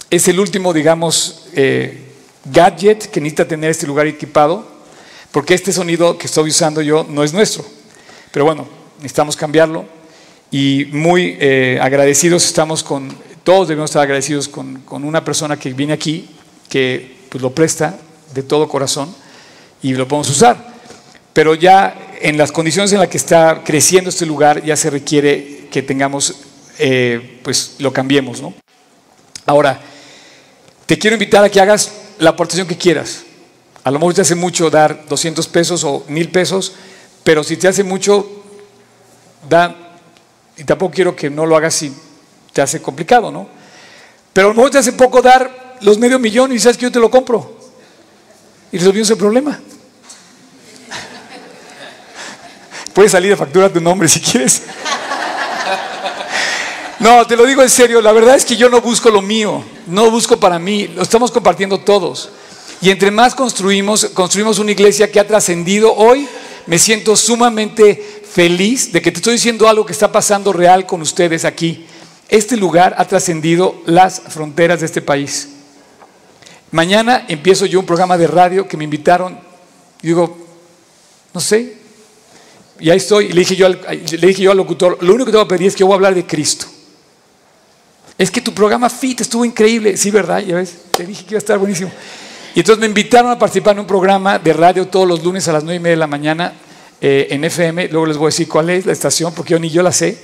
es 0.09 0.27
el 0.27 0.39
último, 0.39 0.73
digamos, 0.73 1.47
eh, 1.53 2.11
gadget 2.45 3.11
que 3.11 3.21
necesita 3.21 3.47
tener 3.47 3.69
este 3.69 3.85
lugar 3.85 4.07
equipado, 4.07 4.67
porque 5.31 5.53
este 5.53 5.71
sonido 5.71 6.17
que 6.17 6.25
estoy 6.25 6.49
usando 6.49 6.81
yo 6.81 7.05
no 7.07 7.23
es 7.23 7.31
nuestro. 7.31 7.63
Pero 8.31 8.45
bueno, 8.45 8.67
necesitamos 8.97 9.35
cambiarlo 9.35 9.85
y 10.49 10.85
muy 10.91 11.37
eh, 11.39 11.77
agradecidos 11.79 12.45
estamos 12.45 12.83
con, 12.83 13.15
todos 13.43 13.67
debemos 13.67 13.91
estar 13.91 14.01
agradecidos 14.01 14.47
con, 14.47 14.83
una 14.89 15.23
persona 15.23 15.59
que 15.59 15.71
viene 15.71 15.93
aquí, 15.93 16.29
que 16.67 17.15
pues, 17.29 17.43
lo 17.43 17.51
presta 17.51 17.99
de 18.33 18.41
todo 18.41 18.67
corazón 18.67 19.13
y 19.85 19.93
lo 19.93 20.07
podemos 20.07 20.31
usar. 20.31 20.57
Pero 21.31 21.53
ya 21.53 22.15
en 22.19 22.39
las 22.39 22.51
condiciones 22.51 22.91
en 22.91 22.97
las 22.97 23.07
que 23.07 23.17
está 23.17 23.61
creciendo 23.63 24.09
este 24.09 24.25
lugar, 24.25 24.63
ya 24.63 24.75
se 24.75 24.89
requiere 24.89 25.67
que 25.69 25.83
tengamos, 25.83 26.33
eh, 26.79 27.39
pues 27.43 27.75
lo 27.77 27.93
cambiemos, 27.93 28.41
¿no? 28.41 28.55
Ahora, 29.45 29.79
te 30.87 30.97
quiero 30.97 31.13
invitar 31.13 31.43
a 31.43 31.49
que 31.49 31.61
hagas 31.61 31.91
la 32.17 32.31
aportación 32.31 32.67
que 32.67 32.75
quieras. 32.75 33.25
A 33.83 33.91
lo 33.91 33.99
mejor 33.99 34.15
te 34.15 34.21
hace 34.21 34.33
mucho 34.33 34.71
dar 34.71 35.05
200 35.07 35.47
pesos 35.49 35.83
o 35.83 36.03
1000 36.07 36.29
pesos, 36.29 36.73
pero 37.23 37.43
si 37.43 37.55
te 37.55 37.67
hace 37.67 37.83
mucho, 37.83 38.27
da, 39.47 39.99
y 40.57 40.63
tampoco 40.63 40.95
quiero 40.95 41.15
que 41.15 41.29
no 41.29 41.45
lo 41.45 41.55
hagas 41.55 41.75
si 41.75 41.93
te 42.53 42.63
hace 42.63 42.81
complicado, 42.81 43.29
¿no? 43.29 43.47
Pero 44.33 44.47
a 44.47 44.49
lo 44.49 44.55
mejor 44.55 44.71
te 44.71 44.79
hace 44.79 44.93
poco 44.93 45.21
dar 45.21 45.75
los 45.81 45.99
medio 45.99 46.17
millón 46.17 46.51
y 46.53 46.57
sabes 46.57 46.75
que 46.75 46.83
yo 46.85 46.91
te 46.91 46.99
lo 46.99 47.11
compro. 47.11 47.55
Y 48.71 48.79
resolvimos 48.79 49.11
el 49.11 49.17
problema. 49.17 49.61
Puedes 52.95 53.11
salir 53.11 53.29
de 53.29 53.35
factura 53.35 53.67
tu 53.67 53.81
nombre 53.81 54.07
si 54.07 54.21
quieres. 54.21 54.63
No, 56.97 57.27
te 57.27 57.35
lo 57.35 57.45
digo 57.45 57.61
en 57.61 57.69
serio, 57.69 57.99
la 58.01 58.13
verdad 58.13 58.35
es 58.35 58.45
que 58.45 58.55
yo 58.55 58.69
no 58.69 58.79
busco 58.79 59.09
lo 59.09 59.21
mío, 59.21 59.61
no 59.85 60.09
busco 60.09 60.39
para 60.39 60.57
mí, 60.57 60.87
lo 60.87 61.03
estamos 61.03 61.29
compartiendo 61.29 61.77
todos. 61.81 62.29
Y 62.81 62.89
entre 62.89 63.11
más 63.11 63.35
construimos, 63.35 64.05
construimos 64.13 64.59
una 64.59 64.71
iglesia 64.71 65.11
que 65.11 65.19
ha 65.19 65.27
trascendido. 65.27 65.93
Hoy 65.93 66.25
me 66.67 66.79
siento 66.79 67.17
sumamente 67.17 68.23
feliz 68.31 68.93
de 68.93 69.01
que 69.01 69.11
te 69.11 69.17
estoy 69.17 69.33
diciendo 69.33 69.67
algo 69.67 69.85
que 69.85 69.91
está 69.91 70.09
pasando 70.09 70.53
real 70.53 70.85
con 70.85 71.01
ustedes 71.01 71.43
aquí. 71.43 71.85
Este 72.29 72.55
lugar 72.55 72.95
ha 72.97 73.03
trascendido 73.05 73.75
las 73.85 74.21
fronteras 74.29 74.79
de 74.79 74.85
este 74.85 75.01
país. 75.01 75.49
Mañana 76.71 77.25
empiezo 77.27 77.65
yo 77.65 77.81
un 77.81 77.85
programa 77.85 78.17
de 78.17 78.27
radio 78.27 78.69
que 78.69 78.77
me 78.77 78.85
invitaron. 78.85 79.37
Digo, 80.01 80.37
no 81.33 81.41
sé. 81.41 81.84
Y 82.79 82.89
ahí 82.89 82.97
estoy. 82.97 83.29
le 83.29 83.39
dije, 83.39 83.55
yo 83.55 83.65
al, 83.65 83.79
le 83.89 84.27
dije 84.27 84.41
yo 84.41 84.53
locutor, 84.53 84.97
lo 85.01 85.13
único 85.13 85.25
que 85.25 85.31
te 85.31 85.37
voy 85.37 85.45
a 85.45 85.47
pedir 85.47 85.67
es 85.67 85.73
que 85.73 85.79
yo 85.79 85.87
voy 85.87 85.93
a 85.93 85.95
hablar 85.95 86.15
de 86.15 86.25
Cristo. 86.25 86.65
Es 88.17 88.31
que 88.31 88.41
tu 88.41 88.53
programa 88.53 88.89
FIT 88.89 89.21
estuvo 89.21 89.43
increíble. 89.43 89.97
Sí, 89.97 90.11
¿verdad? 90.11 90.39
Ya 90.39 90.55
ves, 90.55 90.75
te 90.91 91.05
dije 91.05 91.23
que 91.23 91.31
iba 91.31 91.37
a 91.37 91.39
estar 91.39 91.57
buenísimo. 91.57 91.91
Y 92.53 92.59
entonces 92.59 92.79
me 92.79 92.87
invitaron 92.87 93.31
a 93.31 93.37
participar 93.37 93.73
en 93.73 93.81
un 93.81 93.87
programa 93.87 94.39
de 94.39 94.53
radio 94.53 94.87
todos 94.87 95.07
los 95.07 95.23
lunes 95.23 95.47
a 95.47 95.53
las 95.53 95.63
9 95.63 95.75
y 95.75 95.79
media 95.79 95.91
de 95.91 95.99
la 95.99 96.07
mañana 96.07 96.53
eh, 97.01 97.27
en 97.29 97.43
FM. 97.43 97.89
Luego 97.89 98.05
les 98.05 98.17
voy 98.17 98.27
a 98.27 98.29
decir 98.29 98.47
cuál 98.47 98.69
es 98.69 98.85
la 98.85 98.93
estación, 98.93 99.33
porque 99.33 99.51
yo 99.51 99.59
ni 99.59 99.69
yo 99.69 99.83
la 99.83 99.91
sé. 99.91 100.17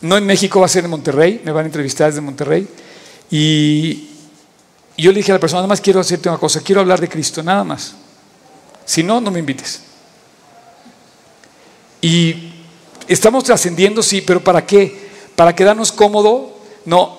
No 0.00 0.16
en 0.16 0.24
México, 0.24 0.60
va 0.60 0.66
a 0.66 0.68
ser 0.68 0.84
en 0.84 0.90
Monterrey. 0.90 1.40
Me 1.44 1.50
van 1.50 1.64
a 1.64 1.66
entrevistar 1.66 2.08
desde 2.08 2.20
Monterrey. 2.20 2.68
Y 3.30 4.08
yo 4.96 5.10
le 5.10 5.18
dije 5.18 5.32
a 5.32 5.34
la 5.34 5.40
persona, 5.40 5.60
nada 5.60 5.68
más 5.68 5.80
quiero 5.80 5.98
hacerte 5.98 6.28
una 6.28 6.38
cosa, 6.38 6.60
quiero 6.60 6.80
hablar 6.80 7.00
de 7.00 7.08
Cristo, 7.08 7.42
nada 7.42 7.64
más. 7.64 7.94
Si 8.84 9.02
no, 9.02 9.20
no 9.20 9.30
me 9.30 9.40
invites. 9.40 9.82
Y 12.02 12.52
estamos 13.06 13.44
trascendiendo, 13.44 14.02
sí, 14.02 14.20
pero 14.20 14.42
¿para 14.42 14.66
qué? 14.66 15.08
¿Para 15.36 15.54
quedarnos 15.54 15.92
cómodo? 15.92 16.58
No, 16.84 17.16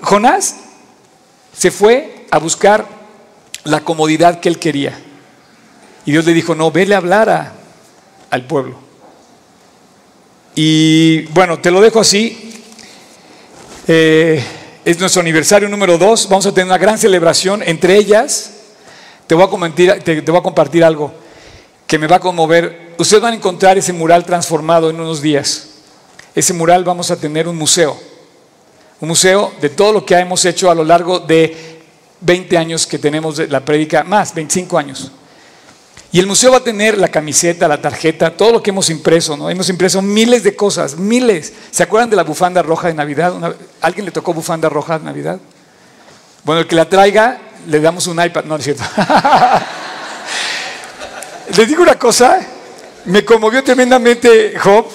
Jonás 0.00 0.56
se 1.56 1.70
fue 1.70 2.26
a 2.30 2.38
buscar 2.38 2.86
la 3.64 3.80
comodidad 3.80 4.40
que 4.40 4.48
él 4.48 4.58
quería. 4.58 4.98
Y 6.06 6.12
Dios 6.12 6.24
le 6.24 6.32
dijo, 6.32 6.54
no, 6.54 6.70
vele 6.72 6.94
a 6.94 6.98
hablar 6.98 7.52
al 8.30 8.46
pueblo. 8.46 8.78
Y 10.54 11.22
bueno, 11.26 11.58
te 11.58 11.70
lo 11.70 11.80
dejo 11.82 12.00
así. 12.00 12.62
Eh, 13.86 14.42
es 14.84 14.98
nuestro 14.98 15.20
aniversario 15.20 15.68
número 15.68 15.98
dos. 15.98 16.26
Vamos 16.28 16.46
a 16.46 16.54
tener 16.54 16.66
una 16.66 16.78
gran 16.78 16.98
celebración. 16.98 17.62
Entre 17.62 17.96
ellas, 17.96 18.52
te 19.26 19.34
voy, 19.34 19.44
a 19.44 19.48
compartir, 19.48 20.02
te 20.02 20.20
voy 20.22 20.40
a 20.40 20.42
compartir 20.42 20.82
algo 20.82 21.12
que 21.86 21.98
me 21.98 22.06
va 22.06 22.16
a 22.16 22.20
conmover. 22.20 22.89
Ustedes 23.00 23.22
van 23.22 23.32
a 23.32 23.36
encontrar 23.36 23.78
ese 23.78 23.92
mural 23.92 24.24
transformado 24.24 24.90
en 24.90 25.00
unos 25.00 25.22
días. 25.22 25.68
Ese 26.34 26.52
mural 26.52 26.84
vamos 26.84 27.10
a 27.10 27.16
tener 27.16 27.48
un 27.48 27.56
museo 27.56 27.98
un 29.00 29.08
museo 29.08 29.52
de 29.60 29.70
todo 29.70 29.92
lo 29.92 30.04
que 30.04 30.14
hemos 30.14 30.44
hecho 30.44 30.70
a 30.70 30.74
lo 30.74 30.84
largo 30.84 31.20
de 31.20 31.80
20 32.20 32.58
años 32.58 32.86
que 32.86 32.98
tenemos 32.98 33.38
la 33.48 33.64
prédica, 33.64 34.04
más, 34.04 34.34
25 34.34 34.78
años. 34.78 35.10
Y 36.12 36.18
el 36.18 36.26
museo 36.26 36.50
va 36.50 36.58
a 36.58 36.64
tener 36.64 36.98
la 36.98 37.08
camiseta, 37.08 37.66
la 37.66 37.80
tarjeta, 37.80 38.36
todo 38.36 38.52
lo 38.52 38.62
que 38.62 38.70
hemos 38.70 38.90
impreso, 38.90 39.36
¿no? 39.36 39.48
Hemos 39.48 39.68
impreso 39.70 40.02
miles 40.02 40.42
de 40.42 40.54
cosas, 40.54 40.96
miles. 40.96 41.52
¿Se 41.70 41.82
acuerdan 41.82 42.10
de 42.10 42.16
la 42.16 42.24
bufanda 42.24 42.62
roja 42.62 42.88
de 42.88 42.94
Navidad? 42.94 43.32
¿Alguien 43.80 44.04
le 44.04 44.10
tocó 44.10 44.34
bufanda 44.34 44.68
roja 44.68 44.98
de 44.98 45.04
Navidad? 45.04 45.38
Bueno, 46.44 46.62
el 46.62 46.66
que 46.66 46.74
la 46.74 46.88
traiga, 46.88 47.38
le 47.68 47.80
damos 47.80 48.06
un 48.06 48.22
iPad. 48.22 48.44
No, 48.44 48.50
no 48.50 48.56
es 48.56 48.64
cierto. 48.64 48.82
Les 51.56 51.68
digo 51.68 51.82
una 51.82 51.98
cosa, 51.98 52.40
me 53.06 53.24
conmovió 53.24 53.62
tremendamente 53.64 54.54
Job 54.58 54.86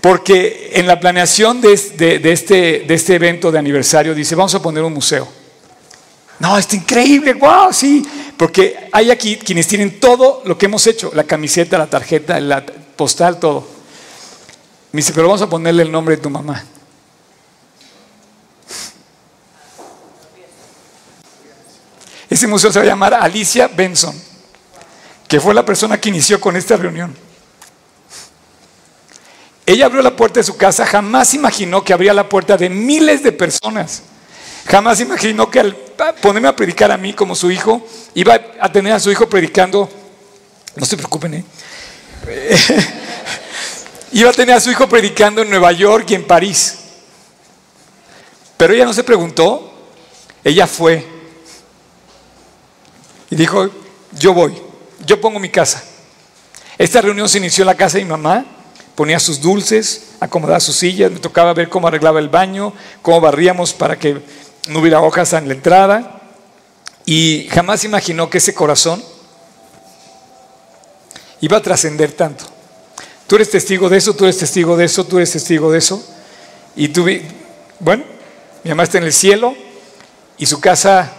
porque 0.00 0.70
en 0.74 0.86
la 0.86 1.00
planeación 1.00 1.60
de, 1.60 1.72
este, 1.72 2.18
de 2.18 2.94
este 2.94 3.14
evento 3.14 3.50
de 3.50 3.58
aniversario 3.58 4.14
dice, 4.14 4.34
vamos 4.34 4.54
a 4.54 4.62
poner 4.62 4.82
un 4.82 4.94
museo. 4.94 5.28
No, 6.38 6.56
está 6.56 6.76
increíble, 6.76 7.34
wow, 7.34 7.72
sí, 7.72 8.06
porque 8.36 8.88
hay 8.92 9.10
aquí 9.10 9.36
quienes 9.36 9.66
tienen 9.66 9.98
todo 9.98 10.42
lo 10.44 10.56
que 10.56 10.66
hemos 10.66 10.86
hecho, 10.86 11.10
la 11.14 11.24
camiseta, 11.24 11.76
la 11.76 11.88
tarjeta, 11.88 12.38
la 12.38 12.64
postal, 12.64 13.40
todo. 13.40 13.66
Me 14.92 14.98
dice, 14.98 15.12
pero 15.12 15.26
vamos 15.26 15.42
a 15.42 15.48
ponerle 15.48 15.82
el 15.82 15.90
nombre 15.90 16.16
de 16.16 16.22
tu 16.22 16.30
mamá. 16.30 16.64
Ese 22.30 22.46
museo 22.46 22.70
se 22.70 22.78
va 22.78 22.84
a 22.84 22.88
llamar 22.88 23.14
Alicia 23.14 23.68
Benson, 23.68 24.14
que 25.28 25.38
fue 25.40 25.54
la 25.54 25.64
persona 25.64 26.00
que 26.00 26.08
inició 26.08 26.40
con 26.40 26.56
esta 26.56 26.76
reunión. 26.76 27.14
Ella 29.66 29.84
abrió 29.84 30.00
la 30.00 30.16
puerta 30.16 30.40
de 30.40 30.44
su 30.44 30.56
casa, 30.56 30.86
jamás 30.86 31.34
imaginó 31.34 31.84
que 31.84 31.92
abría 31.92 32.14
la 32.14 32.26
puerta 32.26 32.56
de 32.56 32.70
miles 32.70 33.22
de 33.22 33.32
personas. 33.32 34.02
Jamás 34.66 35.00
imaginó 35.00 35.50
que 35.50 35.60
al 35.60 35.76
ponerme 36.22 36.48
a 36.48 36.56
predicar 36.56 36.90
a 36.90 36.96
mí 36.96 37.12
como 37.12 37.34
su 37.34 37.50
hijo, 37.50 37.86
iba 38.14 38.40
a 38.58 38.72
tener 38.72 38.94
a 38.94 39.00
su 39.00 39.10
hijo 39.10 39.28
predicando, 39.28 39.90
no 40.74 40.86
se 40.86 40.96
preocupen, 40.96 41.34
¿eh? 41.34 41.44
iba 44.12 44.30
a 44.30 44.32
tener 44.32 44.54
a 44.56 44.60
su 44.60 44.70
hijo 44.70 44.88
predicando 44.88 45.42
en 45.42 45.50
Nueva 45.50 45.72
York 45.72 46.06
y 46.10 46.14
en 46.14 46.26
París. 46.26 46.78
Pero 48.56 48.72
ella 48.72 48.86
no 48.86 48.94
se 48.94 49.04
preguntó, 49.04 49.70
ella 50.42 50.66
fue. 50.66 51.04
Y 53.30 53.36
dijo, 53.36 53.68
yo 54.18 54.32
voy, 54.32 54.67
yo 55.06 55.20
pongo 55.20 55.38
mi 55.38 55.48
casa. 55.48 55.82
Esta 56.76 57.00
reunión 57.00 57.28
se 57.28 57.38
inició 57.38 57.62
en 57.62 57.66
la 57.66 57.76
casa 57.76 57.98
de 57.98 58.04
mi 58.04 58.10
mamá 58.10 58.44
ponía 58.98 59.20
sus 59.20 59.40
dulces, 59.40 60.08
acomodaba 60.18 60.58
sus 60.58 60.74
sillas, 60.74 61.12
me 61.12 61.20
tocaba 61.20 61.54
ver 61.54 61.68
cómo 61.68 61.86
arreglaba 61.86 62.18
el 62.18 62.28
baño, 62.28 62.72
cómo 63.00 63.20
barríamos 63.20 63.72
para 63.72 63.96
que 63.96 64.20
no 64.66 64.80
hubiera 64.80 65.00
hojas 65.00 65.34
en 65.34 65.46
la 65.46 65.54
entrada. 65.54 66.20
Y 67.06 67.46
jamás 67.52 67.84
imaginó 67.84 68.28
que 68.28 68.38
ese 68.38 68.54
corazón 68.54 69.00
iba 71.40 71.58
a 71.58 71.62
trascender 71.62 72.10
tanto. 72.10 72.44
Tú 73.28 73.36
eres 73.36 73.50
testigo 73.50 73.88
de 73.88 73.98
eso, 73.98 74.16
tú 74.16 74.24
eres 74.24 74.38
testigo 74.38 74.76
de 74.76 74.86
eso, 74.86 75.06
tú 75.06 75.18
eres 75.18 75.30
testigo 75.30 75.70
de 75.70 75.78
eso. 75.78 76.04
Y 76.74 76.88
tú, 76.88 77.06
bueno, 77.78 78.02
mi 78.64 78.70
mamá 78.70 78.82
está 78.82 78.98
en 78.98 79.04
el 79.04 79.12
cielo 79.12 79.54
y 80.38 80.46
su 80.46 80.58
casa 80.58 81.12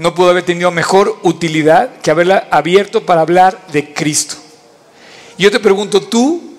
no 0.00 0.14
pudo 0.14 0.30
haber 0.30 0.44
tenido 0.44 0.70
mejor 0.70 1.18
utilidad 1.22 1.90
que 2.00 2.10
haberla 2.10 2.48
abierto 2.50 3.04
para 3.04 3.20
hablar 3.20 3.66
de 3.70 3.92
Cristo. 3.92 4.36
Yo 5.38 5.50
te 5.50 5.60
pregunto, 5.60 6.00
tú 6.00 6.50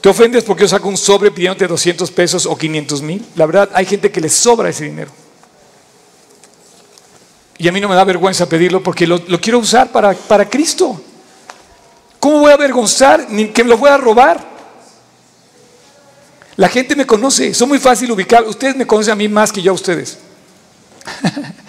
¿Te 0.00 0.10
ofendes 0.10 0.44
porque 0.44 0.62
yo 0.62 0.68
saco 0.68 0.88
un 0.88 0.96
sobre 0.96 1.32
pidiéndote 1.32 1.66
200 1.66 2.12
pesos 2.12 2.46
o 2.46 2.56
500 2.56 3.02
mil? 3.02 3.26
La 3.34 3.44
verdad, 3.44 3.70
hay 3.74 3.84
gente 3.84 4.12
que 4.12 4.20
le 4.20 4.28
sobra 4.28 4.68
ese 4.68 4.84
dinero. 4.84 5.10
Y 7.58 7.66
a 7.66 7.72
mí 7.72 7.80
no 7.80 7.88
me 7.88 7.96
da 7.96 8.04
vergüenza 8.04 8.48
pedirlo 8.48 8.84
porque 8.84 9.04
lo, 9.04 9.20
quiero 9.40 9.58
usar 9.58 9.90
para, 9.90 10.14
para 10.14 10.48
Cristo. 10.48 11.00
¿Cómo 12.20 12.38
voy 12.38 12.52
a 12.52 12.54
avergonzar 12.54 13.26
ni 13.30 13.48
que 13.48 13.64
me 13.64 13.70
lo 13.70 13.78
voy 13.78 13.90
a 13.90 13.96
robar? 13.96 14.44
La 16.54 16.68
gente 16.68 16.94
me 16.94 17.04
conoce, 17.04 17.52
son 17.52 17.68
muy 17.68 17.80
fácil 17.80 18.12
ubicar. 18.12 18.44
Ustedes 18.44 18.76
me 18.76 18.86
conocen 18.86 19.12
a 19.12 19.16
mí 19.16 19.28
más 19.28 19.50
que 19.50 19.60
yo 19.60 19.72
a 19.72 19.74
ustedes. 19.74 20.18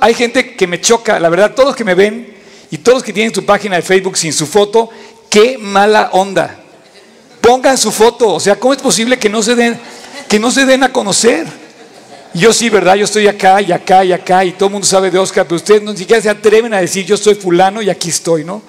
hay 0.00 0.14
gente 0.14 0.54
que 0.54 0.66
me 0.66 0.80
choca, 0.80 1.18
la 1.18 1.28
verdad, 1.28 1.54
todos 1.54 1.74
que 1.74 1.84
me 1.84 1.94
ven 1.94 2.34
y 2.70 2.78
todos 2.78 3.02
que 3.02 3.12
tienen 3.12 3.34
su 3.34 3.44
página 3.44 3.76
de 3.76 3.82
Facebook 3.82 4.16
sin 4.16 4.32
su 4.32 4.46
foto, 4.46 4.90
qué 5.30 5.56
mala 5.58 6.10
onda. 6.12 6.60
Pongan 7.40 7.78
su 7.78 7.90
foto, 7.90 8.34
o 8.34 8.40
sea, 8.40 8.56
¿cómo 8.58 8.74
es 8.74 8.82
posible 8.82 9.18
que 9.18 9.28
no 9.28 9.42
se 9.42 9.54
den, 9.54 9.78
que 10.28 10.38
no 10.38 10.50
se 10.50 10.66
den 10.66 10.82
a 10.82 10.92
conocer? 10.92 11.46
Yo 12.34 12.52
sí, 12.52 12.68
¿verdad? 12.68 12.96
Yo 12.96 13.04
estoy 13.04 13.28
acá 13.28 13.62
y 13.62 13.72
acá 13.72 14.04
y 14.04 14.12
acá 14.12 14.44
y 14.44 14.52
todo 14.52 14.66
el 14.66 14.72
mundo 14.72 14.86
sabe 14.86 15.10
de 15.10 15.18
Oscar, 15.18 15.44
pero 15.44 15.56
ustedes 15.56 15.82
ni 15.82 15.96
siquiera 15.96 16.20
se 16.20 16.28
atreven 16.28 16.74
a 16.74 16.80
decir 16.80 17.06
yo 17.06 17.16
soy 17.16 17.34
fulano 17.34 17.80
y 17.80 17.88
aquí 17.88 18.10
estoy, 18.10 18.44
¿no? 18.44 18.60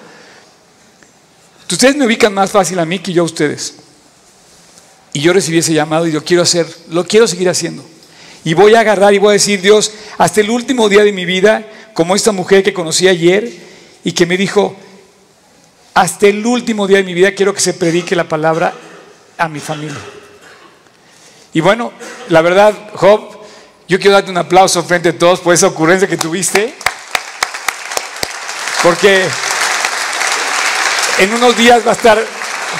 Ustedes 1.70 1.96
me 1.96 2.06
ubican 2.06 2.32
más 2.32 2.50
fácil 2.50 2.78
a 2.78 2.86
mí 2.86 2.98
que 2.98 3.12
yo 3.12 3.22
a 3.22 3.26
ustedes. 3.26 3.74
Y 5.12 5.20
yo 5.20 5.34
recibí 5.34 5.58
ese 5.58 5.74
llamado 5.74 6.06
y 6.06 6.12
lo 6.12 6.24
quiero 6.24 6.42
hacer, 6.42 6.66
lo 6.88 7.04
quiero 7.04 7.28
seguir 7.28 7.48
haciendo. 7.48 7.84
Y 8.44 8.54
voy 8.54 8.74
a 8.74 8.80
agarrar 8.80 9.14
y 9.14 9.18
voy 9.18 9.30
a 9.30 9.32
decir, 9.32 9.60
Dios, 9.60 9.92
hasta 10.16 10.40
el 10.40 10.50
último 10.50 10.88
día 10.88 11.04
de 11.04 11.12
mi 11.12 11.24
vida, 11.24 11.66
como 11.92 12.14
esta 12.14 12.32
mujer 12.32 12.62
que 12.62 12.72
conocí 12.72 13.08
ayer 13.08 13.50
y 14.04 14.12
que 14.12 14.26
me 14.26 14.36
dijo, 14.36 14.76
hasta 15.94 16.26
el 16.28 16.46
último 16.46 16.86
día 16.86 16.98
de 16.98 17.04
mi 17.04 17.14
vida 17.14 17.32
quiero 17.32 17.52
que 17.52 17.60
se 17.60 17.74
predique 17.74 18.14
la 18.14 18.28
palabra 18.28 18.72
a 19.36 19.48
mi 19.48 19.60
familia. 19.60 19.98
Y 21.52 21.60
bueno, 21.60 21.92
la 22.28 22.42
verdad, 22.42 22.74
Job, 22.94 23.38
yo 23.88 23.98
quiero 23.98 24.12
darte 24.12 24.30
un 24.30 24.36
aplauso 24.36 24.82
frente 24.82 25.08
a 25.08 25.18
todos 25.18 25.40
por 25.40 25.54
esa 25.54 25.66
ocurrencia 25.66 26.06
que 26.06 26.16
tuviste. 26.16 26.74
Porque 28.82 29.26
en 31.18 31.34
unos 31.34 31.56
días 31.56 31.84
va 31.86 31.90
a 31.90 31.94
estar, 31.94 32.24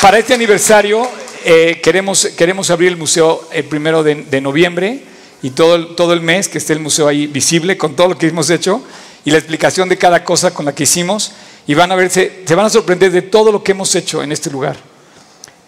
para 0.00 0.18
este 0.18 0.34
aniversario, 0.34 1.10
eh, 1.44 1.80
queremos, 1.82 2.26
queremos 2.36 2.70
abrir 2.70 2.90
el 2.90 2.96
museo 2.96 3.48
el 3.52 3.64
primero 3.64 4.02
de, 4.02 4.40
noviembre 4.40 5.02
y 5.42 5.50
todo 5.50 5.88
todo 5.88 6.12
el 6.12 6.20
mes 6.20 6.48
que 6.48 6.58
esté 6.58 6.72
el 6.72 6.80
museo 6.80 7.08
ahí 7.08 7.26
visible 7.26 7.76
con 7.76 7.94
todo 7.94 8.08
lo 8.08 8.18
que 8.18 8.28
hemos 8.28 8.50
hecho 8.50 8.82
y 9.24 9.30
la 9.30 9.38
explicación 9.38 9.88
de 9.88 9.98
cada 9.98 10.24
cosa 10.24 10.52
con 10.52 10.64
la 10.64 10.74
que 10.74 10.84
hicimos 10.84 11.32
y 11.66 11.74
van 11.74 11.92
a 11.92 11.96
verse, 11.96 12.42
se 12.46 12.54
van 12.54 12.66
a 12.66 12.70
sorprender 12.70 13.12
de 13.12 13.22
todo 13.22 13.52
lo 13.52 13.62
que 13.62 13.72
hemos 13.72 13.94
hecho 13.94 14.22
en 14.22 14.32
este 14.32 14.50
lugar. 14.50 14.76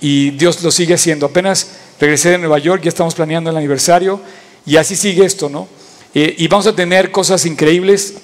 Y 0.00 0.30
Dios 0.30 0.62
lo 0.62 0.70
sigue 0.70 0.94
haciendo. 0.94 1.26
Apenas 1.26 1.72
regresé 2.00 2.30
de 2.30 2.38
Nueva 2.38 2.58
York, 2.58 2.82
ya 2.82 2.88
estamos 2.88 3.14
planeando 3.14 3.50
el 3.50 3.56
aniversario 3.58 4.18
y 4.64 4.76
así 4.76 4.96
sigue 4.96 5.26
esto, 5.26 5.50
¿no? 5.50 5.68
Eh, 6.14 6.34
y 6.38 6.48
vamos 6.48 6.66
a 6.66 6.74
tener 6.74 7.10
cosas 7.10 7.44
increíbles. 7.44 8.14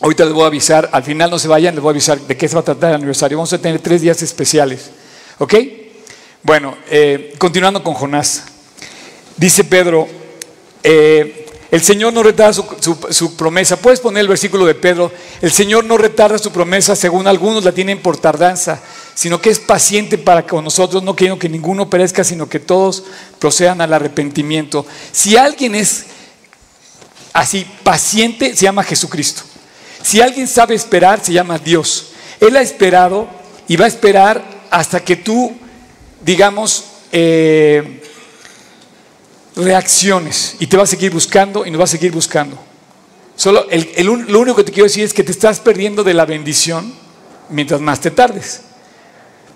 Ahorita 0.00 0.24
les 0.24 0.34
voy 0.34 0.42
a 0.42 0.46
avisar, 0.48 0.90
al 0.92 1.04
final 1.04 1.30
no 1.30 1.38
se 1.38 1.46
vayan, 1.46 1.74
les 1.74 1.82
voy 1.82 1.90
a 1.90 1.92
avisar 1.92 2.20
de 2.20 2.36
qué 2.36 2.48
se 2.48 2.54
va 2.54 2.62
a 2.62 2.64
tratar 2.64 2.90
el 2.90 2.96
aniversario. 2.96 3.38
Vamos 3.38 3.52
a 3.52 3.58
tener 3.58 3.80
tres 3.80 4.02
días 4.02 4.20
especiales, 4.22 4.90
¿ok? 5.38 5.54
Bueno, 6.42 6.76
eh, 6.90 7.34
continuando 7.38 7.84
con 7.84 7.94
Jonás. 7.94 8.44
Dice 9.36 9.62
Pedro, 9.62 10.08
eh, 10.88 11.46
el 11.70 11.82
Señor 11.82 12.12
no 12.12 12.22
retarda 12.22 12.52
su, 12.52 13.36
promesa. 13.36 13.76
Puedes 13.76 14.00
poner 14.00 14.20
el 14.20 14.28
versículo 14.28 14.64
de 14.64 14.74
Pedro. 14.74 15.12
El 15.42 15.50
Señor 15.50 15.84
no 15.84 15.98
retarda 15.98 16.38
su 16.38 16.52
promesa, 16.52 16.94
según 16.94 17.26
algunos 17.26 17.64
la 17.64 17.72
tienen 17.72 18.00
por 18.00 18.16
tardanza, 18.16 18.80
sino 19.14 19.40
que 19.40 19.50
es 19.50 19.58
paciente 19.58 20.16
para 20.16 20.46
con 20.46 20.62
nosotros, 20.62 21.02
no 21.02 21.16
queriendo 21.16 21.38
que 21.40 21.48
ninguno 21.48 21.90
perezca, 21.90 22.22
sino 22.22 22.48
que 22.48 22.60
todos 22.60 23.02
procedan 23.38 23.80
al 23.80 23.92
arrepentimiento. 23.92 24.86
Si 25.10 25.36
alguien 25.36 25.74
es 25.74 26.04
así 27.32 27.66
paciente, 27.82 28.54
se 28.54 28.64
llama 28.64 28.84
Jesucristo. 28.84 29.42
Si 30.02 30.20
alguien 30.20 30.46
sabe 30.46 30.76
esperar, 30.76 31.22
se 31.22 31.32
llama 31.32 31.58
Dios. 31.58 32.12
Él 32.38 32.56
ha 32.56 32.62
esperado 32.62 33.26
y 33.66 33.76
va 33.76 33.86
a 33.86 33.88
esperar 33.88 34.42
hasta 34.70 35.00
que 35.00 35.16
tú 35.16 35.52
digamos, 36.26 36.84
eh, 37.12 38.02
reacciones 39.56 40.56
y 40.60 40.66
te 40.66 40.76
va 40.76 40.82
a 40.82 40.86
seguir 40.86 41.10
buscando 41.12 41.66
y 41.66 41.70
nos 41.70 41.80
va 41.80 41.84
a 41.84 41.88
seguir 41.88 42.12
buscando. 42.12 42.58
Solo 43.34 43.66
lo 44.28 44.40
único 44.40 44.56
que 44.56 44.64
te 44.64 44.72
quiero 44.72 44.84
decir 44.84 45.04
es 45.04 45.12
que 45.12 45.24
te 45.24 45.32
estás 45.32 45.60
perdiendo 45.60 46.04
de 46.04 46.14
la 46.14 46.24
bendición 46.24 46.94
mientras 47.50 47.80
más 47.80 48.00
te 48.00 48.10
tardes. 48.10 48.62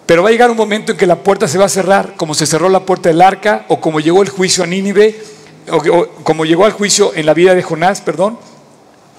Pero 0.06 0.22
va 0.22 0.30
a 0.30 0.32
llegar 0.32 0.50
un 0.50 0.56
momento 0.56 0.92
en 0.92 0.98
que 0.98 1.06
la 1.06 1.22
puerta 1.22 1.46
se 1.46 1.56
va 1.56 1.66
a 1.66 1.68
cerrar, 1.68 2.14
como 2.16 2.34
se 2.34 2.46
cerró 2.46 2.68
la 2.68 2.84
puerta 2.84 3.08
del 3.08 3.22
arca, 3.22 3.66
o 3.68 3.80
como 3.80 4.00
llegó 4.00 4.22
el 4.22 4.28
juicio 4.28 4.64
a 4.64 4.66
Nínive, 4.66 5.22
o, 5.70 6.06
como 6.24 6.44
llegó 6.44 6.64
al 6.64 6.72
juicio 6.72 7.12
en 7.14 7.26
la 7.26 7.34
vida 7.34 7.54
de 7.54 7.62
Jonás, 7.62 8.00
perdón, 8.00 8.38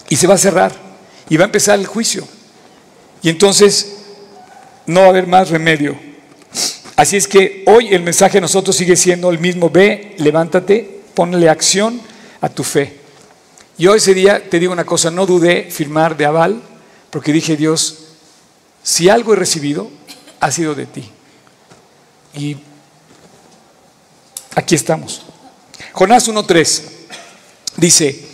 y 0.09 0.17
se 0.17 0.27
va 0.27 0.33
a 0.33 0.37
cerrar, 0.37 0.73
y 1.29 1.37
va 1.37 1.45
a 1.45 1.45
empezar 1.45 1.79
el 1.79 1.87
juicio. 1.87 2.27
Y 3.21 3.29
entonces 3.29 3.99
no 4.85 5.01
va 5.01 5.05
a 5.07 5.09
haber 5.09 5.27
más 5.27 5.49
remedio 5.49 6.10
Así 7.01 7.17
es 7.17 7.27
que 7.27 7.63
hoy 7.65 7.87
el 7.95 8.03
mensaje 8.03 8.33
de 8.33 8.41
nosotros 8.41 8.75
sigue 8.75 8.95
siendo 8.95 9.31
el 9.31 9.39
mismo, 9.39 9.71
ve, 9.71 10.13
levántate, 10.19 11.01
ponle 11.15 11.49
acción 11.49 11.99
a 12.41 12.47
tu 12.47 12.63
fe. 12.63 12.95
Y 13.79 13.87
hoy 13.87 13.97
ese 13.97 14.13
día 14.13 14.47
te 14.47 14.59
digo 14.59 14.71
una 14.71 14.85
cosa, 14.85 15.09
no 15.09 15.25
dudé 15.25 15.63
firmar 15.71 16.15
de 16.15 16.27
aval, 16.27 16.61
porque 17.09 17.33
dije, 17.33 17.57
Dios, 17.57 18.03
si 18.83 19.09
algo 19.09 19.33
he 19.33 19.35
recibido, 19.35 19.89
ha 20.39 20.51
sido 20.51 20.75
de 20.75 20.85
ti. 20.85 21.09
Y 22.35 22.57
aquí 24.53 24.75
estamos. 24.75 25.23
Jonás 25.93 26.29
1.3 26.29 26.83
dice, 27.77 28.27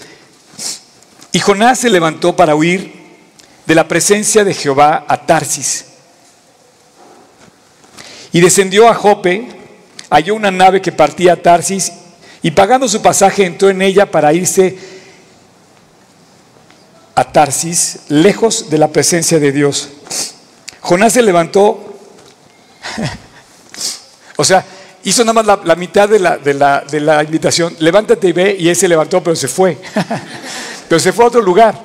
y 1.32 1.39
Jonás 1.39 1.80
se 1.80 1.89
levantó 1.89 2.36
para 2.36 2.53
huir 2.53 2.91
de 3.65 3.76
la 3.76 3.88
presencia 3.88 4.43
de 4.43 4.53
Jehová 4.53 5.05
a 5.07 5.26
Tarsis 5.26 5.87
y 8.32 8.41
descendió 8.41 8.88
a 8.88 8.93
Jope, 8.93 9.47
halló 10.09 10.36
una 10.36 10.51
nave 10.51 10.82
que 10.82 10.91
partía 10.91 11.34
a 11.34 11.38
Tarsis 11.38 11.91
y 12.41 12.51
pagando 12.51 12.88
su 12.88 13.01
pasaje 13.01 13.45
entró 13.45 13.69
en 13.69 13.82
ella 13.82 14.09
para 14.09 14.34
irse 14.34 14.78
a 17.15 17.23
Tarsis, 17.32 17.99
lejos 18.09 18.69
de 18.69 18.78
la 18.78 18.89
presencia 18.89 19.39
de 19.39 19.51
Dios. 19.51 19.89
Jonás 20.82 21.13
se 21.13 21.21
levantó, 21.21 21.97
o 24.38 24.43
sea, 24.43 24.63
hizo 25.03 25.23
nada 25.23 25.41
más 25.41 25.59
la, 25.65 25.75
mitad 25.75 26.07
de 26.07 26.19
la, 26.19 26.38
de, 26.38 26.53
la, 26.53 26.84
de 26.89 26.99
la, 26.99 27.23
invitación, 27.23 27.75
levántate 27.80 28.28
y 28.28 28.32
ve, 28.34 28.55
y 28.59 28.69
él 28.69 28.75
se 28.75 28.88
levantó, 28.88 29.23
pero 29.23 29.36
se 29.36 29.47
fue, 29.47 29.78
pero 30.89 30.99
se 30.99 31.11
fue 31.11 31.25
a 31.25 31.28
otro 31.30 31.41
lugar. 31.41 31.82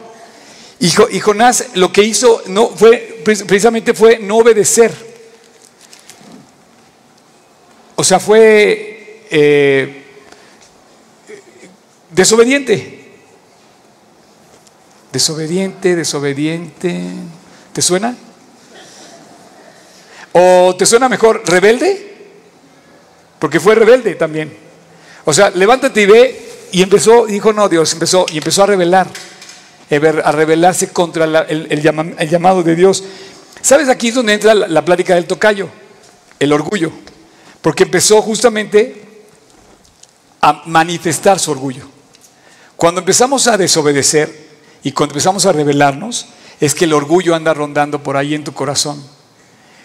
Y, 0.78 0.90
Jonás 0.90 1.66
lo 1.74 1.92
que 1.92 2.02
hizo 2.02 2.42
no 2.48 2.68
fue, 2.68 3.22
precisamente 3.24 3.94
fue 3.94 4.18
no 4.18 4.38
obedecer. 4.38 5.11
O 8.02 8.04
sea, 8.04 8.18
fue 8.18 9.26
eh, 9.30 10.02
desobediente. 12.10 12.98
Desobediente, 15.12 15.94
desobediente. 15.94 17.00
¿Te 17.72 17.80
suena? 17.80 18.16
¿O 20.32 20.74
te 20.76 20.84
suena 20.84 21.08
mejor 21.08 21.44
rebelde? 21.46 22.26
Porque 23.38 23.60
fue 23.60 23.76
rebelde 23.76 24.16
también. 24.16 24.52
O 25.24 25.32
sea, 25.32 25.50
levántate 25.50 26.02
y 26.02 26.06
ve. 26.06 26.48
Y 26.72 26.82
empezó, 26.82 27.26
dijo 27.26 27.52
no, 27.52 27.68
Dios, 27.68 27.92
empezó, 27.92 28.26
y 28.32 28.38
empezó 28.38 28.64
a 28.64 28.66
rebelar, 28.66 29.06
a 30.24 30.32
rebelarse 30.32 30.88
contra 30.88 31.42
el, 31.42 31.80
llamado 32.28 32.64
de 32.64 32.74
Dios. 32.74 33.04
¿Sabes? 33.60 33.88
Aquí 33.88 34.08
es 34.08 34.16
donde 34.16 34.32
entra 34.32 34.56
la 34.56 34.84
plática 34.84 35.14
del 35.14 35.26
tocayo, 35.26 35.68
el 36.40 36.52
orgullo. 36.52 36.90
Porque 37.62 37.84
empezó 37.84 38.20
justamente 38.20 39.02
a 40.40 40.62
manifestar 40.66 41.38
su 41.38 41.52
orgullo. 41.52 41.86
Cuando 42.76 43.00
empezamos 43.00 43.46
a 43.46 43.56
desobedecer 43.56 44.50
y 44.82 44.90
cuando 44.90 45.12
empezamos 45.14 45.46
a 45.46 45.52
rebelarnos, 45.52 46.26
es 46.60 46.74
que 46.74 46.84
el 46.84 46.92
orgullo 46.92 47.34
anda 47.34 47.54
rondando 47.54 48.02
por 48.02 48.16
ahí 48.16 48.34
en 48.34 48.44
tu 48.44 48.52
corazón. 48.52 49.02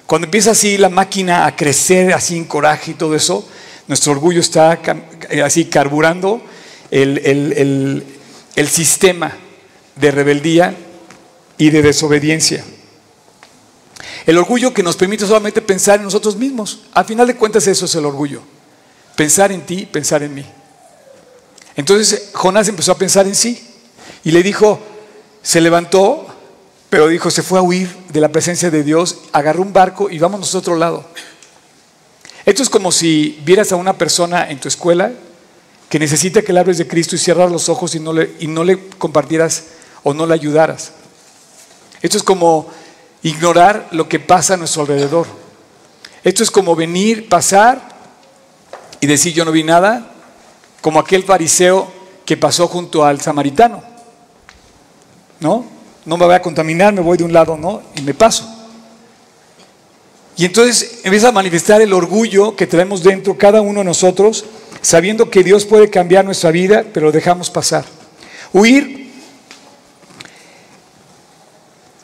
Cuando 0.07 0.25
empieza 0.25 0.51
así 0.51 0.77
la 0.77 0.89
máquina 0.89 1.45
a 1.45 1.55
crecer 1.55 2.13
así 2.13 2.35
en 2.35 2.45
coraje 2.45 2.91
y 2.91 2.93
todo 2.95 3.15
eso, 3.15 3.47
nuestro 3.87 4.13
orgullo 4.13 4.39
está 4.39 4.79
así 5.43 5.65
carburando 5.65 6.41
el, 6.89 8.03
el 8.55 8.67
sistema 8.67 9.33
de 9.95 10.11
rebeldía 10.11 10.75
y 11.57 11.69
de 11.69 11.81
desobediencia. 11.81 12.63
El 14.27 14.37
orgullo 14.37 14.73
que 14.73 14.83
nos 14.83 14.97
permite 14.97 15.25
solamente 15.25 15.61
pensar 15.61 15.99
en 15.99 16.03
nosotros 16.03 16.35
mismos. 16.35 16.81
Al 16.93 17.05
final 17.05 17.27
de 17.27 17.37
cuentas 17.37 17.65
eso 17.65 17.85
es 17.85 17.95
el 17.95 18.05
orgullo. 18.05 18.41
Pensar 19.15 19.53
en 19.53 19.65
ti, 19.65 19.85
pensar 19.85 20.21
en 20.21 20.35
mí. 20.35 20.45
Entonces 21.77 22.31
Jonás 22.33 22.67
empezó 22.67 22.91
a 22.91 22.97
pensar 22.97 23.25
en 23.25 23.35
sí 23.35 23.65
y 24.25 24.31
le 24.31 24.43
dijo, 24.43 24.79
se 25.41 25.61
levantó, 25.61 26.27
pero 26.89 27.07
dijo, 27.07 27.31
se 27.31 27.41
fue 27.41 27.59
a 27.59 27.61
huir 27.61 27.89
de 28.09 28.19
la 28.19 28.27
presencia 28.27 28.69
de 28.69 28.83
Dios, 28.83 29.17
agarró 29.31 29.61
un 29.61 29.71
barco 29.71 30.09
y 30.09 30.19
vamos 30.19 30.53
a 30.53 30.57
otro 30.57 30.75
lado. 30.75 31.05
Esto 32.45 32.63
es 32.63 32.69
como 32.69 32.91
si 32.91 33.41
vieras 33.45 33.71
a 33.71 33.77
una 33.77 33.97
persona 33.97 34.49
en 34.49 34.59
tu 34.59 34.67
escuela 34.67 35.13
que 35.87 35.99
necesita 35.99 36.41
que 36.41 36.51
le 36.51 36.59
hables 36.59 36.77
de 36.77 36.87
Cristo 36.87 37.15
y 37.15 37.19
cierras 37.19 37.49
los 37.49 37.69
ojos 37.69 37.95
y 37.95 38.01
no 38.01 38.11
le, 38.11 38.35
y 38.39 38.47
no 38.47 38.65
le 38.65 38.89
compartieras 38.97 39.67
o 40.03 40.13
no 40.13 40.25
le 40.25 40.33
ayudaras. 40.33 40.91
Esto 42.01 42.17
es 42.17 42.23
como 42.23 42.67
ignorar 43.27 43.87
lo 43.91 44.07
que 44.07 44.19
pasa 44.19 44.53
a 44.53 44.57
nuestro 44.57 44.81
alrededor. 44.83 45.27
Esto 46.23 46.43
es 46.43 46.51
como 46.51 46.75
venir, 46.75 47.29
pasar 47.29 47.81
y 48.99 49.07
decir 49.07 49.33
yo 49.33 49.45
no 49.45 49.51
vi 49.51 49.63
nada, 49.63 50.11
como 50.81 50.99
aquel 50.99 51.23
fariseo 51.23 51.91
que 52.25 52.37
pasó 52.37 52.67
junto 52.67 53.05
al 53.05 53.21
samaritano. 53.21 53.83
¿No? 55.39 55.65
No 56.05 56.17
me 56.17 56.25
voy 56.25 56.35
a 56.35 56.41
contaminar, 56.41 56.93
me 56.93 57.01
voy 57.01 57.17
de 57.17 57.23
un 57.23 57.33
lado, 57.33 57.57
¿no? 57.57 57.81
Y 57.95 58.01
me 58.01 58.13
paso. 58.13 58.47
Y 60.35 60.45
entonces 60.45 61.01
empieza 61.03 61.29
a 61.29 61.31
manifestar 61.31 61.81
el 61.81 61.93
orgullo 61.93 62.55
que 62.55 62.67
traemos 62.67 63.03
dentro 63.03 63.37
cada 63.37 63.61
uno 63.61 63.79
de 63.79 63.85
nosotros, 63.85 64.45
sabiendo 64.81 65.29
que 65.29 65.43
Dios 65.43 65.65
puede 65.65 65.89
cambiar 65.89 66.25
nuestra 66.25 66.51
vida, 66.51 66.85
pero 66.93 67.07
lo 67.07 67.11
dejamos 67.11 67.49
pasar. 67.49 67.85
Huir 68.53 69.06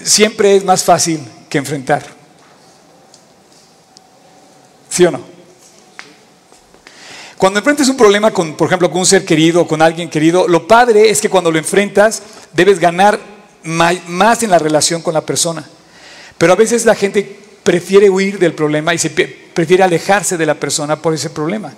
siempre 0.04 0.56
es 0.56 0.64
más 0.64 0.84
fácil 0.84 1.20
que 1.50 1.58
enfrentar. 1.58 2.04
¿Sí 4.90 5.06
o 5.06 5.12
no? 5.12 5.34
Cuando 7.38 7.60
enfrentas 7.60 7.90
un 7.90 7.98
problema 7.98 8.32
con, 8.32 8.56
por 8.56 8.68
ejemplo, 8.68 8.90
con 8.90 9.00
un 9.00 9.06
ser 9.06 9.26
querido, 9.26 9.68
con 9.68 9.82
alguien 9.82 10.10
querido, 10.10 10.48
lo 10.48 10.68
padre 10.68 11.10
es 11.10 11.20
que 11.20 11.30
cuando 11.30 11.52
lo 11.52 11.58
enfrentas 11.58 12.22
debes 12.54 12.80
ganar 12.80 13.20
más 13.64 14.44
en 14.44 14.50
la 14.50 14.60
relación 14.60 15.02
con 15.02 15.14
la 15.14 15.26
persona. 15.26 15.68
Pero 16.38 16.54
a 16.54 16.56
veces 16.56 16.86
la 16.86 16.96
gente 16.96 17.40
prefiere 17.64 18.10
huir 18.10 18.40
del 18.40 18.54
problema 18.54 18.94
y 18.94 18.98
se 18.98 19.10
prefiere 19.10 19.84
alejarse 19.84 20.38
de 20.38 20.46
la 20.46 20.56
persona 20.56 21.02
por 21.02 21.14
ese 21.14 21.30
problema. 21.30 21.74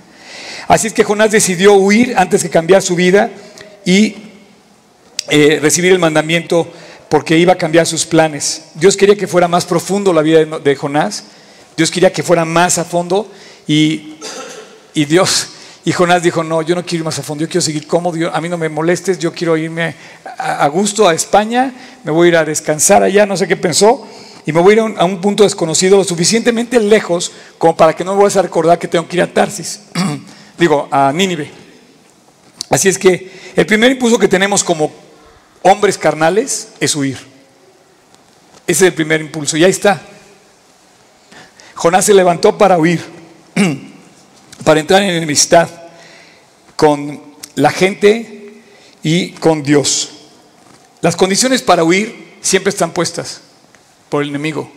Así 0.68 0.88
es 0.88 0.94
que 0.94 1.04
Jonás 1.04 1.32
decidió 1.32 1.74
huir 1.74 2.16
antes 2.18 2.44
que 2.44 2.50
cambiar 2.50 2.82
su 2.82 2.96
vida 2.96 3.30
y 3.86 4.16
eh, 5.30 5.60
recibir 5.62 5.92
el 5.92 6.00
mandamiento 6.00 6.72
porque 7.16 7.38
iba 7.38 7.54
a 7.54 7.58
cambiar 7.58 7.88
sus 7.88 8.06
planes. 8.06 8.64
Dios 8.74 8.98
quería 8.98 9.16
que 9.16 9.26
fuera 9.26 9.48
más 9.48 9.64
profundo 9.64 10.12
la 10.12 10.22
vida 10.22 10.44
de, 10.44 10.76
Jonás. 10.76 11.24
Dios 11.78 11.90
quería 11.90 12.12
que 12.12 12.24
fuera 12.24 12.44
más 12.44 12.78
a 12.78 12.84
fondo 12.84 13.32
y, 13.66 14.18
y 14.94 15.06
Dios 15.06 15.48
y 15.86 15.94
Jonás 15.94 16.24
dijo, 16.24 16.44
no, 16.44 16.62
yo 16.62 16.76
no 16.76 16.84
quiero 16.84 17.04
ir 17.04 17.06
más 17.06 17.18
a 17.18 17.24
fondo, 17.24 17.46
yo 17.46 17.48
quiero 17.48 17.62
seguir 17.62 17.88
cómodo, 17.88 18.18
a 18.34 18.42
mí 18.42 18.50
no 18.50 18.58
me 18.58 18.68
molestes, 18.68 19.18
yo 19.18 19.32
quiero 19.32 19.56
irme 19.56 19.96
a, 20.38 20.68
gusto 20.68 21.08
a 21.08 21.14
España, 21.14 21.74
me 22.04 22.12
voy 22.12 22.26
a 22.26 22.30
ir 22.32 22.36
a 22.36 22.44
descansar 22.44 23.02
allá, 23.02 23.26
no 23.26 23.38
sé 23.38 23.48
qué 23.48 23.56
pensó, 23.56 24.06
y 24.46 24.52
me 24.52 24.60
voy 24.60 24.72
a 24.72 24.74
ir 24.74 24.98
a 24.98 25.06
un, 25.06 25.22
punto 25.22 25.44
desconocido 25.44 26.04
suficientemente 26.04 26.82
lejos 26.82 27.32
como 27.58 27.78
para 27.78 27.96
que 27.96 28.04
no 28.04 28.14
me 28.14 28.24
vayas 28.24 28.36
a 28.36 28.42
recordar 28.42 28.78
que 28.78 28.90
tengo 28.90 29.08
que 29.08 29.16
ir 29.16 29.22
a 29.22 29.34
Tarsis, 29.34 29.84
digo, 30.60 30.90
a 30.92 31.14
Nínive. 31.14 31.50
Así 32.70 32.90
es 32.90 33.00
que 33.00 33.32
el 33.56 33.66
primer 33.66 33.92
impulso 33.92 34.20
que 34.20 34.28
tenemos 34.28 34.66
como 34.66 35.06
hombres 35.68 35.98
carnales 35.98 36.70
es 36.80 36.96
huir. 36.96 37.18
Ese 38.68 38.86
es 38.86 38.90
el 38.92 38.94
primer 38.94 39.20
impulso, 39.20 39.58
y 39.58 39.64
ahí 39.64 39.72
está. 39.72 40.00
Jonás 41.74 42.06
se 42.06 42.14
levantó 42.14 42.56
para 42.56 42.78
huir. 42.78 43.04
para 44.64 44.80
entrar 44.80 45.02
en 45.02 45.10
enemistad 45.10 45.68
con 46.76 47.20
la 47.56 47.72
gente 47.72 48.62
y 49.02 49.32
con 49.32 49.64
Dios. 49.64 50.12
Las 51.02 51.16
condiciones 51.16 51.64
para 51.64 51.84
huir 51.84 52.38
siempre 52.42 52.70
están 52.70 52.92
puestas 52.92 53.42
por 54.10 54.22
el 54.22 54.30
enemigo. 54.30 54.72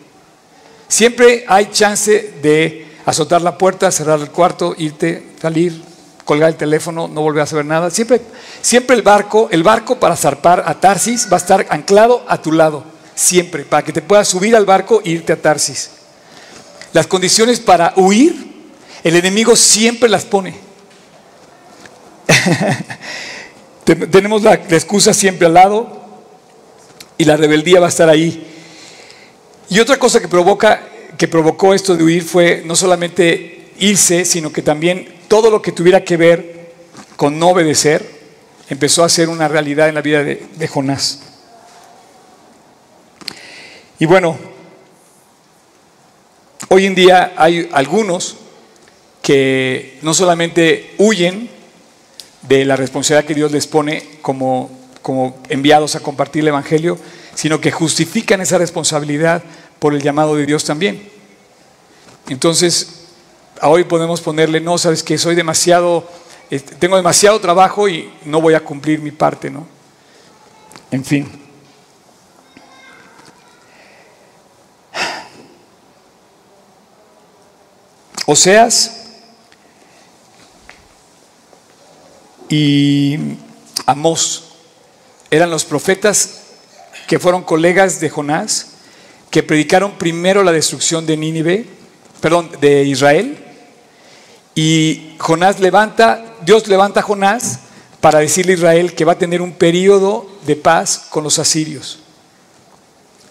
Siempre 0.89 1.45
hay 1.49 1.71
chance 1.71 2.35
de 2.43 2.87
azotar 3.05 3.43
la 3.43 3.59
puerta, 3.59 3.91
cerrar 3.91 4.21
el 4.21 4.31
cuarto, 4.31 4.75
irte, 4.79 5.23
salir, 5.41 5.83
colgar 6.29 6.51
el 6.51 6.57
teléfono, 6.57 7.09
no 7.09 7.23
volver 7.23 7.45
a 7.45 7.47
saber 7.47 7.65
nada. 7.65 7.91
Siempre, 7.91 8.21
siempre 8.61 8.95
el 8.95 9.01
barco, 9.01 9.49
el 9.51 9.63
barco 9.63 9.99
para 9.99 10.15
zarpar 10.15 10.63
a 10.67 10.79
Tarsis 10.79 11.27
va 11.33 11.39
a 11.39 11.41
estar 11.41 11.67
anclado 11.71 12.23
a 12.29 12.43
tu 12.43 12.53
lado, 12.53 12.85
siempre, 13.15 13.65
para 13.65 13.83
que 13.83 13.95
te 13.95 14.03
puedas 14.03 14.29
subir 14.29 14.55
al 14.55 14.67
barco 14.67 15.01
e 15.03 15.13
irte 15.13 15.33
a 15.33 15.41
Tarsis. 15.41 15.89
Las 16.93 17.07
condiciones 17.07 17.61
para 17.61 17.95
huir 17.97 18.47
el 19.05 19.17
enemigo 19.17 19.57
siempre 19.57 20.11
las 20.11 20.27
pone. 20.27 20.55
Tenemos 24.11 24.43
la, 24.43 24.53
excusa 24.53 25.15
siempre 25.15 25.47
al 25.47 25.55
lado 25.55 25.99
y 27.17 27.25
la 27.25 27.39
rebeldía 27.39 27.81
va 27.81 27.87
a 27.87 27.89
estar 27.89 28.11
ahí. 28.11 28.47
Y 29.71 29.81
otra 29.81 29.97
cosa 29.99 30.21
que 30.21 30.29
provoca 30.29 30.83
que 31.17 31.27
provocó 31.27 31.73
esto 31.73 31.97
de 31.97 32.05
huir 32.05 32.23
fue 32.23 32.65
no 32.67 32.77
solamente 32.77 33.58
irse, 33.79 34.25
sino 34.25 34.53
que 34.53 34.63
también 34.63 35.09
todo 35.29 35.51
lo 35.51 35.63
que 35.63 35.73
tuviera 35.73 36.05
que 36.05 36.17
ver 36.17 36.73
con 37.17 37.39
no 37.39 37.49
obedecer 37.49 38.19
empezó 38.69 39.05
a 39.05 39.09
ser 39.09 39.29
una 39.29 39.49
realidad 39.49 39.89
en 39.89 39.95
la 39.95 40.03
vida 40.03 40.23
de, 40.23 40.69
Jonás. 40.69 41.21
Y 43.99 44.07
bueno, 44.07 44.39
hoy 46.69 46.87
en 46.87 46.95
día 46.95 47.35
hay 47.37 47.69
algunos 47.73 48.37
que 49.23 49.99
no 50.03 50.15
solamente 50.15 50.95
huyen 50.99 51.51
de 52.43 52.65
la 52.65 52.77
responsabilidad 52.77 53.27
que 53.27 53.35
Dios 53.35 53.53
les 53.53 53.67
pone 53.67 54.05
como, 54.23 54.71
como 55.03 55.39
enviados 55.49 55.97
a 55.97 56.01
compartir 56.01 56.43
el 56.43 56.49
Evangelio, 56.49 56.99
sino 57.35 57.61
que 57.61 57.73
justifican 57.73 58.41
esa 58.41 58.59
responsabilidad 58.59 59.43
por 59.79 59.95
el 59.95 60.03
llamado 60.03 60.37
de 60.37 60.47
Dios 60.47 60.65
también. 60.65 61.09
Entonces, 62.29 62.98
hoy 63.63 63.85
podemos 63.85 64.21
ponerle, 64.21 64.61
no, 64.61 64.79
sabes 64.79 65.03
que 65.03 65.19
soy 65.19 65.35
demasiado, 65.35 66.09
este, 66.51 66.75
tengo 66.77 66.97
demasiado 66.97 67.41
trabajo 67.41 67.89
y 67.89 68.13
no 68.25 68.41
voy 68.41 68.55
a 68.55 68.65
cumplir 68.65 69.01
mi 69.01 69.11
parte, 69.11 69.51
¿no? 69.51 69.67
En 70.91 71.05
fin. 71.05 71.49
Oseas 78.27 79.07
y 82.51 83.19
Amós 83.87 84.45
eran 85.31 85.51
los 85.51 85.65
profetas 85.65 86.41
que 87.07 87.19
fueron 87.19 87.43
colegas 87.43 88.01
de 88.01 88.11
Jonás, 88.11 88.73
que 89.31 89.43
predicaron 89.43 89.93
primero 89.93 90.43
la 90.43 90.53
destrucción 90.53 91.07
de 91.07 91.17
Nínive, 91.17 91.67
perdón, 92.21 92.51
de 92.61 92.85
Israel. 92.85 93.48
Y 94.61 95.15
Jonás 95.19 95.61
levanta, 95.61 96.35
Dios 96.41 96.67
levanta 96.67 96.99
a 96.99 97.03
Jonás 97.05 97.61
para 98.01 98.19
decirle 98.19 98.55
a 98.55 98.57
Israel 98.57 98.95
que 98.97 99.05
va 99.05 99.13
a 99.13 99.19
tener 99.19 99.41
un 99.41 99.53
periodo 99.53 100.27
de 100.47 100.57
paz 100.57 101.07
con 101.11 101.23
los 101.23 101.39
asirios. 101.39 102.01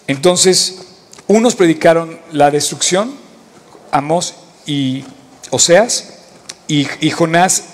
Entonces, 0.06 0.86
unos 1.26 1.54
predicaron 1.54 2.18
la 2.32 2.50
destrucción, 2.50 3.14
Amós 3.90 4.36
y 4.64 5.04
Oseas, 5.50 6.14
y, 6.66 6.88
y 7.00 7.10
Jonás 7.10 7.64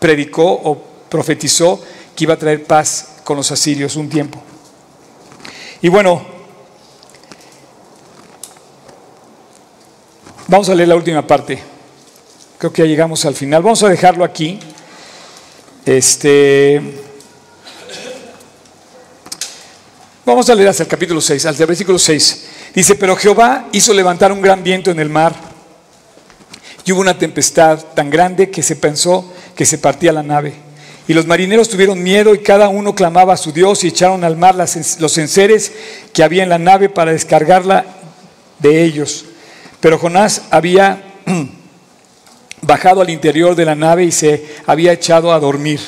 predicó 0.00 0.50
o 0.50 0.82
profetizó 1.08 1.80
que 2.16 2.24
iba 2.24 2.34
a 2.34 2.38
traer 2.38 2.64
paz 2.64 3.18
con 3.22 3.36
los 3.36 3.52
asirios 3.52 3.94
un 3.94 4.08
tiempo. 4.08 4.42
Y 5.80 5.88
bueno, 5.88 6.26
vamos 10.48 10.68
a 10.68 10.74
leer 10.74 10.88
la 10.88 10.96
última 10.96 11.24
parte. 11.24 11.70
Creo 12.60 12.70
que 12.74 12.82
ya 12.82 12.88
llegamos 12.88 13.24
al 13.24 13.34
final. 13.34 13.62
Vamos 13.62 13.82
a 13.82 13.88
dejarlo 13.88 14.22
aquí. 14.22 14.58
Este 15.86 16.78
Vamos 20.26 20.50
a 20.50 20.54
leer 20.54 20.68
hasta 20.68 20.82
el 20.82 20.88
capítulo 20.90 21.22
6, 21.22 21.46
hasta 21.46 21.62
el 21.62 21.66
versículo 21.66 21.98
6. 21.98 22.48
Dice, 22.74 22.96
pero 22.96 23.16
Jehová 23.16 23.68
hizo 23.72 23.94
levantar 23.94 24.30
un 24.30 24.42
gran 24.42 24.62
viento 24.62 24.90
en 24.90 25.00
el 25.00 25.08
mar 25.08 25.34
y 26.84 26.92
hubo 26.92 27.00
una 27.00 27.16
tempestad 27.16 27.78
tan 27.94 28.10
grande 28.10 28.50
que 28.50 28.62
se 28.62 28.76
pensó 28.76 29.32
que 29.56 29.64
se 29.64 29.78
partía 29.78 30.12
la 30.12 30.22
nave. 30.22 30.52
Y 31.08 31.14
los 31.14 31.26
marineros 31.26 31.70
tuvieron 31.70 32.02
miedo 32.02 32.34
y 32.34 32.40
cada 32.40 32.68
uno 32.68 32.94
clamaba 32.94 33.32
a 33.32 33.38
su 33.38 33.52
Dios 33.52 33.84
y 33.84 33.88
echaron 33.88 34.22
al 34.22 34.36
mar 34.36 34.54
los 34.54 35.16
enseres 35.16 35.72
que 36.12 36.22
había 36.22 36.42
en 36.42 36.50
la 36.50 36.58
nave 36.58 36.90
para 36.90 37.12
descargarla 37.12 37.86
de 38.58 38.84
ellos. 38.84 39.24
Pero 39.80 39.98
Jonás 39.98 40.42
había 40.50 41.02
bajado 42.62 43.00
al 43.00 43.10
interior 43.10 43.54
de 43.54 43.64
la 43.64 43.74
nave 43.74 44.04
y 44.04 44.12
se 44.12 44.44
había 44.66 44.92
echado 44.92 45.32
a 45.32 45.40
dormir. 45.40 45.80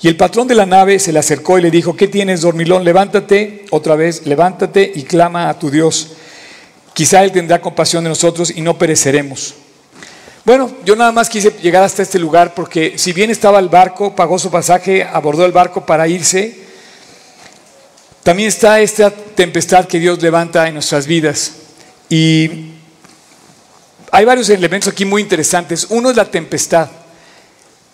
Y 0.00 0.08
el 0.08 0.16
patrón 0.16 0.48
de 0.48 0.54
la 0.54 0.66
nave 0.66 0.98
se 0.98 1.12
le 1.12 1.20
acercó 1.20 1.58
y 1.58 1.62
le 1.62 1.70
dijo, 1.70 1.96
¿qué 1.96 2.08
tienes, 2.08 2.40
dormilón? 2.40 2.84
Levántate 2.84 3.66
otra 3.70 3.94
vez, 3.94 4.26
levántate 4.26 4.90
y 4.94 5.04
clama 5.04 5.48
a 5.48 5.58
tu 5.58 5.70
Dios. 5.70 6.14
Quizá 6.92 7.22
Él 7.22 7.30
tendrá 7.32 7.60
compasión 7.60 8.02
de 8.02 8.10
nosotros 8.10 8.50
y 8.50 8.60
no 8.62 8.76
pereceremos. 8.76 9.54
Bueno, 10.44 10.72
yo 10.84 10.96
nada 10.96 11.12
más 11.12 11.28
quise 11.28 11.52
llegar 11.62 11.84
hasta 11.84 12.02
este 12.02 12.18
lugar 12.18 12.52
porque 12.52 12.98
si 12.98 13.12
bien 13.12 13.30
estaba 13.30 13.60
el 13.60 13.68
barco, 13.68 14.16
pagó 14.16 14.40
su 14.40 14.50
pasaje, 14.50 15.04
abordó 15.04 15.46
el 15.46 15.52
barco 15.52 15.86
para 15.86 16.08
irse, 16.08 16.56
también 18.24 18.48
está 18.48 18.80
esta 18.80 19.10
tempestad 19.10 19.86
que 19.86 20.00
Dios 20.00 20.20
levanta 20.20 20.66
en 20.66 20.74
nuestras 20.74 21.06
vidas. 21.06 21.52
Y 22.08 22.72
hay 24.12 24.24
varios 24.24 24.48
elementos 24.50 24.92
aquí 24.92 25.04
muy 25.04 25.20
interesantes. 25.22 25.88
Uno 25.90 26.10
es 26.10 26.16
la 26.16 26.30
tempestad, 26.30 26.88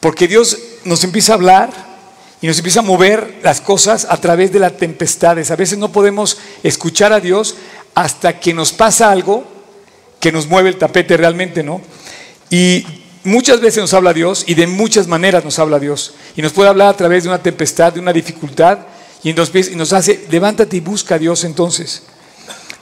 porque 0.00 0.28
Dios 0.28 0.58
nos 0.84 1.02
empieza 1.02 1.32
a 1.32 1.36
hablar 1.36 1.70
y 2.42 2.46
nos 2.46 2.58
empieza 2.58 2.80
a 2.80 2.82
mover 2.82 3.38
las 3.42 3.62
cosas 3.62 4.06
a 4.10 4.18
través 4.18 4.52
de 4.52 4.58
las 4.58 4.76
tempestades. 4.76 5.50
A 5.50 5.56
veces 5.56 5.78
no 5.78 5.90
podemos 5.90 6.36
escuchar 6.62 7.14
a 7.14 7.20
Dios 7.20 7.54
hasta 7.94 8.38
que 8.38 8.52
nos 8.52 8.72
pasa 8.72 9.10
algo 9.10 9.44
que 10.20 10.30
nos 10.30 10.46
mueve 10.46 10.68
el 10.68 10.76
tapete 10.76 11.16
realmente, 11.16 11.62
¿no? 11.62 11.80
Y 12.50 12.84
Muchas 13.28 13.60
veces 13.60 13.82
nos 13.82 13.92
habla 13.92 14.14
Dios 14.14 14.44
y 14.46 14.54
de 14.54 14.66
muchas 14.66 15.06
maneras 15.06 15.44
nos 15.44 15.58
habla 15.58 15.78
Dios. 15.78 16.14
Y 16.34 16.40
nos 16.40 16.52
puede 16.52 16.70
hablar 16.70 16.88
a 16.88 16.96
través 16.96 17.24
de 17.24 17.28
una 17.28 17.42
tempestad, 17.42 17.92
de 17.92 18.00
una 18.00 18.12
dificultad, 18.12 18.78
y 19.22 19.34
nos, 19.34 19.52
y 19.54 19.74
nos 19.74 19.92
hace, 19.92 20.24
levántate 20.30 20.78
y 20.78 20.80
busca 20.80 21.16
a 21.16 21.18
Dios 21.18 21.44
entonces. 21.44 22.04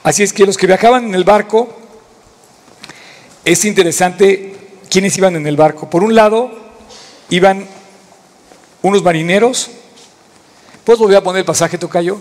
Así 0.03 0.23
es 0.23 0.31
que 0.31 0.45
los 0.45 0.55
que 0.55 0.67
viajaban 0.67 1.05
en 1.05 1.15
el 1.15 1.25
barco, 1.25 1.86
es 3.47 3.63
interesante 3.63 4.57
quiénes 4.89 5.17
iban 5.17 5.37
en 5.37 5.47
el 5.47 5.55
barco. 5.55 5.89
Por 5.89 6.03
un 6.03 6.13
lado, 6.13 6.51
iban 7.29 7.65
unos 8.81 9.01
marineros. 9.01 9.69
¿Puedes 10.83 10.99
volver 10.99 11.17
a 11.17 11.23
poner 11.23 11.39
el 11.39 11.45
pasaje, 11.45 11.77
Tocayo? 11.77 12.19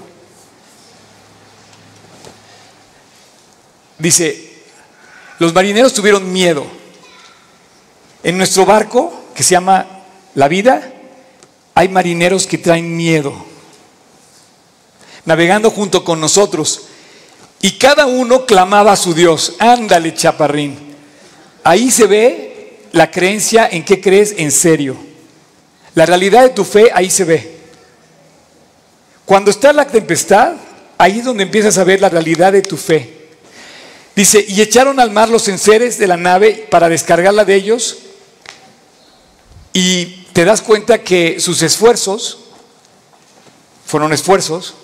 Dice, 3.99 4.53
los 5.41 5.53
marineros 5.53 5.93
tuvieron 5.93 6.33
miedo. 6.33 6.65
En 8.23 8.39
nuestro 8.39 8.65
barco, 8.65 9.25
que 9.35 9.43
se 9.43 9.51
llama 9.51 10.05
La 10.37 10.47
Vida, 10.47 10.93
hay 11.75 11.89
marineros 11.89 12.47
que 12.47 12.59
traen 12.59 12.97
miedo, 12.97 13.35
navegando 15.25 15.73
junto 15.73 16.05
con 16.05 16.21
nosotros. 16.21 16.83
Y 17.63 17.79
cada 17.79 18.07
uno 18.07 18.47
clamaba 18.47 18.93
a 18.93 18.97
su 18.97 19.13
Dios, 19.13 19.55
ándale 19.59 20.15
chaparrín. 20.15 20.86
Ahí 21.67 21.91
se 21.91 22.07
ve 22.07 22.79
la 22.93 23.11
creencia 23.11 23.69
en 23.69 23.85
qué 23.85 24.01
crees 24.01 24.35
en 24.37 24.53
serio. 24.53 24.97
La 25.97 26.07
realidad 26.07 26.45
de 26.45 26.51
tu 26.51 26.63
fe 26.65 26.93
ahí 26.95 27.11
se 27.11 27.25
ve. 27.25 27.57
Cuando 29.25 29.51
está 29.51 29.73
la 29.73 29.85
tempestad, 29.85 30.53
ahí 30.97 31.19
es 31.19 31.25
donde 31.25 31.43
empiezas 31.43 31.77
a 31.77 31.83
ver 31.83 32.01
la 32.01 32.09
realidad 32.09 32.53
de 32.53 32.63
tu 32.63 32.77
fe. 32.77 33.31
Dice, 34.15 34.45
y 34.47 34.61
echaron 34.61 35.01
al 35.01 35.11
mar 35.11 35.29
los 35.29 35.49
enseres 35.49 35.99
de 35.99 36.07
la 36.07 36.17
nave 36.17 36.69
para 36.71 36.89
descargarla 36.89 37.45
de 37.45 37.57
ellos. 37.57 37.99
Y 39.73 40.25
te 40.35 40.45
das 40.45 40.63
cuenta 40.63 41.03
que 41.03 41.41
sus 41.41 41.63
esfuerzos 41.63 42.45
fueron 43.85 44.13
esfuerzos, 44.13 44.75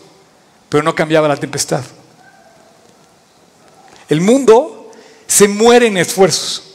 pero 0.68 0.82
no 0.82 0.96
cambiaba 0.96 1.28
la 1.28 1.36
tempestad. 1.36 1.84
El 4.08 4.20
mundo 4.20 4.90
se 5.28 5.46
muere 5.46 5.86
en 5.86 5.98
esfuerzos. 5.98 6.70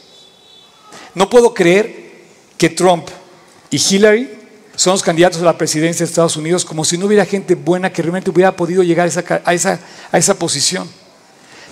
No 1.18 1.28
puedo 1.28 1.52
creer 1.52 2.12
que 2.56 2.68
Trump 2.68 3.08
y 3.70 3.76
Hillary 3.76 4.30
son 4.76 4.92
los 4.92 5.02
candidatos 5.02 5.42
a 5.42 5.44
la 5.44 5.58
presidencia 5.58 6.06
de 6.06 6.08
Estados 6.08 6.36
Unidos 6.36 6.64
como 6.64 6.84
si 6.84 6.96
no 6.96 7.06
hubiera 7.06 7.26
gente 7.26 7.56
buena 7.56 7.92
que 7.92 8.02
realmente 8.02 8.30
hubiera 8.30 8.54
podido 8.54 8.84
llegar 8.84 9.06
a 9.06 9.08
esa, 9.08 9.42
a 9.44 9.52
esa, 9.52 9.80
a 10.12 10.16
esa 10.16 10.34
posición. 10.34 10.88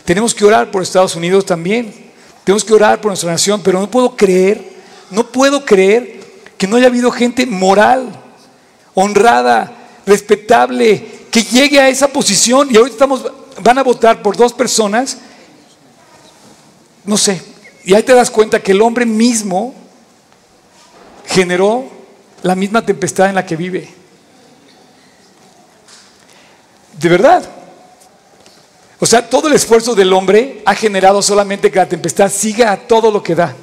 Tenemos 0.04 0.34
que 0.34 0.44
orar 0.44 0.72
por 0.72 0.82
Estados 0.82 1.14
Unidos 1.14 1.46
también. 1.46 1.94
Tenemos 2.42 2.64
que 2.64 2.74
orar 2.74 3.00
por 3.00 3.10
nuestra 3.10 3.30
nación, 3.30 3.60
pero 3.62 3.78
no 3.78 3.88
puedo 3.88 4.16
creer, 4.16 4.68
no 5.12 5.28
puedo 5.28 5.64
creer 5.64 6.18
que 6.58 6.66
no 6.66 6.74
haya 6.74 6.88
habido 6.88 7.12
gente 7.12 7.46
moral, 7.46 8.20
honrada, 8.94 9.72
respetable, 10.06 11.06
que 11.30 11.44
llegue 11.44 11.78
a 11.78 11.88
esa 11.88 12.08
posición 12.08 12.66
y 12.68 12.78
ahorita 12.78 12.94
estamos, 12.94 13.30
van 13.62 13.78
a 13.78 13.84
votar 13.84 14.22
por 14.22 14.36
dos 14.36 14.52
personas, 14.52 15.18
no 17.04 17.16
sé, 17.16 17.40
y 17.86 17.94
ahí 17.94 18.02
te 18.02 18.14
das 18.14 18.32
cuenta 18.32 18.60
que 18.60 18.72
el 18.72 18.82
hombre 18.82 19.06
mismo 19.06 19.72
generó 21.24 21.88
la 22.42 22.56
misma 22.56 22.84
tempestad 22.84 23.28
en 23.28 23.36
la 23.36 23.46
que 23.46 23.54
vive. 23.54 23.88
De 26.98 27.08
verdad. 27.08 27.48
O 28.98 29.06
sea, 29.06 29.30
todo 29.30 29.46
el 29.46 29.54
esfuerzo 29.54 29.94
del 29.94 30.12
hombre 30.12 30.62
ha 30.66 30.74
generado 30.74 31.22
solamente 31.22 31.70
que 31.70 31.78
la 31.78 31.88
tempestad 31.88 32.28
siga 32.28 32.72
a 32.72 32.76
todo 32.76 33.12
lo 33.12 33.22
que 33.22 33.36
da. 33.36 33.54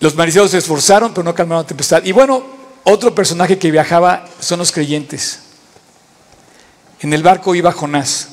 Los 0.00 0.16
marineros 0.16 0.50
se 0.50 0.58
esforzaron, 0.58 1.12
pero 1.12 1.22
no 1.22 1.36
calmaron 1.36 1.62
la 1.62 1.68
tempestad. 1.68 2.02
Y 2.04 2.10
bueno, 2.10 2.42
otro 2.82 3.14
personaje 3.14 3.58
que 3.58 3.70
viajaba 3.70 4.26
son 4.40 4.58
los 4.58 4.72
creyentes. 4.72 5.38
En 6.98 7.12
el 7.12 7.22
barco 7.22 7.54
iba 7.54 7.70
Jonás, 7.70 8.28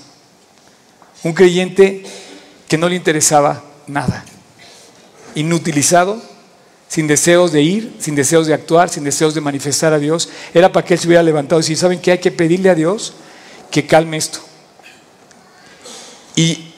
un 1.21 1.33
creyente 1.33 2.24
que 2.67 2.77
no 2.77 2.89
le 2.89 2.95
interesaba 2.95 3.63
nada, 3.87 4.25
inutilizado, 5.35 6.21
sin 6.87 7.07
deseos 7.07 7.51
de 7.51 7.61
ir, 7.61 7.95
sin 7.99 8.15
deseos 8.15 8.47
de 8.47 8.53
actuar, 8.53 8.89
sin 8.89 9.03
deseos 9.03 9.33
de 9.33 9.41
manifestar 9.41 9.93
a 9.93 9.99
Dios. 9.99 10.29
Era 10.53 10.71
para 10.71 10.85
que 10.85 10.93
él 10.93 10.99
se 10.99 11.07
hubiera 11.07 11.23
levantado 11.23 11.59
y 11.59 11.63
decir, 11.63 11.77
¿saben 11.77 11.99
qué? 11.99 12.13
Hay 12.13 12.19
que 12.19 12.31
pedirle 12.31 12.69
a 12.69 12.75
Dios 12.75 13.13
que 13.71 13.85
calme 13.85 14.17
esto. 14.17 14.39
Y 16.35 16.73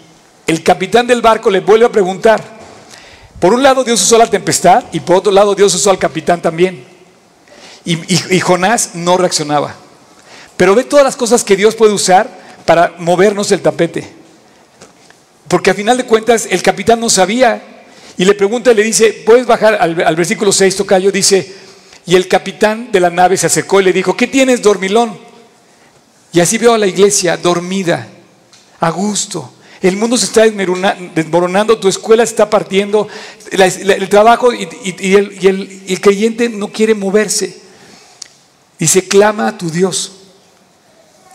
el 0.48 0.64
capitán 0.64 1.08
del 1.08 1.22
barco 1.22 1.50
le 1.50 1.60
vuelve 1.60 1.86
a 1.86 1.92
preguntar. 1.92 2.42
Por 3.40 3.54
un 3.54 3.62
lado 3.62 3.84
Dios 3.84 4.02
usó 4.02 4.18
la 4.18 4.28
tempestad 4.28 4.86
y 4.92 5.00
por 5.00 5.18
otro 5.18 5.32
lado 5.32 5.54
Dios 5.54 5.74
usó 5.76 5.92
al 5.92 6.00
capitán 6.00 6.42
también. 6.42 6.86
Y, 7.86 8.40
Jonás 8.42 8.96
no 8.96 9.18
reaccionaba. 9.18 9.74
Pero 10.58 10.76
ve 10.76 10.84
todas 10.84 11.06
las 11.06 11.16
cosas 11.16 11.44
que 11.44 11.56
Dios 11.56 11.76
puede 11.76 11.94
usar 11.94 12.30
para 12.66 12.96
movernos 12.98 13.52
el 13.52 13.62
tapete. 13.62 14.17
Porque 15.48 15.72
a 15.72 15.74
final 15.74 15.98
de 15.98 16.06
cuentas 16.06 16.48
el 16.50 16.62
capitán 16.62 17.00
no 17.00 17.10
sabía. 17.10 17.62
Y 18.18 18.26
le 18.26 18.34
pregunta 18.34 18.72
y 18.72 18.76
le 18.76 18.84
dice, 18.84 19.14
¿puedes 19.26 19.46
bajar 19.46 19.76
al, 19.80 20.02
al 20.02 20.16
versículo 20.16 20.52
6, 20.52 20.76
Tocayo? 20.76 21.12
Dice, 21.12 21.54
y 22.08 22.16
el 22.16 22.28
capitán 22.28 22.92
de 22.92 23.00
la 23.00 23.10
nave 23.10 23.38
se 23.38 23.48
acercó 23.48 23.82
y 23.82 23.84
le 23.84 23.94
dijo, 23.94 24.16
¿qué 24.16 24.28
tienes, 24.28 24.62
dormilón? 24.62 25.18
Y 26.32 26.40
así 26.40 26.58
veo 26.58 26.74
a 26.74 26.78
la 26.78 26.88
iglesia 26.88 27.38
dormida, 27.38 28.08
a 28.80 28.90
gusto. 28.92 29.54
El 29.82 29.98
mundo 29.98 30.18
se 30.18 30.26
está 30.26 30.44
desmoronando, 30.44 31.78
tu 31.78 31.88
escuela 31.88 32.26
se 32.26 32.32
está 32.32 32.50
partiendo, 32.50 33.08
el 33.52 34.10
trabajo 34.10 34.52
y, 34.54 34.68
el, 35.16 36.02
creyente 36.02 36.50
no 36.50 36.72
quiere 36.72 36.96
moverse. 36.96 37.62
Y 38.80 38.88
se 38.88 39.08
clama 39.08 39.50
a 39.50 39.58
tu 39.58 39.70
Dios. 39.70 40.14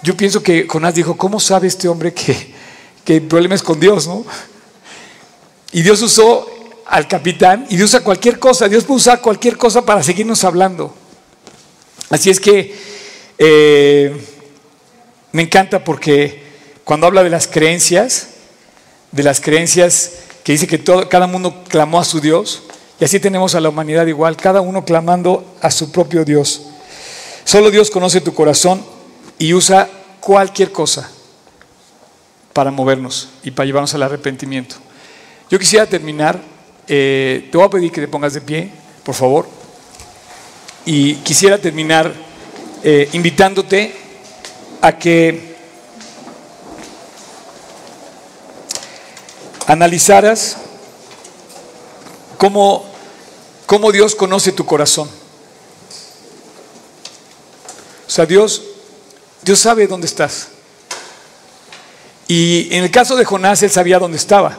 Yo 0.02 0.16
pienso 0.16 0.42
que 0.42 0.66
Jonás 0.68 0.94
dijo, 0.94 1.16
¿cómo 1.16 1.38
sabe 1.38 1.68
este 1.68 1.86
hombre 1.86 2.12
que, 2.12 2.54
que 3.04 3.16
el 3.16 3.22
problema 3.22 3.54
es 3.54 3.62
con 3.62 3.80
Dios? 3.80 4.06
¿no? 4.06 4.24
Y 5.72 5.82
Dios 5.82 6.02
usó 6.02 6.46
al 6.86 7.08
capitán 7.08 7.66
y 7.70 7.76
Dios 7.76 7.90
usa 7.90 8.04
cualquier 8.04 8.38
cosa. 8.38 8.68
Dios 8.68 8.84
puede 8.84 8.98
usar 8.98 9.20
cualquier 9.20 9.56
cosa 9.56 9.84
para 9.84 10.02
seguirnos 10.02 10.44
hablando. 10.44 10.94
Así 12.10 12.30
es 12.30 12.38
que 12.38 12.74
eh, 13.38 14.14
me 15.32 15.42
encanta 15.42 15.82
porque 15.82 16.42
cuando 16.84 17.06
habla 17.06 17.24
de 17.24 17.30
las 17.30 17.46
creencias, 17.46 18.28
de 19.10 19.22
las 19.22 19.40
creencias 19.40 20.12
que 20.44 20.52
dice 20.52 20.66
que 20.66 20.78
todo, 20.78 21.08
cada 21.08 21.26
mundo 21.26 21.64
clamó 21.68 22.00
a 22.00 22.04
su 22.04 22.20
Dios, 22.20 22.64
y 23.00 23.04
así 23.04 23.18
tenemos 23.18 23.54
a 23.54 23.60
la 23.60 23.68
humanidad 23.68 24.06
igual, 24.06 24.36
cada 24.36 24.60
uno 24.60 24.84
clamando 24.84 25.56
a 25.60 25.70
su 25.70 25.90
propio 25.90 26.24
Dios. 26.24 26.62
Solo 27.44 27.70
Dios 27.70 27.90
conoce 27.90 28.20
tu 28.20 28.34
corazón 28.34 28.84
y 29.38 29.54
usa 29.54 29.88
cualquier 30.20 30.70
cosa 30.70 31.10
para 32.52 32.70
movernos 32.70 33.28
y 33.42 33.50
para 33.50 33.66
llevarnos 33.66 33.94
al 33.94 34.02
arrepentimiento. 34.02 34.76
Yo 35.50 35.58
quisiera 35.58 35.86
terminar, 35.86 36.40
eh, 36.88 37.48
te 37.50 37.56
voy 37.56 37.66
a 37.66 37.70
pedir 37.70 37.92
que 37.92 38.00
te 38.00 38.08
pongas 38.08 38.34
de 38.34 38.40
pie, 38.40 38.70
por 39.02 39.14
favor, 39.14 39.48
y 40.84 41.14
quisiera 41.16 41.58
terminar 41.58 42.12
eh, 42.82 43.08
invitándote 43.12 43.94
a 44.80 44.98
que 44.98 45.56
analizaras 49.66 50.56
cómo, 52.36 52.84
cómo 53.66 53.92
Dios 53.92 54.14
conoce 54.14 54.52
tu 54.52 54.66
corazón. 54.66 55.08
O 58.06 58.10
sea, 58.10 58.26
Dios, 58.26 58.62
Dios 59.42 59.58
sabe 59.58 59.86
dónde 59.86 60.06
estás. 60.06 60.51
Y 62.32 62.74
en 62.74 62.82
el 62.82 62.90
caso 62.90 63.14
de 63.14 63.26
Jonás, 63.26 63.62
él 63.62 63.68
sabía 63.70 63.98
dónde 63.98 64.16
estaba. 64.16 64.58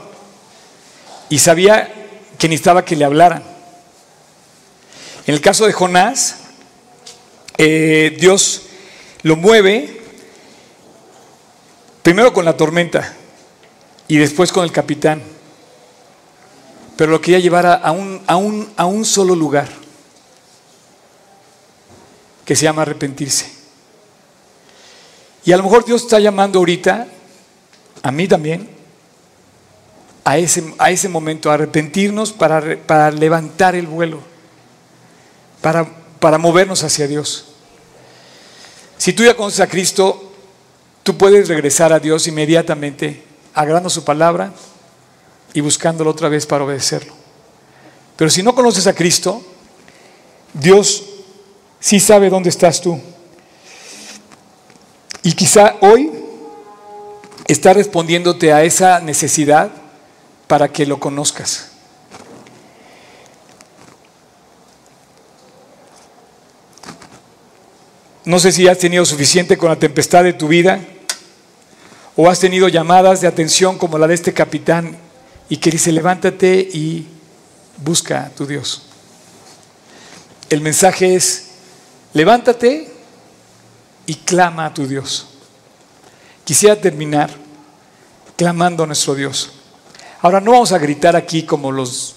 Y 1.28 1.40
sabía 1.40 1.92
que 2.38 2.48
necesitaba 2.48 2.86
que 2.86 2.96
le 2.96 3.04
hablaran. 3.04 3.42
En 5.26 5.34
el 5.34 5.42
caso 5.42 5.66
de 5.66 5.74
Jonás, 5.74 6.36
eh, 7.58 8.16
Dios 8.20 8.62
lo 9.24 9.38
mueve 9.38 10.04
Primero 12.04 12.32
con 12.32 12.46
la 12.46 12.56
tormenta 12.56 13.12
y 14.08 14.18
después 14.18 14.52
con 14.52 14.66
el 14.66 14.72
capitán. 14.72 15.24
Pero 16.96 17.12
lo 17.12 17.22
quería 17.22 17.40
llevar 17.40 17.66
a, 17.66 17.92
un, 17.92 18.22
a, 18.28 18.36
un, 18.36 18.72
a 18.78 18.86
un 18.86 19.04
solo 19.04 19.34
lugar, 19.34 19.68
que 22.46 22.56
se 22.56 22.66
llama 22.66 22.84
arrepentirse. 22.84 23.52
Y 25.44 25.54
a 25.54 25.58
lo 25.58 25.64
mejor 25.64 25.86
Dios 25.86 26.04
está 26.04 26.20
llamando 26.20 26.60
ahorita, 26.60 27.08
a 28.04 28.12
mí 28.12 28.28
también, 28.28 28.70
a 30.24 30.38
ese, 30.38 30.74
a 30.78 30.92
ese 30.92 31.10
momento, 31.10 31.50
arrepentirnos 31.50 32.32
para, 32.32 32.78
para 32.86 33.10
levantar 33.10 33.74
el 33.74 33.88
vuelo, 33.88 34.20
para, 35.62 35.88
para 36.20 36.38
movernos 36.38 36.84
hacia 36.84 37.08
Dios. 37.08 37.46
Si 38.98 39.14
tú 39.14 39.24
ya 39.24 39.36
conoces 39.36 39.60
a 39.60 39.68
Cristo, 39.68 40.30
Tú 41.04 41.18
puedes 41.18 41.50
regresar 41.50 41.92
a 41.92 42.00
Dios 42.00 42.28
inmediatamente, 42.28 43.22
agradando 43.54 43.90
su 43.90 44.06
palabra 44.06 44.54
y 45.54 45.60
buscándolo 45.60 46.10
otra 46.10 46.30
vez 46.30 46.46
para 46.46 46.64
obedecerlo. 46.64 47.14
Pero 48.16 48.30
si 48.32 48.42
no 48.42 48.56
conoces 48.56 48.88
a 48.88 48.94
Cristo, 48.94 49.44
Dios 50.54 51.04
sí 51.82 52.00
sabe 52.00 52.30
dónde 52.30 52.50
estás 52.50 52.80
tú. 52.80 53.00
Y 55.24 55.34
quizá 55.34 55.76
hoy 55.82 56.10
está 57.48 57.74
respondiéndote 57.74 58.54
a 58.54 58.64
esa 58.64 59.00
necesidad 59.00 59.72
para 60.48 60.70
que 60.70 60.86
lo 60.86 61.00
conozcas. 61.00 61.70
No 68.26 68.40
sé 68.40 68.54
si 68.54 68.68
has 68.68 68.78
tenido 68.78 69.06
suficiente 69.06 69.58
con 69.58 69.70
la 69.70 69.76
tempestad 69.78 70.24
de 70.24 70.34
tu 70.34 70.48
vida 70.48 70.80
o 72.16 72.30
has 72.30 72.40
tenido 72.40 72.70
llamadas 72.70 73.20
de 73.20 73.28
atención 73.28 73.78
como 73.78 73.98
la 73.98 74.08
de 74.08 74.14
este 74.14 74.34
capitán 74.34 74.96
y 75.50 75.58
que 75.58 75.72
dice, 75.72 75.92
levántate 75.92 76.56
y 76.56 77.08
busca 77.78 78.26
a 78.26 78.30
tu 78.30 78.46
Dios. 78.46 78.84
El 80.50 80.62
mensaje 80.62 81.16
es, 81.16 81.50
levántate 82.14 82.94
y 84.06 84.16
clama 84.16 84.68
a 84.68 84.74
tu 84.74 84.88
Dios. 84.88 85.33
Quisiera 86.44 86.76
terminar 86.80 87.30
clamando 88.36 88.84
a 88.84 88.88
nuestro 88.88 89.16
Dios. 89.16 89.52
Ahora 90.22 90.40
no 90.40 90.52
vamos 90.52 90.72
a 90.72 90.78
gritar 90.78 91.16
aquí 91.16 91.44
como 91.44 91.72
los 91.72 92.16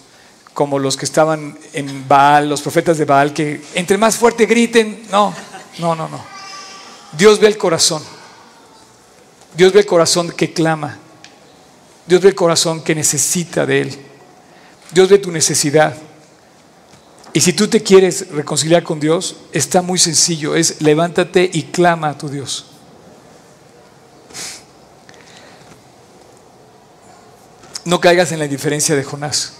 como 0.57 0.79
los 0.79 0.97
que 0.97 1.05
estaban 1.05 1.59
en 1.75 2.09
Baal, 2.09 2.49
los 2.49 2.63
profetas 2.63 2.97
de 2.97 3.05
Baal, 3.05 3.35
que 3.35 3.61
entre 3.75 3.99
más 3.99 4.17
fuerte 4.17 4.47
griten, 4.47 5.07
no, 5.11 5.35
no, 5.79 5.95
no, 5.95 6.09
no. 6.09 6.19
Dios 7.13 7.39
ve 7.39 7.47
el 7.49 7.59
corazón. 7.59 8.03
Dios 9.55 9.75
ve 9.75 9.81
el 9.81 9.87
corazón 9.87 10.31
que 10.31 10.55
clama. 10.55 10.99
Dios 12.07 12.23
ve 12.23 12.31
el 12.31 12.35
corazón 12.35 12.83
que 12.83 12.95
necesita 12.95 13.67
de 13.67 13.83
Él. 13.83 13.99
Dios 14.93 15.11
ve 15.11 15.19
tu 15.19 15.31
necesidad. 15.31 15.95
Y 17.35 17.43
si 17.43 17.53
tú 17.53 17.69
te 17.69 17.83
quieres 17.83 18.31
reconciliar 18.31 18.83
con 18.83 18.99
Dios, 18.99 19.37
está 19.53 19.83
muy 19.83 19.99
sencillo. 19.99 20.57
Es 20.57 20.81
levántate 20.81 21.51
y 21.53 21.65
clama 21.65 22.09
a 22.09 22.17
tu 22.17 22.31
Dios. 22.31 22.65
No 27.87 28.01
caigas 28.01 28.33
en 28.33 28.41
la 28.41 28.47
indiferencia 28.47 28.97
de 28.97 29.05
Jonás. 29.05 29.53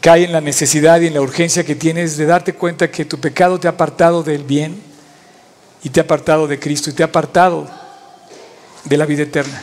Cae 0.00 0.24
en 0.24 0.32
la 0.32 0.40
necesidad 0.40 1.00
y 1.00 1.06
en 1.06 1.14
la 1.14 1.20
urgencia 1.20 1.64
que 1.64 1.76
tienes 1.76 2.16
de 2.16 2.26
darte 2.26 2.52
cuenta 2.52 2.90
que 2.90 3.04
tu 3.04 3.20
pecado 3.20 3.60
te 3.60 3.68
ha 3.68 3.70
apartado 3.70 4.24
del 4.24 4.42
bien 4.42 4.82
y 5.84 5.90
te 5.90 6.00
ha 6.00 6.02
apartado 6.02 6.48
de 6.48 6.58
Cristo 6.58 6.90
y 6.90 6.94
te 6.94 7.04
ha 7.04 7.06
apartado 7.06 7.70
de 8.82 8.96
la 8.96 9.06
vida 9.06 9.22
eterna. 9.22 9.62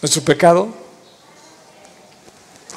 Nuestro 0.00 0.22
pecado 0.22 0.68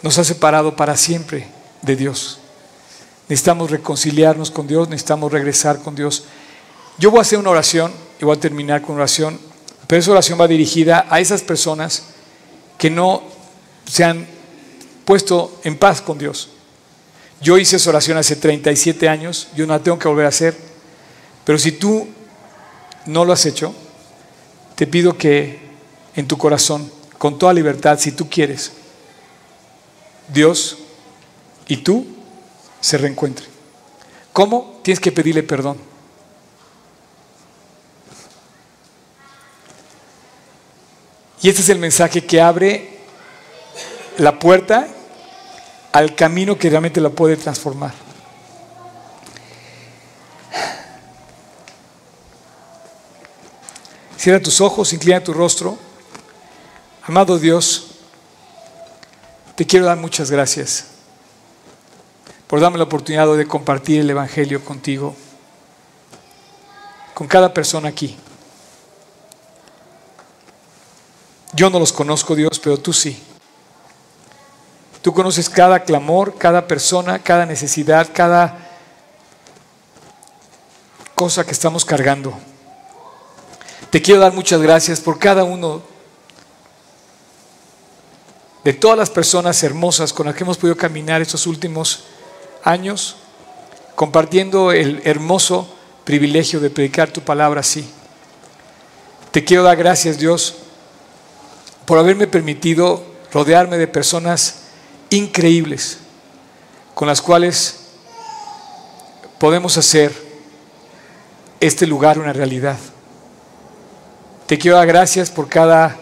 nos 0.02 0.18
ha 0.18 0.24
separado 0.24 0.76
para 0.76 0.98
siempre 0.98 1.48
de 1.84 1.96
Dios. 1.96 2.40
Necesitamos 3.30 3.70
reconciliarnos 3.70 4.50
con 4.50 4.66
Dios, 4.66 4.90
necesitamos 4.90 5.32
regresar 5.32 5.84
con 5.84 5.94
Dios. 5.94 6.24
Yo 6.98 7.12
voy 7.12 7.20
a 7.20 7.22
hacer 7.22 7.38
una 7.38 7.52
oración 7.52 7.94
y 8.20 8.26
voy 8.26 8.36
a 8.36 8.40
terminar 8.40 8.82
con 8.82 8.96
oración, 8.96 9.40
pero 9.86 10.00
esa 10.00 10.10
oración 10.10 10.42
va 10.42 10.48
dirigida 10.48 11.06
a 11.12 11.20
esas 11.20 11.44
personas 11.44 12.06
que 12.82 12.90
no 12.90 13.22
se 13.86 14.04
han 14.04 14.26
puesto 15.06 15.60
en 15.64 15.78
paz 15.78 16.02
con 16.02 16.18
Dios. 16.18 16.50
Yo 17.40 17.60
hice 17.60 17.76
esa 17.76 17.92
oración 17.92 18.18
hace 18.18 18.36
37 18.36 19.08
años, 19.08 19.50
yo 19.56 19.68
no 19.68 19.74
la 19.74 19.84
tengo 19.84 20.00
que 20.00 20.08
volver 20.08 20.26
a 20.26 20.30
hacer, 20.30 20.58
pero 21.46 21.60
si 21.60 21.74
tú 21.74 22.08
no 23.06 23.24
lo 23.24 23.34
has 23.34 23.46
hecho, 23.46 23.76
te 24.74 24.88
pido 24.88 25.16
que 25.16 25.60
en 26.16 26.28
tu 26.28 26.40
corazón, 26.40 26.92
con 27.20 27.38
toda 27.38 27.54
libertad, 27.54 28.00
si 28.00 28.14
tú 28.14 28.28
quieres, 28.28 28.72
Dios 30.34 30.80
y 31.68 31.78
tú 31.78 32.08
se 32.80 32.98
reencuentren. 32.98 33.48
¿Cómo? 34.34 34.80
Tienes 34.82 35.00
que 35.00 35.12
pedirle 35.12 35.44
perdón. 35.44 35.78
Y 41.42 41.50
este 41.50 41.62
es 41.62 41.70
el 41.70 41.80
mensaje 41.80 42.26
que 42.26 42.40
abre 42.40 43.00
la 44.18 44.38
puerta 44.38 44.88
al 45.92 46.16
camino 46.16 46.58
que 46.58 46.70
realmente 46.70 47.02
la 47.02 47.10
puede 47.10 47.36
transformar. 47.36 47.94
Cierra 54.18 54.40
tus 54.40 54.62
ojos, 54.62 54.94
inclina 54.94 55.24
tu 55.24 55.34
rostro. 55.34 55.80
Amado 57.08 57.40
Dios, 57.40 57.88
te 59.56 59.66
quiero 59.66 59.88
dar 59.88 59.98
muchas 59.98 60.30
gracias 60.30 60.86
por 62.46 62.60
darme 62.60 62.78
la 62.78 62.84
oportunidad 62.84 63.36
de 63.36 63.48
compartir 63.48 64.02
el 64.02 64.10
Evangelio 64.10 64.64
contigo, 64.64 65.16
con 67.16 67.28
cada 67.28 67.52
persona 67.52 67.90
aquí. 67.90 68.16
Yo 71.54 71.70
no 71.70 71.80
los 71.80 71.92
conozco, 71.92 72.36
Dios, 72.36 72.60
pero 72.60 72.78
tú 72.78 72.94
sí. 72.94 73.22
Tú 75.02 75.14
conoces 75.14 75.50
cada 75.50 75.84
clamor, 75.84 76.38
cada 76.38 76.68
persona, 76.68 77.20
cada 77.20 77.46
necesidad, 77.46 78.10
cada 78.14 78.70
cosa 81.16 81.44
que 81.44 81.52
estamos 81.52 81.84
cargando. 81.86 82.34
Te 83.90 84.02
quiero 84.02 84.22
dar 84.22 84.34
muchas 84.34 84.62
gracias 84.62 85.02
por 85.02 85.20
cada 85.20 85.44
uno 85.44 85.82
de 88.64 88.74
todas 88.74 88.98
las 88.98 89.10
personas 89.10 89.62
hermosas 89.64 90.14
con 90.14 90.28
las 90.28 90.36
que 90.36 90.44
hemos 90.44 90.58
podido 90.58 90.78
caminar 90.78 91.22
estos 91.22 91.48
últimos 91.48 92.04
años, 92.64 93.18
compartiendo 93.96 94.72
el 94.72 95.02
hermoso 95.04 95.68
privilegio 96.04 96.60
de 96.60 96.70
predicar 96.70 97.12
tu 97.12 97.22
palabra 97.22 97.62
así. 97.62 97.90
Te 99.32 99.44
quiero 99.44 99.64
dar 99.64 99.78
gracias, 99.78 100.20
Dios, 100.20 100.56
por 101.86 101.98
haberme 101.98 102.28
permitido 102.28 103.04
rodearme 103.32 103.78
de 103.78 103.88
personas 103.88 104.62
increíbles 105.10 106.00
con 106.94 107.08
las 107.08 107.22
cuales 107.22 107.80
podemos 109.38 109.78
hacer 109.78 110.12
este 111.60 111.88
lugar 111.88 112.20
una 112.20 112.34
realidad. 112.34 112.78
Te 114.48 114.58
quiero 114.58 114.78
dar 114.78 114.88
gracias 114.88 115.30
por 115.30 115.48
cada 115.48 115.98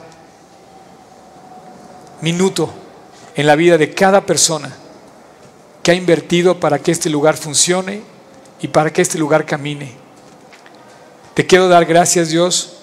minuto 2.21 2.69
en 3.35 3.47
la 3.47 3.55
vida 3.55 3.77
de 3.77 3.93
cada 3.93 4.25
persona 4.25 4.75
que 5.83 5.91
ha 5.91 5.93
invertido 5.93 6.59
para 6.59 6.79
que 6.79 6.91
este 6.91 7.09
lugar 7.09 7.37
funcione 7.37 8.01
y 8.61 8.67
para 8.67 8.91
que 8.91 9.01
este 9.01 9.17
lugar 9.17 9.45
camine. 9.45 9.93
Te 11.33 11.45
quiero 11.45 11.69
dar 11.69 11.85
gracias 11.85 12.29
Dios 12.29 12.78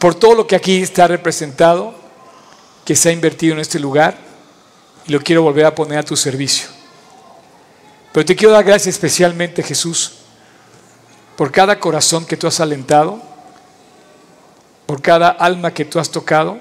por 0.00 0.14
todo 0.14 0.34
lo 0.34 0.46
que 0.46 0.56
aquí 0.56 0.82
está 0.82 1.06
representado 1.06 1.94
que 2.86 2.96
se 2.96 3.10
ha 3.10 3.12
invertido 3.12 3.52
en 3.54 3.60
este 3.60 3.78
lugar 3.78 4.16
y 5.06 5.12
lo 5.12 5.20
quiero 5.20 5.42
volver 5.42 5.66
a 5.66 5.74
poner 5.74 5.98
a 5.98 6.02
tu 6.02 6.16
servicio. 6.16 6.68
Pero 8.10 8.24
te 8.24 8.34
quiero 8.34 8.52
dar 8.52 8.64
gracias 8.64 8.94
especialmente, 8.94 9.62
Jesús, 9.62 10.14
por 11.36 11.52
cada 11.52 11.78
corazón 11.78 12.24
que 12.24 12.38
tú 12.38 12.46
has 12.46 12.60
alentado, 12.60 13.20
por 14.86 15.02
cada 15.02 15.28
alma 15.28 15.72
que 15.72 15.84
tú 15.84 16.00
has 16.00 16.10
tocado 16.10 16.58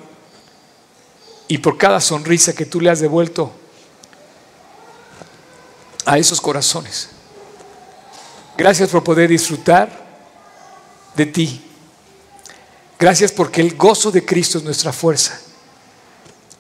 y 1.48 1.60
por 1.60 1.78
cada 1.78 2.02
sonrisa 2.02 2.54
que 2.54 2.66
tú 2.66 2.82
le 2.82 2.90
has 2.90 3.00
devuelto 3.00 3.54
a 6.06 6.18
esos 6.18 6.42
corazones. 6.42 7.10
Gracias 8.58 8.90
por 8.90 9.04
poder 9.04 9.30
disfrutar 9.30 9.90
de 11.16 11.26
ti. 11.26 11.69
Gracias 13.00 13.32
porque 13.32 13.62
el 13.62 13.78
gozo 13.78 14.12
de 14.12 14.26
Cristo 14.26 14.58
es 14.58 14.64
nuestra 14.66 14.92
fuerza. 14.92 15.40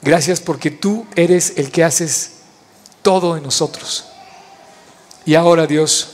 Gracias 0.01 0.39
porque 0.39 0.71
tú 0.71 1.05
eres 1.15 1.53
el 1.57 1.69
que 1.69 1.83
haces 1.83 2.31
todo 3.01 3.35
en 3.35 3.43
nosotros. 3.43 4.05
Y 5.25 5.35
ahora 5.35 5.67
Dios, 5.67 6.11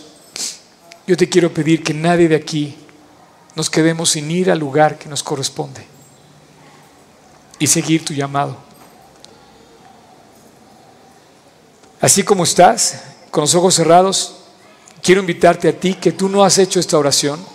yo 1.05 1.15
te 1.15 1.29
quiero 1.29 1.53
pedir 1.53 1.83
que 1.83 1.93
nadie 1.93 2.27
de 2.27 2.35
aquí 2.35 2.75
nos 3.55 3.69
quedemos 3.69 4.09
sin 4.09 4.29
ir 4.31 4.49
al 4.49 4.59
lugar 4.59 4.97
que 4.97 5.07
nos 5.07 5.21
corresponde 5.21 5.85
y 7.59 7.67
seguir 7.67 8.03
tu 8.03 8.13
llamado. 8.13 8.57
Así 12.01 12.23
como 12.23 12.43
estás, 12.43 13.01
con 13.29 13.41
los 13.41 13.53
ojos 13.55 13.75
cerrados, 13.75 14.35
quiero 15.03 15.21
invitarte 15.21 15.69
a 15.69 15.79
ti 15.79 15.93
que 15.93 16.11
tú 16.11 16.29
no 16.29 16.43
has 16.43 16.57
hecho 16.57 16.79
esta 16.79 16.97
oración. 16.97 17.54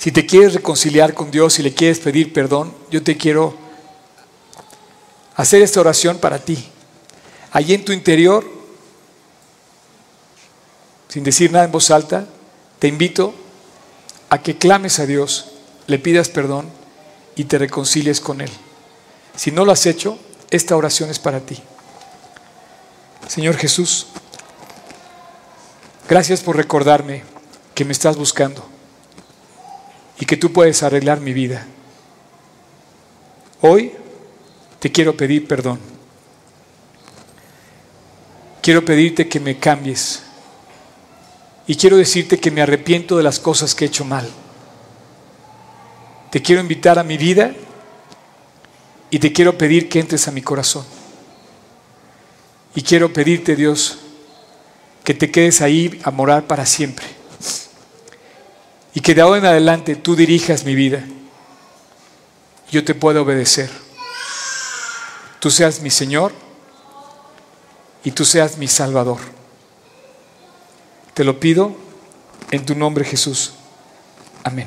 Si 0.00 0.12
te 0.12 0.24
quieres 0.24 0.54
reconciliar 0.54 1.12
con 1.12 1.30
Dios 1.30 1.58
y 1.58 1.62
le 1.62 1.74
quieres 1.74 1.98
pedir 1.98 2.32
perdón, 2.32 2.74
yo 2.90 3.02
te 3.02 3.18
quiero 3.18 3.54
hacer 5.36 5.60
esta 5.60 5.78
oración 5.78 6.16
para 6.16 6.38
ti. 6.38 6.56
Allí 7.52 7.74
en 7.74 7.84
tu 7.84 7.92
interior, 7.92 8.50
sin 11.08 11.22
decir 11.22 11.52
nada 11.52 11.66
en 11.66 11.72
voz 11.72 11.90
alta, 11.90 12.26
te 12.78 12.88
invito 12.88 13.34
a 14.30 14.40
que 14.40 14.56
clames 14.56 14.98
a 15.00 15.04
Dios, 15.04 15.50
le 15.86 15.98
pidas 15.98 16.30
perdón 16.30 16.70
y 17.36 17.44
te 17.44 17.58
reconcilies 17.58 18.22
con 18.22 18.40
Él. 18.40 18.50
Si 19.36 19.50
no 19.50 19.66
lo 19.66 19.72
has 19.72 19.84
hecho, 19.84 20.18
esta 20.48 20.76
oración 20.76 21.10
es 21.10 21.18
para 21.18 21.40
ti. 21.40 21.58
Señor 23.28 23.56
Jesús, 23.58 24.06
gracias 26.08 26.40
por 26.40 26.56
recordarme 26.56 27.22
que 27.74 27.84
me 27.84 27.92
estás 27.92 28.16
buscando 28.16 28.79
y 30.20 30.26
que 30.26 30.36
tú 30.36 30.52
puedes 30.52 30.82
arreglar 30.82 31.20
mi 31.20 31.32
vida. 31.32 31.66
Hoy 33.62 33.92
te 34.78 34.92
quiero 34.92 35.16
pedir 35.16 35.48
perdón. 35.48 35.80
Quiero 38.62 38.84
pedirte 38.84 39.28
que 39.28 39.40
me 39.40 39.58
cambies. 39.58 40.22
Y 41.66 41.74
quiero 41.74 41.96
decirte 41.96 42.38
que 42.38 42.50
me 42.50 42.60
arrepiento 42.60 43.16
de 43.16 43.22
las 43.22 43.40
cosas 43.40 43.74
que 43.74 43.86
he 43.86 43.88
hecho 43.88 44.04
mal. 44.04 44.28
Te 46.30 46.42
quiero 46.42 46.60
invitar 46.60 46.98
a 46.98 47.04
mi 47.04 47.16
vida 47.16 47.54
y 49.08 49.18
te 49.18 49.32
quiero 49.32 49.56
pedir 49.56 49.88
que 49.88 50.00
entres 50.00 50.28
a 50.28 50.32
mi 50.32 50.42
corazón. 50.42 50.84
Y 52.74 52.82
quiero 52.82 53.10
pedirte, 53.10 53.56
Dios, 53.56 53.98
que 55.02 55.14
te 55.14 55.30
quedes 55.30 55.62
ahí 55.62 55.98
a 56.04 56.10
morar 56.10 56.46
para 56.46 56.66
siempre. 56.66 57.19
Y 58.94 59.00
que 59.00 59.14
de 59.14 59.20
ahora 59.20 59.38
en 59.38 59.46
adelante 59.46 59.96
tú 59.96 60.16
dirijas 60.16 60.64
mi 60.64 60.74
vida. 60.74 61.04
Yo 62.70 62.84
te 62.84 62.94
puedo 62.94 63.22
obedecer. 63.22 63.70
Tú 65.38 65.50
seas 65.50 65.80
mi 65.80 65.90
Señor 65.90 66.32
y 68.04 68.10
tú 68.10 68.24
seas 68.24 68.58
mi 68.58 68.68
Salvador. 68.68 69.18
Te 71.14 71.24
lo 71.24 71.40
pido 71.40 71.74
en 72.50 72.64
tu 72.64 72.74
nombre 72.74 73.04
Jesús. 73.04 73.52
Amén. 74.44 74.66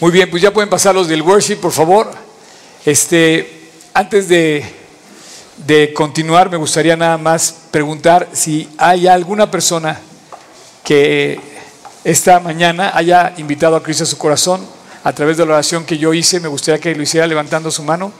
Muy 0.00 0.10
bien, 0.10 0.30
pues 0.30 0.42
ya 0.42 0.52
pueden 0.52 0.68
pasar 0.68 0.94
los 0.94 1.08
del 1.08 1.22
worship, 1.22 1.56
por 1.56 1.72
favor. 1.72 2.12
Este, 2.84 3.70
antes 3.94 4.28
de, 4.28 4.64
de 5.58 5.92
continuar, 5.92 6.50
me 6.50 6.56
gustaría 6.56 6.96
nada 6.96 7.16
más 7.18 7.54
preguntar 7.70 8.28
si 8.32 8.68
hay 8.78 9.06
alguna 9.06 9.50
persona 9.50 9.98
que 10.84 11.40
esta 12.04 12.38
mañana 12.40 12.92
haya 12.94 13.34
invitado 13.38 13.74
a 13.76 13.82
Cristo 13.82 14.04
a 14.04 14.06
su 14.06 14.18
corazón 14.18 14.64
a 15.02 15.12
través 15.12 15.36
de 15.36 15.46
la 15.46 15.54
oración 15.54 15.84
que 15.84 15.98
yo 15.98 16.12
hice. 16.14 16.40
Me 16.40 16.48
gustaría 16.48 16.80
que 16.80 16.94
lo 16.94 17.02
hiciera 17.02 17.26
levantando 17.26 17.70
su 17.70 17.82
mano. 17.82 18.12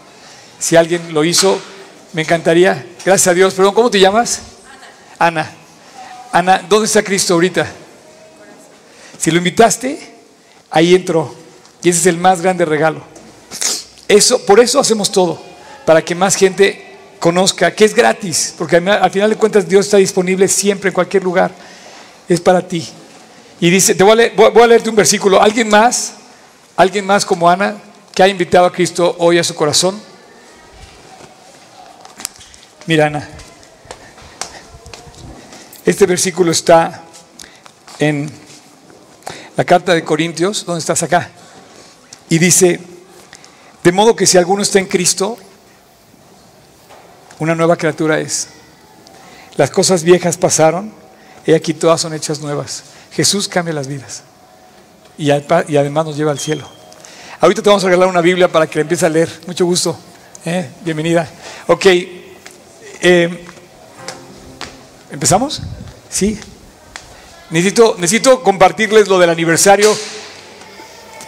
Si 0.58 0.76
alguien 0.76 1.12
lo 1.12 1.24
hizo, 1.24 1.60
me 2.12 2.22
encantaría. 2.22 2.86
Gracias 3.04 3.28
a 3.28 3.34
Dios. 3.34 3.54
Perdón, 3.54 3.74
¿cómo 3.74 3.90
te 3.90 4.00
llamas? 4.00 4.40
Ana. 5.18 5.50
Ana, 6.32 6.64
¿dónde 6.68 6.86
está 6.86 7.02
Cristo 7.02 7.34
ahorita? 7.34 7.66
Si 9.18 9.30
lo 9.30 9.38
invitaste, 9.38 10.14
ahí 10.70 10.94
entró. 10.94 11.34
Y 11.82 11.90
ese 11.90 12.00
es 12.00 12.06
el 12.06 12.18
más 12.18 12.40
grande 12.40 12.64
regalo. 12.64 13.02
Eso, 14.08 14.44
por 14.44 14.60
eso 14.60 14.80
hacemos 14.80 15.10
todo, 15.10 15.40
para 15.84 16.02
que 16.02 16.14
más 16.14 16.36
gente 16.36 16.85
conozca 17.26 17.74
que 17.74 17.84
es 17.84 17.92
gratis, 17.92 18.54
porque 18.56 18.76
al 18.76 19.10
final 19.10 19.28
de 19.28 19.34
cuentas 19.34 19.68
Dios 19.68 19.86
está 19.86 19.96
disponible 19.96 20.46
siempre 20.46 20.90
en 20.90 20.94
cualquier 20.94 21.24
lugar. 21.24 21.50
Es 22.28 22.40
para 22.40 22.62
ti. 22.62 22.88
Y 23.58 23.68
dice, 23.68 23.96
te 23.96 24.04
voy 24.04 24.12
a, 24.12 24.14
leer, 24.14 24.68
leerte 24.68 24.88
un 24.88 24.94
versículo. 24.94 25.42
¿Alguien 25.42 25.68
más? 25.68 26.12
¿Alguien 26.76 27.04
más 27.04 27.26
como 27.26 27.50
Ana 27.50 27.78
que 28.14 28.22
ha 28.22 28.28
invitado 28.28 28.66
a 28.66 28.72
Cristo 28.72 29.16
hoy 29.18 29.38
a 29.38 29.42
su 29.42 29.56
corazón? 29.56 30.00
Mira, 32.86 33.06
Ana. 33.06 33.28
Este 35.84 36.06
versículo 36.06 36.52
está 36.52 37.02
en 37.98 38.30
la 39.56 39.64
carta 39.64 39.94
de 39.94 40.04
Corintios. 40.04 40.64
¿Dónde 40.64 40.78
estás 40.78 41.02
acá? 41.02 41.28
Y 42.28 42.38
dice, 42.38 42.78
de 43.82 43.90
modo 43.90 44.14
que 44.14 44.26
si 44.26 44.38
alguno 44.38 44.62
está 44.62 44.78
en 44.78 44.86
Cristo, 44.86 45.38
una 47.38 47.54
nueva 47.54 47.76
criatura 47.76 48.18
es. 48.18 48.48
Las 49.56 49.70
cosas 49.70 50.02
viejas 50.02 50.36
pasaron 50.36 50.92
y 51.46 51.52
aquí 51.52 51.74
todas 51.74 52.00
son 52.00 52.14
hechas 52.14 52.40
nuevas. 52.40 52.84
Jesús 53.12 53.48
cambia 53.48 53.74
las 53.74 53.86
vidas 53.86 54.22
y, 55.16 55.30
además 55.30 56.06
nos 56.06 56.16
lleva 56.16 56.32
al 56.32 56.38
cielo. 56.38 56.68
Ahorita 57.40 57.62
te 57.62 57.68
vamos 57.68 57.84
a 57.84 57.86
regalar 57.86 58.08
una 58.08 58.20
Biblia 58.20 58.48
para 58.48 58.66
que 58.66 58.76
la 58.78 58.82
empieces 58.82 59.04
a 59.04 59.08
leer. 59.08 59.30
Mucho 59.46 59.64
gusto. 59.64 59.96
¿eh? 60.44 60.68
Bienvenida. 60.84 61.28
Ok. 61.66 61.86
Eh, 61.86 63.44
¿Empezamos? 65.10 65.62
Sí. 66.08 66.38
Necesito, 67.50 67.94
necesito 67.98 68.42
compartirles 68.42 69.08
lo 69.08 69.18
del 69.18 69.30
aniversario 69.30 69.96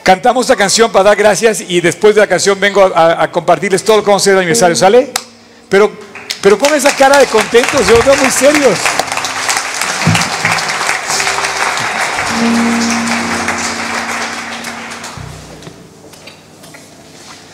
Cantamos 0.09 0.47
esta 0.47 0.57
canción 0.57 0.91
para 0.91 1.11
dar 1.11 1.19
gracias 1.19 1.61
y 1.61 1.83
después 1.83 2.15
de 2.15 2.23
la 2.23 2.27
canción 2.27 2.59
vengo 2.59 2.83
a, 2.83 3.31
compartirles 3.31 3.85
todo 3.85 3.99
lo 3.99 4.03
que 4.03 4.07
vamos 4.07 4.23
a 4.23 4.25
hacer 4.25 4.33
el 4.33 4.39
aniversario, 4.39 4.75
¿sale? 4.75 5.13
Pero, 5.69 5.93
pero 6.43 6.59
con 6.59 6.75
esa 6.75 6.95
cara 6.97 7.19
de 7.19 7.27
contentos, 7.27 7.87
yo 7.87 8.03
veo 8.03 8.17
muy 8.17 8.31
serios. 8.31 8.79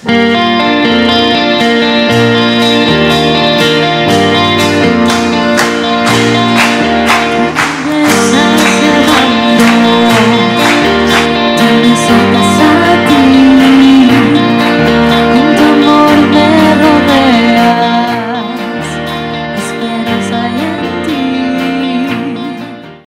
Mm. 0.06 0.33